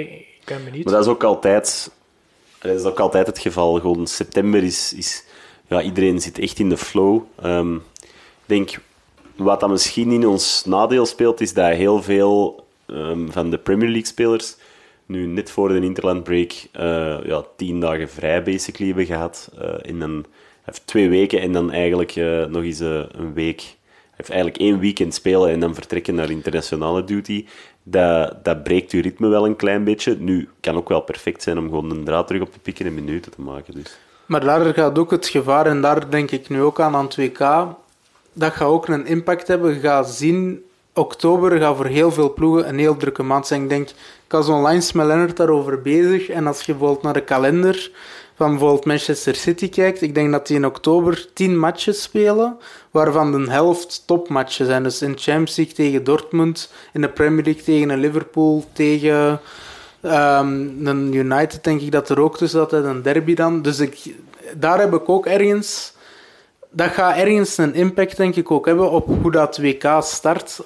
Maar 0.84 0.92
dat 0.92 1.04
is 1.04 1.10
ook 1.10 1.24
altijd, 1.24 1.90
dat 2.58 2.74
is 2.80 2.84
ook 2.84 3.00
altijd 3.00 3.26
het 3.26 3.38
geval. 3.38 3.80
Gewoon 3.80 4.06
september 4.06 4.62
is, 4.62 4.92
is 4.92 5.24
ja, 5.68 5.82
iedereen 5.82 6.20
zit 6.20 6.38
echt 6.38 6.58
in 6.58 6.68
de 6.68 6.76
flow. 6.76 7.22
Ehm, 7.42 7.74
ik 7.74 8.44
denk, 8.46 8.78
wat 9.36 9.60
dat 9.60 9.70
misschien 9.70 10.10
in 10.10 10.26
ons 10.26 10.64
nadeel 10.64 11.06
speelt, 11.06 11.40
is 11.40 11.54
dat 11.54 11.72
heel 11.74 12.02
veel 12.02 12.66
ehm, 12.86 13.28
van 13.28 13.50
de 13.50 13.58
Premier 13.58 13.88
League 13.88 14.06
spelers 14.06 14.56
nu 15.08 15.26
net 15.26 15.50
voor 15.50 15.68
de 15.68 15.80
interland 15.80 16.22
break 16.22 16.52
eh, 16.72 17.18
ja, 17.24 17.44
tien 17.56 17.80
dagen 17.80 18.08
vrij 18.08 18.42
basically 18.42 18.86
hebben 18.86 19.06
gehad. 19.06 19.50
eh 19.58 19.90
en 19.90 19.98
dan 19.98 20.24
heeft 20.62 20.86
twee 20.86 21.08
weken 21.08 21.40
en 21.40 21.52
dan 21.52 21.72
eigenlijk 21.72 22.16
eh, 22.16 22.44
nog 22.44 22.62
eens 22.62 22.80
een 22.80 23.32
week. 23.34 23.76
Heeft 24.10 24.30
eigenlijk 24.30 24.60
één 24.60 24.78
weekend 24.78 25.14
spelen 25.14 25.50
en 25.50 25.60
dan 25.60 25.74
vertrekken 25.74 26.14
naar 26.14 26.30
internationale 26.30 27.04
duty. 27.04 27.46
Dat, 27.90 28.44
dat 28.44 28.62
breekt 28.62 28.90
je 28.90 29.00
ritme 29.00 29.28
wel 29.28 29.46
een 29.46 29.56
klein 29.56 29.84
beetje. 29.84 30.16
Nu, 30.18 30.48
kan 30.60 30.76
ook 30.76 30.88
wel 30.88 31.00
perfect 31.00 31.42
zijn 31.42 31.58
om 31.58 31.68
gewoon 31.68 31.90
een 31.90 32.04
draad 32.04 32.26
terug 32.26 32.42
op 32.42 32.52
te 32.52 32.58
pikken 32.58 32.86
en 32.86 32.94
minuten 32.94 33.32
te 33.32 33.40
maken. 33.40 33.74
Dus. 33.74 33.98
Maar 34.26 34.40
daar 34.40 34.74
gaat 34.74 34.98
ook 34.98 35.10
het 35.10 35.28
gevaar, 35.28 35.66
en 35.66 35.80
daar 35.80 36.10
denk 36.10 36.30
ik 36.30 36.48
nu 36.48 36.62
ook 36.62 36.80
aan 36.80 36.94
aan 36.94 37.04
het 37.04 37.16
WK, 37.16 37.38
dat 38.32 38.52
gaat 38.52 38.68
ook 38.68 38.88
een 38.88 39.06
impact 39.06 39.48
hebben. 39.48 39.74
Je 39.74 39.80
gaat 39.80 40.10
zien, 40.10 40.64
oktober 40.94 41.58
gaat 41.58 41.76
voor 41.76 41.86
heel 41.86 42.12
veel 42.12 42.32
ploegen 42.32 42.68
een 42.68 42.78
heel 42.78 42.96
drukke 42.96 43.22
maand 43.22 43.46
zijn. 43.46 43.62
Ik 43.62 43.68
denk, 43.68 43.88
ik 43.88 43.94
was 44.32 44.48
online 44.48 44.82
met 44.94 45.06
Lennart 45.06 45.36
daarover 45.36 45.82
bezig, 45.82 46.28
en 46.28 46.46
als 46.46 46.62
je 46.62 46.72
bijvoorbeeld 46.72 47.02
naar 47.02 47.12
de 47.12 47.20
kalender 47.20 47.90
van 48.38 48.50
bijvoorbeeld 48.50 48.84
Manchester 48.84 49.34
City 49.34 49.68
kijkt, 49.68 50.02
ik 50.02 50.14
denk 50.14 50.32
dat 50.32 50.46
die 50.46 50.56
in 50.56 50.66
oktober 50.66 51.28
tien 51.34 51.58
matches 51.58 52.02
spelen, 52.02 52.56
waarvan 52.90 53.32
de 53.32 53.50
helft 53.50 54.02
topmatchen 54.06 54.66
zijn. 54.66 54.82
Dus 54.82 55.02
in 55.02 55.18
Champions 55.18 55.56
League 55.56 55.74
tegen 55.74 56.04
Dortmund, 56.04 56.72
in 56.92 57.00
de 57.00 57.08
Premier 57.08 57.44
League 57.44 57.62
tegen 57.62 57.98
Liverpool, 57.98 58.64
tegen 58.72 59.40
Ehm 60.00 60.86
een 60.86 61.14
United 61.14 61.64
denk 61.64 61.80
ik 61.80 61.92
dat 61.92 62.08
er 62.08 62.20
ook 62.20 62.36
tussen 62.36 62.58
zat, 62.58 62.72
een 62.72 63.02
derby 63.02 63.34
dan. 63.34 63.62
Dus 63.62 63.78
ik, 63.78 64.14
daar 64.56 64.78
heb 64.78 64.94
ik 64.94 65.08
ook 65.08 65.26
ergens... 65.26 65.92
Dat 66.70 66.90
gaat 66.90 67.16
ergens 67.16 67.56
een 67.56 67.74
impact 67.74 68.16
denk 68.16 68.36
ik 68.36 68.50
ook 68.50 68.66
hebben 68.66 68.90
op 68.90 69.06
hoe 69.22 69.30
dat 69.30 69.58
WK 69.58 69.84
start. 70.00 70.60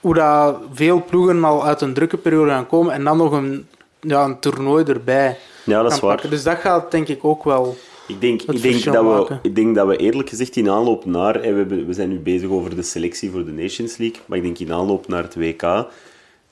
Hoe 0.00 0.14
dat 0.14 0.56
veel 0.72 1.04
ploegen 1.04 1.44
al 1.44 1.64
uit 1.64 1.80
een 1.80 1.94
drukke 1.94 2.16
periode 2.16 2.50
gaan 2.50 2.66
komen 2.66 2.92
en 2.92 3.04
dan 3.04 3.16
nog 3.16 3.32
een, 3.32 3.68
ja, 4.00 4.24
een 4.24 4.38
toernooi 4.38 4.84
erbij 4.84 5.38
Ja, 5.66 5.82
dat 5.82 5.92
is 5.92 6.00
waar. 6.00 6.10
pakken. 6.10 6.30
Dus 6.30 6.42
dat 6.42 6.58
gaat 6.58 6.90
denk 6.90 7.08
ik 7.08 7.24
ook 7.24 7.44
wel... 7.44 7.76
Ik 8.08 8.20
denk, 8.20 8.42
ik, 8.42 8.62
denk 8.62 8.84
dat 8.84 9.28
we, 9.28 9.38
ik 9.42 9.54
denk 9.54 9.74
dat 9.74 9.86
we 9.86 9.96
eerlijk 9.96 10.28
gezegd 10.28 10.56
in 10.56 10.70
aanloop 10.70 11.04
naar... 11.04 11.40
We, 11.40 11.84
we 11.84 11.92
zijn 11.92 12.08
nu 12.08 12.18
bezig 12.18 12.48
over 12.48 12.76
de 12.76 12.82
selectie 12.82 13.30
voor 13.30 13.44
de 13.44 13.52
Nations 13.52 13.96
League, 13.96 14.20
maar 14.26 14.38
ik 14.38 14.44
denk 14.44 14.58
in 14.58 14.72
aanloop 14.72 15.08
naar 15.08 15.22
het 15.22 15.34
WK 15.34 15.62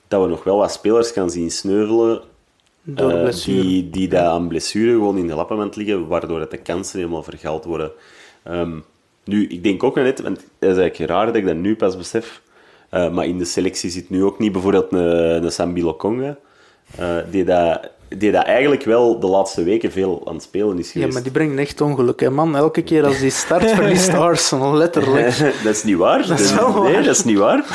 dat 0.07 0.21
we 0.21 0.27
nog 0.27 0.43
wel 0.43 0.57
wat 0.57 0.71
spelers 0.71 1.11
gaan 1.11 1.29
zien 1.29 1.51
sneuvelen 1.51 2.21
Door 2.81 3.11
eh, 3.11 3.21
blessure. 3.21 3.61
die, 3.61 3.89
die 3.89 4.07
daar 4.07 4.27
aan 4.27 4.47
blessure 4.47 4.91
gewoon 4.91 5.17
in 5.17 5.27
de 5.27 5.35
lappenmand 5.35 5.75
liggen, 5.75 6.07
waardoor 6.07 6.39
het 6.39 6.51
de 6.51 6.57
kansen 6.57 6.99
helemaal 6.99 7.23
vergald 7.23 7.65
worden. 7.65 7.91
Ehm, 8.43 8.79
nu, 9.23 9.47
ik 9.47 9.63
denk 9.63 9.83
ook 9.83 9.95
net, 9.95 10.21
want 10.21 10.37
het 10.37 10.69
is 10.71 10.77
eigenlijk 10.77 11.11
raar 11.11 11.25
dat 11.25 11.35
ik 11.35 11.45
dat 11.45 11.55
nu 11.55 11.75
pas 11.75 11.97
besef, 11.97 12.41
eh, 12.89 13.11
maar 13.11 13.25
in 13.25 13.37
de 13.37 13.45
selectie 13.45 13.89
zit 13.89 14.09
nu 14.09 14.23
ook 14.23 14.39
niet 14.39 14.51
bijvoorbeeld 14.51 14.91
een, 14.91 15.43
een 15.43 15.51
Sambi 15.51 15.83
Lokonga, 15.83 16.37
eh, 16.97 17.17
die, 17.31 17.43
dat, 17.43 17.89
die 18.07 18.31
dat 18.31 18.43
eigenlijk 18.43 18.83
wel 18.83 19.19
de 19.19 19.27
laatste 19.27 19.63
weken 19.63 19.91
veel 19.91 20.21
aan 20.25 20.33
het 20.33 20.43
spelen 20.43 20.79
is 20.79 20.85
Ja, 20.85 20.91
geweest. 20.91 21.13
maar 21.13 21.23
die 21.23 21.31
brengt 21.31 21.57
echt 21.59 21.81
ongeluk, 21.81 22.19
hè, 22.19 22.29
man. 22.29 22.55
Elke 22.55 22.81
keer 22.81 23.05
als 23.05 23.19
die 23.19 23.29
start, 23.29 23.71
verliest 23.71 24.13
Arsenal, 24.29 24.73
letterlijk. 24.73 25.37
dat 25.63 25.75
is 25.75 25.83
niet 25.83 25.97
waar. 25.97 26.27
Dat 26.27 26.39
is 26.39 26.53
wel 26.53 26.83
Nee, 26.83 26.93
waar. 26.93 27.03
dat 27.03 27.15
is 27.15 27.23
niet 27.23 27.37
waar. 27.37 27.65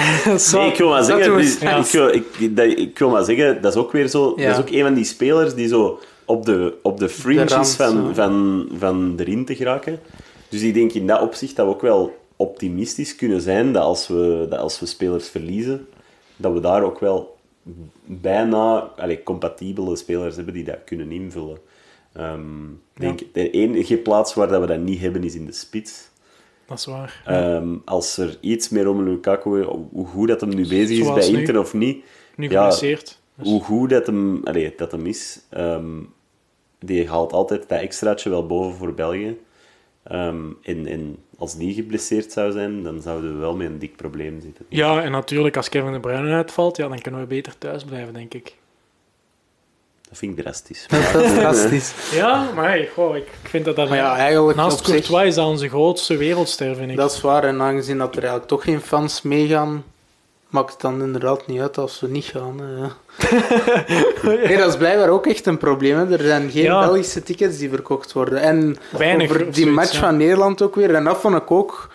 Nee, 0.52 0.70
ik 0.70 0.76
wil 0.76 0.88
maar 0.88 0.96
dat 0.98 1.06
zeggen, 1.06 1.36
die- 1.36 1.46
straks. 1.46 1.94
ik, 1.94 2.00
wil, 2.00 2.08
ik, 2.14 2.56
dat, 2.56 2.66
ik 2.66 2.98
wil 2.98 3.08
maar 3.10 3.24
zeggen, 3.24 3.62
dat 3.62 3.74
is 3.74 3.80
ook 3.80 3.92
weer 3.92 4.08
zo. 4.08 4.32
Ja. 4.36 4.46
Dat 4.48 4.58
is 4.58 4.60
ook 4.64 4.70
een 4.70 4.82
van 4.84 4.94
die 4.94 5.04
spelers 5.04 5.54
die 5.54 5.68
zo 5.68 5.98
op 6.24 6.44
de, 6.44 6.74
op 6.82 6.98
de 6.98 7.08
fringes 7.08 7.52
rand, 7.52 7.70
van, 7.74 7.90
zo. 7.90 8.10
van, 8.12 8.68
van 8.78 9.14
erin 9.18 9.44
te 9.44 9.54
geraken. 9.56 10.00
Dus 10.48 10.62
ik 10.62 10.74
denk 10.74 10.92
in 10.92 11.06
dat 11.06 11.20
opzicht 11.20 11.56
dat 11.56 11.66
we 11.66 11.72
ook 11.72 11.82
wel 11.82 12.16
optimistisch 12.36 13.16
kunnen 13.16 13.40
zijn 13.40 13.72
dat 13.72 13.82
als 13.82 14.08
we, 14.08 14.46
dat 14.50 14.58
als 14.58 14.80
we 14.80 14.86
spelers 14.86 15.28
verliezen, 15.28 15.86
dat 16.36 16.52
we 16.52 16.60
daar 16.60 16.82
ook 16.82 17.00
wel 17.00 17.36
bijna 18.04 18.78
allee, 18.78 19.22
compatibele 19.22 19.96
spelers 19.96 20.36
hebben 20.36 20.54
die 20.54 20.64
dat 20.64 20.84
kunnen 20.84 21.12
invullen. 21.12 21.58
Ehm, 22.12 22.70
ik 22.70 22.78
denk, 23.00 23.20
de 23.32 23.50
enige 23.50 23.96
plaats 23.96 24.34
waar 24.34 24.48
dat 24.48 24.60
we 24.60 24.66
dat 24.66 24.80
niet 24.80 25.00
hebben 25.00 25.24
is 25.24 25.34
in 25.34 25.46
de 25.46 25.52
spits. 25.52 26.08
Dat 26.66 26.78
is 26.78 26.86
waar. 26.86 27.22
Ehm, 27.26 27.76
als 27.84 28.16
er 28.16 28.38
iets 28.40 28.68
meer 28.68 28.88
om 28.88 29.02
Lukaku, 29.02 29.62
hoe 29.92 30.06
goed 30.06 30.28
dat 30.28 30.40
hem 30.40 30.54
nu 30.54 30.68
bezig 30.68 30.98
is 30.98 31.04
Zoals 31.04 31.18
bij 31.18 31.30
nu. 31.30 31.38
Inter 31.38 31.58
of 31.58 31.74
niet, 31.74 32.04
Nu 32.36 32.50
ja. 32.50 32.68
Dus- 32.68 33.16
hoe 33.36 33.62
goed 33.62 33.90
dat 33.90 34.06
hem, 34.06 34.44
allee, 34.44 34.72
dat 34.76 34.92
hem 34.92 35.06
is, 35.06 35.40
ehm, 35.50 35.98
die 36.78 37.08
haalt 37.08 37.32
altijd 37.32 37.68
dat 37.68 37.80
extraatje 37.80 38.30
wel 38.30 38.46
boven 38.46 38.78
voor 38.78 38.94
België. 38.94 39.38
En, 40.02 40.56
en 40.62 41.16
als 41.40 41.56
die 41.56 41.74
geblesseerd 41.74 42.32
zou 42.32 42.52
zijn, 42.52 42.82
dan 42.82 43.00
zouden 43.02 43.32
we 43.34 43.38
wel 43.38 43.56
met 43.56 43.66
een 43.66 43.78
dik 43.78 43.96
probleem 43.96 44.40
zitten. 44.40 44.64
Ja, 44.68 45.02
en 45.02 45.10
natuurlijk, 45.10 45.56
als 45.56 45.68
Kevin 45.68 45.92
De 45.92 46.00
Bruyne 46.00 46.34
uitvalt, 46.34 46.76
ja, 46.76 46.88
dan 46.88 47.00
kunnen 47.00 47.20
we 47.20 47.26
beter 47.26 47.58
thuis 47.58 47.84
blijven, 47.84 48.12
denk 48.14 48.34
ik. 48.34 48.54
Dat 50.08 50.18
vind 50.18 50.38
ik 50.38 50.44
drastisch. 50.44 50.86
Dat 50.88 51.22
is 51.22 51.32
drastisch. 51.40 51.94
Ja, 52.12 52.50
maar 52.54 52.68
hey, 52.68 52.88
goh, 52.94 53.16
ik 53.16 53.28
vind 53.42 53.64
dat 53.64 53.76
dat... 53.76 53.88
Maar 53.88 53.98
ja, 53.98 54.16
eigenlijk 54.16 54.56
naast 54.56 54.76
zich- 54.78 54.86
Courtois 54.86 55.26
is 55.28 55.34
dat 55.34 55.46
onze 55.46 55.68
grootste 55.68 56.16
wereldster, 56.16 56.76
vind 56.76 56.90
ik. 56.90 56.96
Dat 56.96 57.12
is 57.12 57.20
waar, 57.20 57.44
en 57.44 57.60
aangezien 57.62 57.98
dat 57.98 58.10
er 58.12 58.18
eigenlijk 58.18 58.48
toch 58.48 58.62
geen 58.64 58.80
fans 58.80 59.22
meegaan, 59.22 59.84
maakt 60.50 60.72
het 60.72 60.80
dan 60.80 61.02
inderdaad 61.02 61.46
niet 61.46 61.60
uit 61.60 61.78
als 61.78 62.00
we 62.00 62.08
niet 62.08 62.24
gaan. 62.24 62.60
ja. 62.78 62.90
nee, 64.46 64.56
dat 64.56 64.68
is 64.68 64.76
blijkbaar 64.76 65.08
ook 65.08 65.26
echt 65.26 65.46
een 65.46 65.58
probleem. 65.58 65.96
Hè. 65.96 66.12
Er 66.12 66.24
zijn 66.24 66.50
geen 66.50 66.62
Ja. 66.62 66.80
Belgische 66.80 67.22
tickets 67.22 67.58
die 67.58 67.68
verkocht 67.68 68.12
worden. 68.12 68.40
En 68.40 68.76
Weinig 68.90 69.30
over 69.30 69.44
die 69.44 69.54
zoiets, 69.54 69.74
match 69.74 69.92
ja. 69.92 69.98
van 69.98 70.16
Nederland 70.16 70.62
ook 70.62 70.74
weer, 70.74 70.94
en 70.94 71.04
dat 71.04 71.18
vond 71.18 71.36
ik 71.36 71.50
ook 71.50 71.88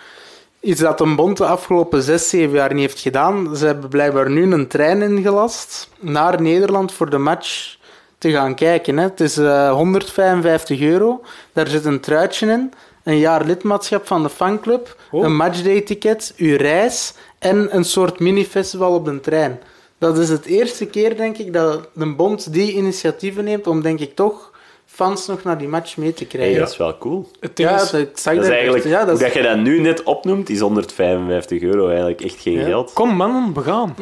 iets 0.59 0.81
dat 0.81 0.99
een 0.99 1.15
bond 1.15 1.37
de 1.37 1.45
afgelopen 1.45 2.01
6, 2.01 2.29
7 2.29 2.55
jaar 2.55 2.73
niet 2.73 2.81
heeft 2.81 2.99
gedaan. 2.99 3.55
Ze 3.55 3.65
hebben 3.65 3.89
blijkbaar 3.89 4.29
nu 4.29 4.51
een 4.51 4.67
trein 4.67 5.01
ingelast 5.01 5.89
naar 5.99 6.41
Nederland 6.41 6.91
voor 6.91 7.09
de 7.09 7.17
match 7.17 7.77
te 8.17 8.31
gaan 8.31 8.55
kijken. 8.55 8.97
Hè. 8.97 9.03
Het 9.03 9.19
is 9.19 9.37
eh, 9.37 9.71
155 9.71 10.81
euro. 10.81 11.21
Daar 11.53 11.67
zit 11.67 11.85
een 11.85 11.99
truitje 11.99 12.47
in, 12.47 12.73
een 13.05 13.17
jaar 13.17 13.45
lidmaatschap 13.45 14.07
van 14.07 14.23
de 14.23 14.29
fanclub, 14.29 14.95
Oh. 15.11 15.23
een 15.23 15.35
matchday-ticket, 15.35 16.33
uw 16.37 16.57
reis 16.57 17.13
en 17.39 17.75
een 17.75 17.83
soort 17.85 18.19
mini-festival 18.19 18.93
op 18.93 19.05
de 19.05 19.19
trein. 19.19 19.59
Dat 19.97 20.17
is 20.17 20.29
het 20.29 20.45
eerste 20.45 20.85
keer, 20.85 21.17
denk 21.17 21.37
ik, 21.37 21.53
dat 21.53 21.89
een 21.95 22.15
bond 22.15 22.53
die 22.53 22.73
initiatieven 22.73 23.43
neemt 23.43 23.67
om, 23.67 23.81
denk 23.81 23.99
ik, 23.99 24.15
toch 24.15 24.51
fans 24.95 25.27
nog 25.27 25.43
naar 25.43 25.57
die 25.57 25.67
match 25.67 25.97
mee 25.97 26.13
te 26.13 26.25
krijgen. 26.25 26.51
Hey, 26.51 26.59
dat 26.59 26.71
is 26.71 26.77
wel 26.77 26.97
cool. 26.97 27.29
Het 27.39 27.57
Ja, 27.57 27.75
is- 27.81 27.89
dat, 27.91 28.01
ik 28.01 28.09
zag 28.17 28.33
Dat 28.33 28.43
is 28.43 28.49
dat 28.49 28.57
eigenlijk, 28.57 28.83
echt. 28.83 28.93
Ja, 28.93 28.99
dat 29.05 29.09
hoe 29.09 29.19
dat 29.23 29.33
je 29.33 29.41
dat 29.41 29.57
nu 29.57 29.79
net 29.79 30.03
opnoemt, 30.03 30.49
is 30.49 30.59
155 30.59 31.61
euro 31.61 31.87
eigenlijk 31.87 32.21
echt 32.21 32.41
geen 32.41 32.53
Ja. 32.59 32.65
geld. 32.65 32.93
Kom 32.93 33.15
man, 33.15 33.53
we 33.53 33.61
gaan. 33.61 33.95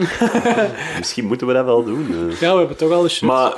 Misschien 1.00 1.26
moeten 1.26 1.48
we 1.48 1.54
dat 1.54 1.66
wel 1.66 1.84
doen. 1.84 2.08
eh. 2.32 2.40
Ja, 2.40 2.52
we 2.54 2.58
hebben 2.58 2.78
toch 2.78 2.92
al 2.92 3.02
de 3.02 3.10
shirt. 3.10 3.32
Maar, 3.32 3.54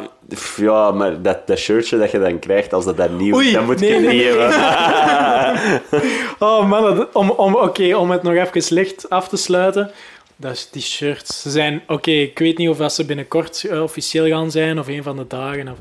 ja, 0.58 0.92
maar 0.92 1.22
dat, 1.22 1.48
dat 1.48 1.58
shirtje 1.58 1.98
dat 1.98 2.12
je 2.12 2.20
dan 2.20 2.40
krijgt, 2.40 2.74
als 2.74 2.86
dat 2.86 2.98
dan 2.98 3.16
nieuw 3.18 3.40
is, 3.40 3.54
dan 3.54 3.66
moet 3.66 3.80
nee, 3.80 3.94
je 3.94 4.00
nee, 4.00 4.16
niet 4.16 4.24
hebben. 4.24 4.52
Oh 6.40 6.70
man, 6.70 6.96
dat- 6.96 7.10
om, 7.14 7.30
om, 7.32 7.56
oké, 7.56 7.96
om 7.96 8.12
het 8.12 8.24
nog 8.24 8.34
even 8.34 8.74
licht 8.76 9.10
af 9.10 9.28
te 9.30 9.38
sluiten. 9.38 9.92
Dat 10.36 10.52
is 10.52 10.70
die 10.72 10.82
shirts. 10.82 11.42
Ze 11.42 11.50
zijn, 11.50 11.82
oké, 11.88 12.12
ik 12.12 12.40
weet 12.40 12.58
niet 12.58 12.70
of 12.70 12.78
dat 12.78 12.94
ze 12.94 13.06
binnenkort 13.06 13.64
eh, 13.70 13.82
officieel 13.84 14.28
gaan 14.28 14.52
zijn 14.52 14.80
of 14.80 14.88
een 14.88 15.04
van 15.04 15.16
de 15.16 15.28
dagen. 15.28 15.68
Of, 15.68 15.78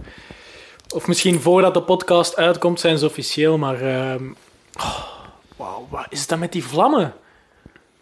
of 0.95 1.07
misschien 1.07 1.41
voordat 1.41 1.75
de 1.75 1.83
podcast 1.83 2.37
uitkomt 2.37 2.81
zijn 2.81 2.99
ze 2.99 3.07
officieel, 3.07 3.59
maar... 3.59 3.81
ehm, 3.81 4.25
oh, 4.77 5.03
Wauw, 5.57 5.87
wat 5.91 6.07
is 6.09 6.27
dat 6.27 6.39
met 6.39 6.53
die 6.53 6.65
vlammen 6.65 7.15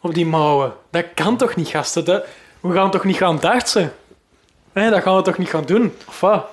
op 0.01 0.15
die 0.15 0.27
mouwen? 0.27 0.73
Dat 0.91 1.05
kan 1.15 1.37
toch 1.37 1.57
niet, 1.57 1.69
gasten? 1.69 2.05
Dat, 2.05 2.25
we 2.61 2.73
gaan 2.73 2.91
toch 2.91 3.05
niet 3.05 3.17
gaan 3.17 3.39
dartsen? 3.41 3.93
Hé, 4.73 4.91
dat 4.91 5.03
gaan 5.03 5.17
we 5.17 5.23
toch 5.23 5.39
niet 5.39 5.49
gaan 5.49 5.65
doen? 5.65 5.93
Of 6.09 6.21
wat? 6.21 6.47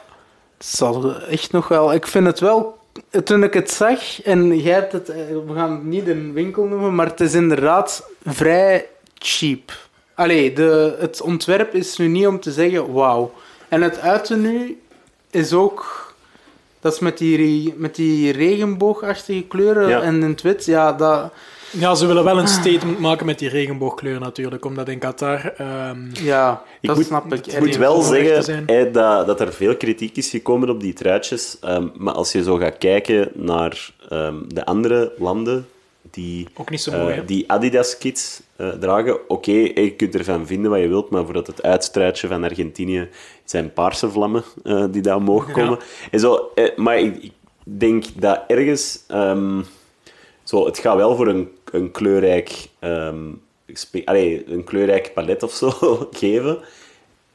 zal 0.58 1.16
echt 1.22 1.52
nog 1.52 1.68
wel... 1.68 1.94
Ik 1.94 2.08
vind 2.08 2.26
het 2.26 2.40
wel... 2.40 2.78
Toen 3.24 3.44
ik 3.44 3.54
het 3.54 3.72
zag, 3.72 4.22
en 4.22 4.58
jij 4.60 4.74
hebt 4.74 4.92
het... 4.92 5.10
eh, 5.10 5.18
We 5.48 5.54
gaan 5.54 5.72
het 5.72 5.84
niet 5.84 6.08
een 6.08 6.34
winkel 6.34 6.64
noemen, 6.66 6.96
maar 6.96 7.06
het 7.08 7.20
is 7.20 7.34
inderdaad 7.34 8.10
vrij 8.26 8.88
cheap. 9.18 9.72
Allee, 10.16 10.54
de, 10.54 10.96
het 11.00 11.22
ontwerp 11.22 11.74
is 11.74 11.98
nu 11.98 12.08
niet 12.08 12.28
om 12.28 12.40
te 12.40 12.52
zeggen 12.52 12.94
wauw. 12.94 13.34
En 13.68 13.82
het 13.82 14.00
uiten 14.00 14.42
nu 14.42 14.82
is 15.30 15.54
ook... 15.54 16.09
Dat 16.80 16.94
is 16.94 17.00
met 17.00 17.18
die, 17.18 17.74
met 17.78 17.96
die 17.96 18.32
regenboogachtige 18.32 19.42
kleuren 19.48 19.88
Ja. 19.90 20.02
en 20.02 20.16
in 20.24 20.30
het 20.30 20.42
wit. 20.42 20.66
Ja, 20.66 20.94
dat... 20.94 21.32
Ja, 21.72 21.96
ze 21.96 22.06
willen 22.06 22.24
wel 22.24 22.40
een 22.40 22.48
statement 22.48 23.00
maken 23.00 23.26
met 23.26 23.40
die 23.40 23.50
regenboogkleur 23.50 24.20
natuurlijk, 24.20 24.66
omdat 24.66 24.88
in 24.90 25.00
Qatar... 25.00 25.54
ehm, 25.58 25.98
Ja, 26.14 26.64
Ik 26.82 26.88
dat 26.88 26.96
moet- 26.98 27.06
snap 27.06 27.34
ik. 27.34 27.48
Ik 27.48 27.60
moet 27.60 27.76
wel 27.78 28.02
zeggen 28.02 28.92
dat, 28.94 29.28
dat 29.28 29.40
er 29.42 29.54
veel 29.54 29.78
kritiek 29.78 30.18
is 30.18 30.30
gekomen 30.30 30.70
op 30.70 30.80
die 30.82 30.94
truitjes. 30.94 31.58
ehm, 31.62 31.88
maar 31.98 32.14
als 32.14 32.32
je 32.32 32.44
zo 32.44 32.56
gaat 32.56 32.78
kijken 32.78 33.30
naar 33.34 33.90
ehm, 34.10 34.36
de 34.48 34.66
andere 34.66 35.12
landen 35.18 35.68
die, 36.12 36.48
ook 36.58 36.70
niet 36.70 36.82
zo 36.82 36.92
eh, 36.92 37.02
mooi, 37.02 37.26
die 37.26 37.52
Adidas-kits 37.52 38.42
eh, 38.56 38.70
dragen, 38.70 39.30
oké, 39.30 39.52
je 39.52 39.94
kunt 39.98 40.16
ervan 40.16 40.48
vinden 40.48 40.72
wat 40.72 40.80
je 40.80 40.88
wilt, 40.88 41.10
maar 41.10 41.26
voor 41.26 41.36
het 41.36 41.64
uitstruitje 41.64 42.28
van 42.28 42.44
Argentinië 42.44 43.10
zijn 43.44 43.74
paarse 43.74 44.10
vlammen 44.10 44.44
eh, 44.64 44.86
die 44.92 45.02
daar 45.02 45.16
omhoog 45.16 45.52
komen. 45.52 45.80
En 46.12 46.20
zo, 46.20 46.52
maar 46.76 47.00
ik, 47.00 47.24
ik 47.24 47.34
denk 47.64 48.06
dat 48.16 48.44
ergens... 48.48 49.04
ehm, 49.08 49.62
zo, 50.44 50.66
het 50.66 50.78
gaat 50.78 50.96
wel 50.96 51.16
voor 51.16 51.28
een, 51.28 51.50
een 51.72 51.92
kleurrijk... 51.92 52.68
allee, 54.06 54.44
een 54.48 54.64
kleurrijk 54.64 55.14
palet 55.14 55.44
of 55.44 55.52
zo 55.52 55.70
geven. 56.12 56.60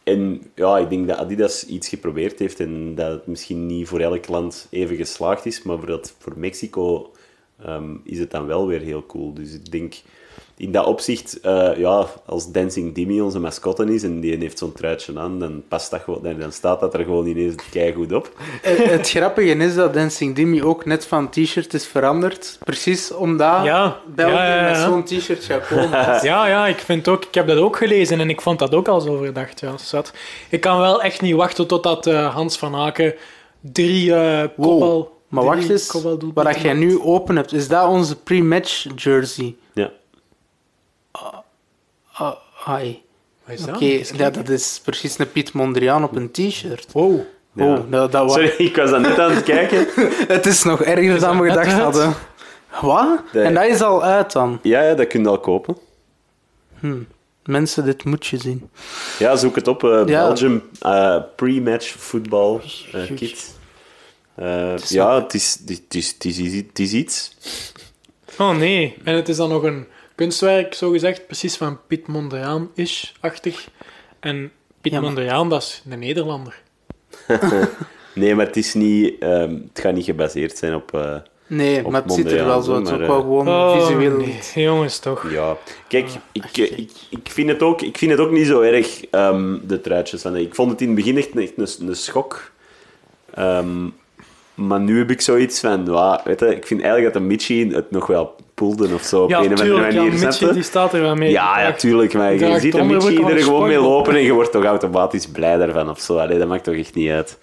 En 0.05 0.43
ja, 0.55 0.79
ik 0.79 0.91
denk 0.91 1.09
dat 1.09 1.19
Adidas 1.19 1.67
iets 1.67 1.89
geprobeerd 1.89 2.39
heeft 2.39 2.61
en 2.61 2.95
dat 2.95 3.11
het 3.11 3.27
misschien 3.27 3.67
niet 3.67 3.89
voor 3.89 4.01
elk 4.01 4.29
land 4.29 4.67
even 4.71 4.97
geslaagd 4.97 5.47
is, 5.47 5.63
maar 5.63 5.79
voor, 5.79 5.87
dat, 5.87 6.15
voor 6.19 6.33
Mexico 6.37 7.13
ehm, 7.65 7.95
is 8.05 8.19
het 8.19 8.31
dan 8.31 8.47
wel 8.47 8.67
weer 8.67 8.81
heel 8.81 9.07
cool. 9.07 9.35
Dus 9.35 9.55
ik 9.55 9.71
denk, 9.71 9.95
in 10.57 10.73
dat 10.73 10.87
opzicht, 10.87 11.41
eh, 11.41 11.71
ja, 11.77 12.07
als 12.27 12.53
Dancing 12.53 12.95
Dimmy 12.95 13.21
onze 13.21 13.39
mascotte 13.39 13.95
is 13.95 14.03
en 14.03 14.21
die 14.21 14.37
heeft 14.37 14.59
zo'n 14.59 14.73
truitje 14.73 15.19
aan, 15.19 15.39
dan, 15.39 15.63
past 15.69 15.91
dat 15.91 16.01
gewoon, 16.01 16.23
dan, 16.23 16.39
dan 16.39 16.53
staat 16.53 16.81
dat 16.81 16.95
er 16.95 17.05
gewoon 17.05 17.27
ineens 17.27 17.55
keigoed 17.71 18.13
op. 18.13 18.31
Het, 18.63 18.91
het 18.91 19.11
grappige 19.11 19.55
is 19.55 19.75
dat 19.75 19.95
Dancing 19.95 20.35
Dimmy 20.35 20.63
ook 20.63 20.85
net 20.85 21.07
van 21.07 21.31
t-shirt 21.31 21.75
is 21.75 21.87
veranderd. 21.87 22.59
Precies 22.65 23.13
omdat 23.13 23.65
Ja, 23.65 24.01
België 24.15 24.33
ja, 24.33 24.47
ja, 24.47 24.69
ja. 24.69 24.71
met 24.71 24.79
zo'n 24.79 25.05
t-shirt 25.05 25.45
gaat 25.45 25.67
komen. 25.67 25.91
Ja, 26.23 26.47
ja, 26.49 26.67
ik, 26.67 26.79
vind 26.79 27.09
ook, 27.09 27.25
ik 27.25 27.35
heb 27.35 27.47
dat 27.47 27.59
ook 27.59 27.77
gelezen 27.77 28.21
en 28.21 28.31
ik 28.31 28.41
vond 28.41 28.59
dat 28.59 28.75
ook 28.75 28.89
al 28.89 29.01
zo 29.01 29.17
verdacht. 29.17 29.61
Ja, 29.61 29.79
zat. 29.79 30.13
Ik 30.49 30.61
kan 30.61 30.79
wel 30.81 31.03
echt 31.03 31.21
niet 31.21 31.35
wachten 31.35 31.67
totdat 31.67 32.07
eh, 32.07 32.35
Hans 32.35 32.59
van 32.59 32.75
Aken 32.75 33.15
drie 33.61 34.15
eh 34.15 34.49
Wow. 34.57 35.07
Maar 35.35 35.45
wacht 35.45 35.69
eens, 35.71 35.91
wat 36.35 36.61
jij 36.61 36.75
maakt. 36.75 36.87
nu 36.87 37.01
open 37.01 37.37
hebt, 37.37 37.53
is 37.53 37.69
dat 37.69 37.89
onze 37.89 38.17
pre-match 38.17 38.87
jersey? 38.97 39.57
Ja. 39.73 39.91
Ah, 42.13 42.33
ai. 42.67 43.03
Wat 43.45 43.55
is 43.59 43.65
dat? 43.65 43.75
Oké, 43.75 44.01
ja, 44.17 44.31
dat 44.31 44.49
is 44.49 44.81
precies 44.85 45.19
een 45.19 45.33
Piet 45.33 45.53
Mondriaan 45.53 46.05
op 46.05 46.17
een 46.17 46.31
t-shirt. 46.31 46.93
Wow. 46.93 47.21
Ja. 47.53 47.65
Oh, 47.75 47.91
dat, 47.91 48.13
dat 48.13 48.23
wa- 48.27 48.29
Sorry, 48.33 48.49
ik 48.67 48.77
was 48.77 48.91
aan 48.93 49.03
net 49.03 49.19
aan 49.19 49.31
het 49.31 49.45
kijken. 49.45 49.87
Het 50.37 50.47
is 50.47 50.63
nog 50.63 50.83
erger 50.83 51.21
dan 51.21 51.41
we 51.41 51.49
dat 51.49 51.59
gedacht 51.59 51.81
hadden. 51.83 52.15
Wat? 52.81 53.21
De- 53.33 53.41
En 53.41 53.55
dat 53.55 53.65
is 53.65 53.81
al 53.83 54.03
uit 54.03 54.33
dan. 54.33 54.59
Ja, 54.63 54.83
ja, 54.83 54.95
dat 54.95 55.07
kun 55.07 55.23
je 55.23 55.29
al 55.29 55.39
kopen. 55.41 55.77
Mensen, 57.45 57.85
dit 57.85 58.05
moet 58.05 58.27
je 58.27 58.37
zien. 58.37 58.71
Ja, 59.19 59.37
zoek 59.37 59.55
het 59.55 59.69
op. 59.69 59.85
eh, 59.85 59.91
Ja. 60.07 60.27
Belgium 60.27 60.63
eh, 60.81 61.17
pre-match 61.37 61.95
voetbal 61.99 62.61
eh, 62.93 62.99
oei. 63.01 63.15
kit. 63.15 63.54
Eh, 64.37 64.75
is 64.75 64.89
ja, 64.91 65.07
wel- 65.07 65.21
het 65.23 65.35
is, 65.35 65.59
het, 65.67 65.95
is, 65.95 66.09
het, 66.13 66.25
is, 66.25 66.55
het 66.57 66.79
is 66.79 66.93
iets. 66.93 67.37
Oh 68.39 68.57
nee. 68.57 68.97
En 69.05 69.15
het 69.15 69.29
is 69.29 69.37
dan 69.37 69.49
nog 69.49 69.63
een 69.63 69.87
kunstwerk, 70.15 70.75
zo 70.75 70.91
gezegd, 70.91 71.27
precies 71.27 71.57
van 71.57 71.79
Piet 71.87 72.07
Mondriaan-ish-achtig. 72.07 73.69
En 74.21 74.53
Piet 74.81 74.93
Ja, 74.93 75.01
maar- 75.01 75.11
Mondriaan, 75.11 75.49
dat 75.49 75.63
is 75.63 75.83
een 75.91 75.99
Nederlander. 75.99 76.63
Nee, 78.15 78.35
maar 78.35 78.47
het, 78.47 78.57
is 78.57 78.75
niet, 78.75 79.15
ehm, 79.19 79.55
het 79.73 79.81
gaat 79.81 79.95
niet 79.95 80.05
gebaseerd 80.05 80.59
zijn 80.59 80.75
op... 80.75 80.95
eh, 80.95 81.17
Nee, 81.47 81.85
Op 81.85 81.91
maar 81.91 82.03
het 82.03 82.13
ziet 82.13 82.31
er 82.31 82.45
wel 82.45 82.63
zo 82.63 82.75
uit. 82.75 82.79
Het 82.79 82.87
is 82.87 82.91
Mondriaan, 82.93 83.17
ook 83.19 83.29
wel 83.29 83.43
maar, 83.43 83.55
gewoon 83.71 83.79
Oh, 83.81 83.87
visueel. 83.87 84.17
nee. 84.19 84.65
Jongens, 84.65 84.99
toch. 84.99 85.31
ja, 85.33 85.57
kijk, 85.89 86.05
Ah, 86.07 86.15
ik, 86.33 86.57
ik, 86.57 86.91
ik, 87.11 87.31
vind 87.31 87.49
het 87.49 87.63
ook, 87.63 87.83
ik 87.83 87.99
vind 87.99 88.11
het 88.11 88.21
ook 88.21 88.31
niet 88.31 88.47
zo 88.47 88.61
erg, 88.61 89.05
ehm, 89.05 89.59
de 89.67 89.81
truitjes. 89.81 90.23
Van, 90.23 90.37
ik 90.37 90.55
vond 90.55 90.71
het 90.71 90.81
in 90.81 90.87
het 90.87 90.97
begin 90.97 91.17
echt, 91.19 91.37
echt 91.37 91.79
een, 91.81 91.89
een 91.89 91.97
schok. 91.97 92.51
Ehm, 93.35 93.87
maar 94.55 94.81
nu 94.81 94.99
heb 94.99 95.11
ik 95.11 95.21
zoiets 95.21 95.61
van... 95.61 95.85
Ja, 95.87 96.21
weet 96.25 96.41
je, 96.41 96.57
ik 96.57 96.67
vind 96.67 96.83
eigenlijk 96.83 97.13
dat 97.13 97.23
de 97.23 97.29
Michi 97.29 97.69
het 97.73 97.91
nog 97.91 98.07
wel 98.07 98.35
poelde 98.55 98.89
of 98.95 99.03
zo 99.03 99.23
op 99.23 99.31
Ja, 99.31 99.39
een 99.39 99.53
of 99.53 99.61
andere. 99.61 99.77
Ja, 99.77 99.81
manier 99.81 100.03
Mitchie, 100.03 100.33
zette. 100.33 100.53
die 100.53 100.63
staat 100.63 100.93
er 100.93 101.01
wel 101.01 101.15
mee. 101.15 101.31
Ja, 101.31 101.61
ja, 101.61 101.73
tuurlijk. 101.73 102.15
Maar 102.15 102.35
je 102.35 102.61
ziet 102.61 102.75
een 102.75 102.81
onderbroek 102.81 103.11
Michi 103.11 103.33
er 103.33 103.43
gewoon 103.43 103.69
mee 103.69 103.81
lopen 103.81 104.15
en 104.15 104.23
je 104.23 104.33
wordt 104.33 104.53
toch 104.53 104.65
automatisch 104.65 105.27
blij 105.27 105.57
daarvan 105.57 105.91
of 105.91 106.01
zo. 106.01 106.19
Allee, 106.19 106.39
dat 106.39 106.49
maakt 106.49 106.65
toch 106.65 106.75
echt 106.75 106.95
niet 106.95 107.11
uit. 107.11 107.39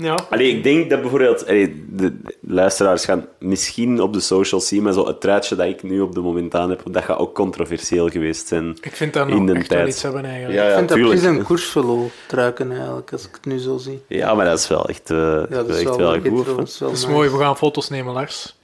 Ja. 0.00 0.18
Allee, 0.30 0.56
ik 0.56 0.62
denk 0.62 0.90
dat 0.90 1.00
bijvoorbeeld... 1.00 1.46
allee, 1.46 1.84
de 1.90 2.16
luisteraars 2.40 3.04
gaan 3.04 3.26
misschien 3.38 4.00
op 4.00 4.12
de 4.12 4.20
socials 4.20 4.68
zien, 4.68 4.82
maar 4.82 4.92
zo 4.92 5.06
het 5.06 5.20
truitje 5.20 5.56
dat 5.56 5.66
ik 5.66 5.82
nu 5.82 6.00
op 6.00 6.14
de 6.14 6.20
moment 6.20 6.54
aan 6.54 6.70
heb, 6.70 6.82
dat 6.90 7.04
gaat 7.04 7.18
ook 7.18 7.34
controversieel 7.34 8.08
geweest 8.08 8.46
zijn. 8.48 8.76
Ik 8.80 8.96
vind 8.96 9.12
dat 9.12 9.28
In 9.28 9.44
nog 9.44 9.56
echt 9.56 9.68
wel 9.68 9.78
tijd. 9.78 9.88
iets 9.88 10.02
hebben 10.02 10.24
eigenlijk. 10.24 10.58
Ja, 10.58 10.68
Ik 10.68 10.74
vind 10.76 10.88
dat 10.88 10.98
precies 10.98 11.22
een 11.24 11.42
koersvelo 11.42 12.10
truiken 12.26 12.70
eigenlijk, 12.72 13.12
als 13.12 13.26
ik 13.26 13.34
het 13.34 13.44
nu 13.44 13.58
zo 13.58 13.76
zie. 13.76 14.02
Ja, 14.08 14.34
maar 14.34 14.44
dat 14.44 14.58
is 14.58 14.68
wel 14.68 14.88
echt, 14.88 15.10
eh, 15.10 15.16
Ja, 15.16 15.46
dat 15.46 15.68
is 15.68 15.76
echt 15.82 15.96
wel, 15.96 16.20
wel 16.20 16.20
goed. 16.20 16.46
dat 16.56 16.68
is 16.68 16.78
wel 16.78 16.90
nice. 16.90 17.08
mooi, 17.10 17.30
we 17.30 17.38
gaan 17.38 17.56
foto's 17.56 17.88
nemen, 17.88 18.12
Lars. 18.12 18.56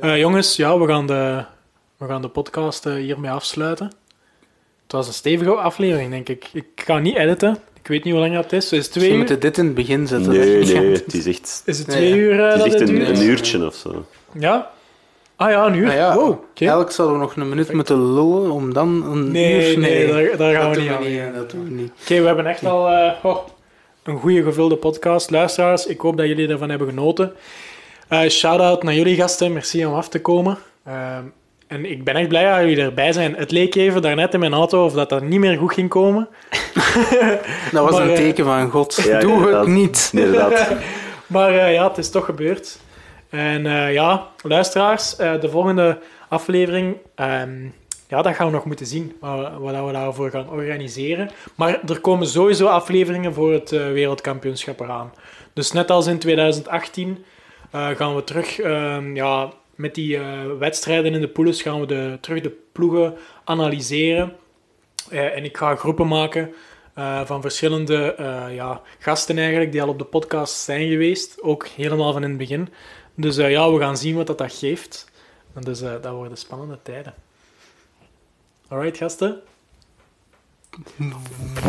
Eh, 0.00 0.18
jongens, 0.18 0.56
ja, 0.56 0.78
we 0.78 0.86
gaan 0.86 1.06
de, 1.06 1.44
we 1.96 2.06
gaan 2.06 2.22
de 2.22 2.28
podcast 2.28 2.86
eh, 2.86 2.94
hiermee 2.94 3.30
afsluiten. 3.30 3.86
Het 4.82 4.92
was 4.92 5.06
een 5.06 5.12
stevige 5.12 5.50
aflevering, 5.50 6.10
denk 6.10 6.28
ik. 6.28 6.48
Ik 6.52 6.66
ga 6.74 6.98
niet 6.98 7.16
editen. 7.16 7.58
Ik 7.82 7.88
weet 7.88 8.04
niet 8.04 8.12
hoe 8.12 8.22
lang 8.22 8.34
dat 8.34 8.52
is. 8.52 8.64
Is 8.64 8.70
het 8.70 8.70
Dus 8.70 8.88
twee 8.88 9.04
we 9.06 9.10
uur? 9.12 9.16
moeten 9.18 9.40
dit 9.40 9.58
in 9.58 9.64
het 9.64 9.74
begin 9.74 10.06
zetten. 10.06 10.32
Nee, 10.32 10.64
nee, 10.64 10.92
het 10.92 11.14
is 11.14 11.26
echt, 11.26 11.62
Is 11.66 11.78
het 11.78 11.88
twee 11.88 12.08
ja. 12.08 12.14
uur 12.16 12.40
eh, 12.40 12.44
het 12.46 12.54
is 12.54 12.58
dat 12.58 12.66
echt 12.66 12.78
het 12.80 12.88
een, 12.88 12.94
duurt? 12.94 13.08
een 13.18 13.24
uurtje 13.24 13.66
of 13.66 13.74
zo. 13.74 14.04
Ja? 14.38 14.70
Ah 15.36 15.50
ja, 15.50 15.66
een 15.66 15.74
uur. 15.74 15.88
Ah 15.88 15.94
ja, 15.94 16.14
Wow, 16.14 16.28
oké. 16.30 16.40
Eigenlijk 16.54 16.90
zouden 16.90 17.18
we 17.18 17.24
nog 17.24 17.36
een 17.36 17.48
minuut 17.48 17.72
moeten 17.72 18.14
lullen 18.14 18.50
om 18.50 18.72
dan 18.74 18.88
een 19.12 19.30
Nee, 19.30 19.72
uur... 19.72 19.78
nee, 19.78 20.06
daar, 20.06 20.36
daar 20.36 20.54
gaan 20.54 20.66
dat 20.68 20.76
we 20.76 20.82
niet 20.82 20.90
aan. 20.90 21.02
niet. 21.02 21.34
Dat 21.34 21.50
doen 21.50 21.64
we 21.64 21.70
niet. 21.70 21.92
Oké, 22.02 22.20
we 22.20 22.26
hebben 22.26 22.46
echt 22.46 22.64
al 22.64 22.88
eh, 22.88 23.12
oh, 23.22 23.36
een 24.02 24.18
goede 24.18 24.42
gevulde 24.42 24.76
podcast. 24.76 25.30
Luisteraars, 25.30 25.86
ik 25.86 26.00
hoop 26.00 26.16
dat 26.16 26.26
jullie 26.26 26.48
ervan 26.48 26.70
hebben 26.70 26.88
genoten. 26.88 27.32
Eh 28.08 28.28
Shout-out 28.28 28.82
naar 28.82 28.94
jullie 28.94 29.16
gasten, 29.16 29.52
merci 29.52 29.86
om 29.86 29.94
af 29.94 30.08
te 30.08 30.20
komen. 30.20 30.58
En 31.72 31.90
ik 31.90 32.04
ben 32.04 32.14
echt 32.14 32.28
blij 32.28 32.44
dat 32.50 32.68
jullie 32.68 32.84
erbij 32.84 33.12
zijn. 33.12 33.34
Het 33.36 33.50
leek 33.50 33.74
even 33.74 34.02
daarnet 34.02 34.34
in 34.34 34.40
mijn 34.40 34.52
auto 34.52 34.84
of 34.84 34.92
dat 34.92 35.08
dat 35.08 35.22
niet 35.22 35.40
meer 35.40 35.58
goed 35.58 35.72
ging 35.72 35.88
komen. 35.88 36.28
Dat 37.72 37.84
was 37.84 37.90
Maar, 37.90 38.02
een 38.02 38.10
eh, 38.10 38.16
teken 38.16 38.44
van 38.44 38.70
God. 38.70 39.02
Ja, 39.04 39.18
Doe 39.20 39.32
inderdaad. 39.32 39.64
het 39.64 39.74
niet. 39.74 40.10
Inderdaad. 40.14 40.68
Maar 41.26 41.54
eh, 41.54 41.72
ja, 41.72 41.88
het 41.88 41.98
is 41.98 42.10
toch 42.10 42.24
gebeurd. 42.24 42.78
En 43.30 43.66
eh, 43.66 43.92
ja, 43.92 44.26
luisteraars, 44.42 45.16
eh, 45.16 45.40
de 45.40 45.48
volgende 45.48 45.98
aflevering, 46.28 46.96
ehm, 47.14 47.62
ja, 48.08 48.22
dat 48.22 48.34
gaan 48.34 48.46
we 48.46 48.52
nog 48.52 48.64
moeten 48.64 48.86
zien, 48.86 49.16
wat, 49.20 49.50
wat 49.58 49.86
we 49.86 49.92
daarvoor 49.92 50.30
gaan 50.30 50.50
organiseren. 50.50 51.30
Maar 51.54 51.80
er 51.88 52.00
komen 52.00 52.26
sowieso 52.26 52.66
afleveringen 52.66 53.34
voor 53.34 53.52
het 53.52 53.72
eh, 53.72 53.86
wereldkampioenschap 53.92 54.80
eraan. 54.80 55.12
Dus 55.52 55.72
net 55.72 55.90
als 55.90 56.06
in 56.06 56.18
2018 56.18 57.24
eh, 57.70 57.88
gaan 57.88 58.14
we 58.14 58.24
terug, 58.24 58.60
ehm, 58.60 59.16
ja, 59.16 59.50
met 59.74 59.94
die 59.94 60.16
eh, 60.16 60.58
wedstrijden 60.58 61.14
in 61.14 61.20
de 61.20 61.28
poules 61.28 61.62
gaan 61.62 61.86
we 61.86 62.18
terug 62.20 62.40
de 62.40 62.56
ploegen 62.72 63.16
analyseren. 63.44 64.36
Eh, 65.10 65.36
en 65.36 65.44
ik 65.44 65.56
ga 65.56 65.76
groepen 65.76 66.08
maken 66.08 66.54
eh, 66.94 67.24
van 67.24 67.40
verschillende 67.40 68.14
ja, 68.50 68.80
gasten 68.98 69.38
eigenlijk, 69.38 69.72
die 69.72 69.82
al 69.82 69.88
op 69.88 69.98
de 69.98 70.04
podcast 70.04 70.54
zijn 70.54 70.88
geweest. 70.88 71.42
Ook 71.42 71.66
helemaal 71.66 72.12
van 72.12 72.22
in 72.22 72.28
het 72.28 72.38
begin. 72.38 72.68
Dus 73.14 73.36
ja, 73.36 73.72
we 73.72 73.78
gaan 73.78 73.96
zien 73.96 74.16
wat 74.16 74.26
dat, 74.26 74.38
dat 74.38 74.52
geeft. 74.52 75.10
Dus 75.60 75.78
dat 75.78 76.06
worden 76.06 76.38
spannende 76.38 76.78
tijden. 76.82 77.14
Alright, 78.68 78.96
gasten. 78.96 79.40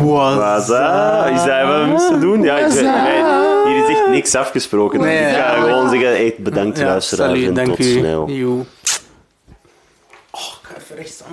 Waza, 0.02 1.26
is 1.26 1.44
dat 1.44 1.66
wat 1.66 1.80
we 1.80 1.86
moesten 1.90 2.20
doen? 2.20 2.42
Ja, 2.42 2.58
ik, 2.58 2.72
hier 2.72 3.84
is 3.84 3.88
echt 3.96 4.08
niks 4.08 4.34
afgesproken. 4.34 5.00
Nee, 5.00 5.18
ik 5.18 5.34
ga 5.34 5.54
ja. 5.54 5.60
gewoon 5.60 5.90
zeggen, 5.90 6.14
echt 6.14 6.38
bedankt 6.38 6.78
Ja, 6.78 6.84
luisteraars 6.84 7.40
salut, 7.40 7.58
en 7.58 7.64
tot 7.64 7.78
u. 7.78 7.82
snel. 7.98 8.28
Joe. 8.28 8.58
Oh, 10.30 10.52
ik 10.62 10.68
ga 10.68 10.74
even 10.78 10.96
rechts 10.96 11.12
staan. 11.12 11.28